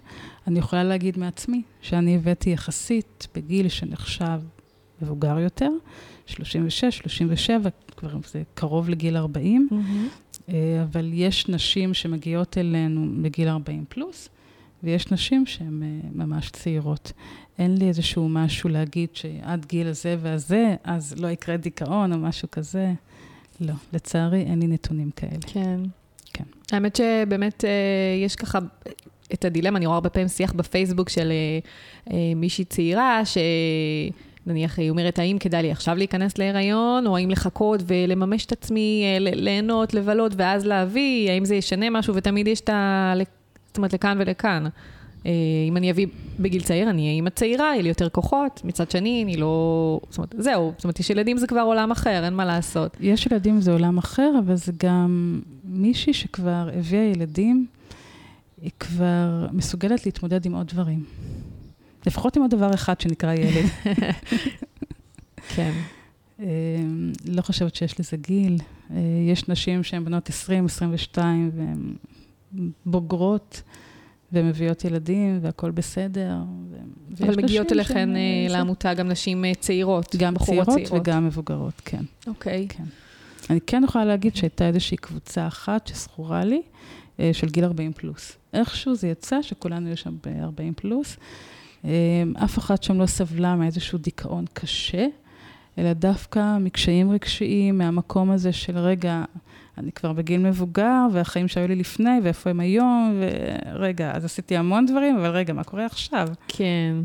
[0.47, 4.41] אני יכולה להגיד מעצמי שאני הבאתי יחסית בגיל שנחשב
[5.03, 5.69] מבוגר יותר,
[6.27, 9.75] 36, 37, כבר זה קרוב לגיל 40, mm-hmm.
[10.49, 14.29] אה, אבל יש נשים שמגיעות אלינו בגיל 40 פלוס,
[14.83, 17.13] ויש נשים שהן אה, ממש צעירות.
[17.59, 22.51] אין לי איזשהו משהו להגיד שעד גיל הזה והזה, אז לא יקרה דיכאון או משהו
[22.51, 22.93] כזה.
[23.61, 25.39] לא, לצערי אין לי נתונים כאלה.
[25.47, 25.81] כן.
[26.35, 26.45] כן.
[26.73, 27.71] האמת שבאמת אה,
[28.25, 28.59] יש ככה
[29.33, 31.33] את הדילמה, אני רואה הרבה פעמים שיח בפייסבוק של
[32.11, 33.39] אה, מישהי צעירה, ש...
[34.47, 39.05] נניח היא אומרת, האם כדאי לי עכשיו להיכנס להיריון, או האם לחכות ולממש את עצמי,
[39.05, 43.13] אה, ליהנות, לבלות, ואז להביא, האם זה ישנה משהו, ותמיד יש את ה...
[43.67, 44.65] זאת אומרת, לכאן ולכאן.
[45.27, 45.33] אה,
[45.69, 46.07] אם אני אביא
[46.41, 50.01] בגיל צעיר, אני אהיה אימא צעירה, יהיה לי יותר כוחות, מצד שני, אני לא...
[50.09, 52.97] זאת אומרת, זהו, זאת אומרת, יש ילדים זה כבר עולם אחר, אין מה לעשות.
[53.01, 55.41] יש ילדים זה עולם אחר, אבל זה גם
[55.73, 57.67] מישהי שכבר הביאה ילדים,
[58.63, 61.05] היא כבר מסוגלת להתמודד עם עוד דברים.
[62.07, 63.65] לפחות עם עוד דבר אחד שנקרא ילד.
[65.55, 65.73] כן.
[66.41, 66.47] אה,
[67.27, 68.59] לא חושבת שיש לזה גיל.
[68.91, 68.97] אה,
[69.29, 71.95] יש נשים שהן בנות 20, 22, והן
[72.87, 73.63] בוגרות.
[74.33, 76.37] ומביאות ילדים, והכול בסדר.
[77.21, 82.03] אבל מגיעות אליכן אה, לעמותה גם נשים צעירות, גם צעירות, צעירות וגם מבוגרות, כן.
[82.27, 82.67] אוקיי.
[82.69, 82.85] כן.
[83.51, 86.63] אני כן יכולה להגיד שהייתה איזושהי קבוצה אחת שזכורה לי,
[87.33, 88.37] של גיל 40 פלוס.
[88.53, 91.17] איכשהו זה יצא שכולנו היו שם ב-40 פלוס.
[91.85, 91.91] אמ,
[92.45, 95.07] אף אחת שם לא סבלה מאיזשהו דיכאון קשה,
[95.79, 99.25] אלא דווקא מקשיים רגשיים, מהמקום הזה של רגע,
[99.79, 103.21] אני כבר בגיל מבוגר, והחיים שהיו לי לפני, ואיפה הם היום,
[103.73, 106.29] ורגע, אז עשיתי המון דברים, אבל רגע, מה קורה עכשיו?
[106.49, 106.97] כן.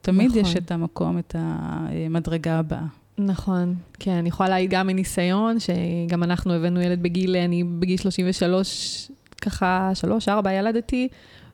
[0.00, 0.40] תמיד נכון.
[0.40, 2.99] יש את המקום, את המדרגה הבאה.
[3.26, 9.10] נכון, כן, אני יכולה להעיד גם מניסיון, שגם אנחנו הבאנו ילד בגיל, אני בגיל 33,
[9.40, 11.08] ככה, שלוש, ארבע, ילדתי,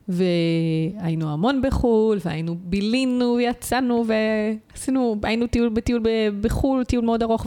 [0.08, 6.02] והיינו המון בחו"ל, והיינו, בילינו, יצאנו ועשינו, היינו טיול בטיול
[6.40, 7.46] בחו"ל, טיול מאוד ארוך,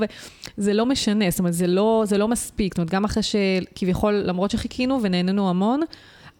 [0.58, 2.74] וזה לא משנה, זאת אומרת, זה לא, זה לא מספיק.
[2.74, 5.82] זאת אומרת, גם אחרי שכביכול, למרות שחיכינו ונהנינו המון,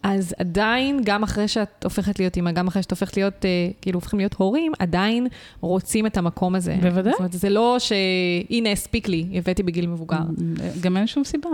[0.02, 3.96] אז עדיין, גם אחרי שאת הופכת להיות אימא, גם אחרי שאת הופכת להיות, אה, כאילו,
[3.96, 5.26] הופכים להיות הורים, עדיין
[5.60, 6.76] רוצים את המקום הזה.
[6.82, 7.12] בוודאי.
[7.12, 10.22] זאת אומרת, זה לא שהנה, הספיק לי, הבאתי בגיל מבוגר.
[10.80, 11.50] גם אין שום סיבה.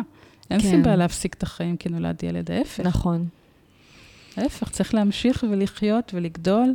[0.50, 0.70] אין כן.
[0.70, 2.80] סיבה להפסיק את החיים כי נולד ילד, ההפך.
[2.80, 3.28] נכון.
[4.36, 6.74] ההפך, צריך להמשיך ולחיות ולגדול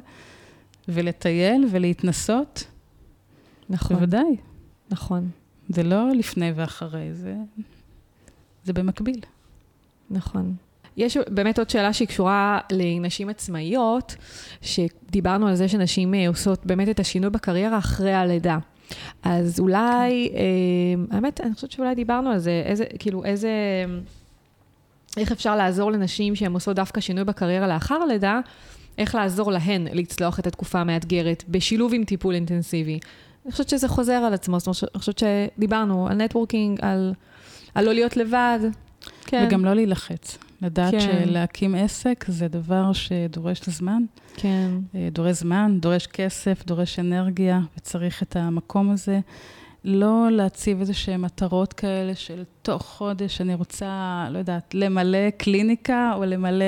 [0.87, 2.63] ולטייל ולהתנסות.
[3.69, 3.97] נכון.
[3.97, 4.35] בוודאי.
[4.89, 5.29] נכון.
[5.69, 7.35] זה לא לפני ואחרי, זה,
[8.63, 9.19] זה במקביל.
[10.09, 10.55] נכון.
[10.97, 14.15] יש באמת עוד שאלה שהיא קשורה לנשים עצמאיות,
[14.61, 18.57] שדיברנו על זה שנשים אה, עושות באמת את השינוי בקריירה אחרי הלידה.
[19.23, 20.37] אז אולי, כן.
[20.37, 23.49] אה, האמת, אני חושבת שאולי דיברנו על זה, איזה, כאילו, איזה...
[25.17, 28.39] איך אפשר לעזור לנשים שהן עושות דווקא שינוי בקריירה לאחר הלידה,
[28.97, 32.99] איך לעזור להן לצלוח את התקופה המאתגרת, בשילוב עם טיפול אינטנסיבי.
[33.45, 37.13] אני חושבת שזה חוזר על עצמו, זאת אומרת, אני חושבת שדיברנו על נטוורקינג, על,
[37.75, 38.59] על לא להיות לבד.
[39.25, 39.45] כן.
[39.47, 40.37] וגם לא להילחץ.
[40.61, 40.99] לדעת כן.
[40.99, 44.03] שלהקים עסק זה דבר שדורש זמן.
[44.35, 44.69] כן.
[44.95, 49.19] אה, דורש זמן, דורש כסף, דורש אנרגיה, וצריך את המקום הזה.
[49.83, 56.13] לא להציב איזה שהן מטרות כאלה של תוך חודש אני רוצה, לא יודעת, למלא קליניקה
[56.15, 56.65] או למלא,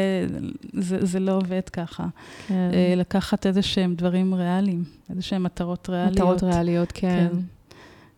[0.73, 2.05] זה, זה לא עובד ככה.
[2.47, 2.69] כן.
[2.73, 6.15] אה, לקחת איזה שהם דברים ריאליים, איזה שהן מטרות ריאליות.
[6.15, 7.27] מטרות ריאליות, כן.
[7.31, 7.37] כן.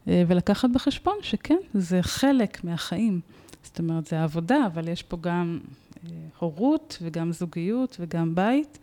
[0.07, 3.19] אה, ולקחת בחשבון שכן, זה חלק מהחיים.
[3.65, 5.59] זאת אומרת, זה עבודה, אבל יש פה גם
[6.05, 6.09] אה,
[6.39, 8.79] הורות וגם זוגיות וגם בית,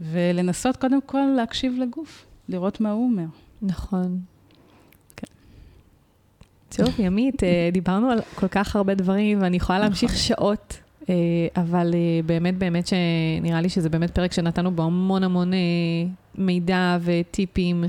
[0.00, 3.24] ולנסות קודם כל להקשיב לגוף, לראות מה הוא אומר.
[3.62, 4.20] נכון.
[6.76, 10.22] טוב, ימית, אה, דיברנו על כל כך הרבה דברים, ואני יכולה להמשיך נכון.
[10.22, 10.78] שעות,
[11.08, 11.14] אה,
[11.56, 11.94] אבל
[12.26, 15.52] באמת, באמת שנראה לי שזה באמת פרק שנתנו בו המון המון
[16.34, 17.84] מידע וטיפים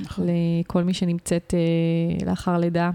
[0.00, 0.26] נכון.
[0.28, 1.54] לכל מי שנמצאת
[2.26, 2.90] לאחר לידה.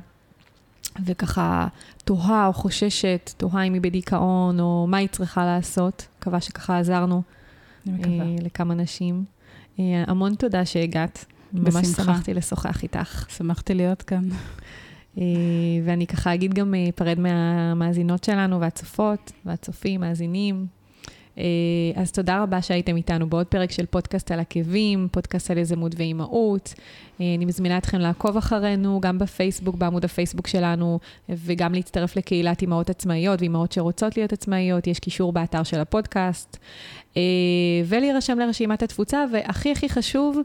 [1.05, 1.67] וככה
[2.11, 6.07] תוהה או חוששת, תוהה אם היא בדיכאון, או מה היא צריכה לעשות.
[6.19, 7.21] מקווה שככה עזרנו
[8.41, 9.23] לכמה נשים.
[9.77, 11.25] המון תודה שהגעת.
[11.53, 11.77] בשמחה.
[11.79, 13.25] ממש שמחתי לשוחח איתך.
[13.29, 14.29] שמחתי להיות כאן.
[15.17, 15.23] אה,
[15.85, 20.65] ואני ככה אגיד גם, אפרד אה, מהמאזינות שלנו והצופות והצופים, מאזינים.
[21.41, 25.91] אה, אז תודה רבה שהייתם איתנו בעוד פרק של פודקאסט על עקבים, פודקאסט על יזמות
[25.97, 26.73] ואימהות.
[27.19, 30.99] אני מזמינה אתכם לעקוב אחרינו, גם בפייסבוק, בעמוד הפייסבוק שלנו,
[31.29, 36.57] וגם להצטרף לקהילת אימהות עצמאיות ואימהות שרוצות להיות עצמאיות, יש קישור באתר של הפודקאסט.
[37.17, 37.21] אה,
[37.85, 40.37] ולהירשם לרשימת התפוצה, והכי הכי חשוב,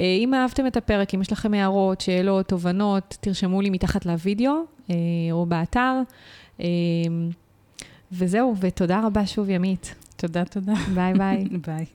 [0.00, 4.52] אה, אם אהבתם את הפרק, אם יש לכם הערות, שאלות, תובנות, תרשמו לי מתחת לוידאו
[4.90, 4.96] אה,
[5.32, 5.94] או באתר.
[8.12, 9.94] וזהו, ותודה רבה שוב, ימית.
[10.22, 10.72] תודה, תודה.
[10.94, 11.44] ביי ביי.
[11.66, 11.86] ביי.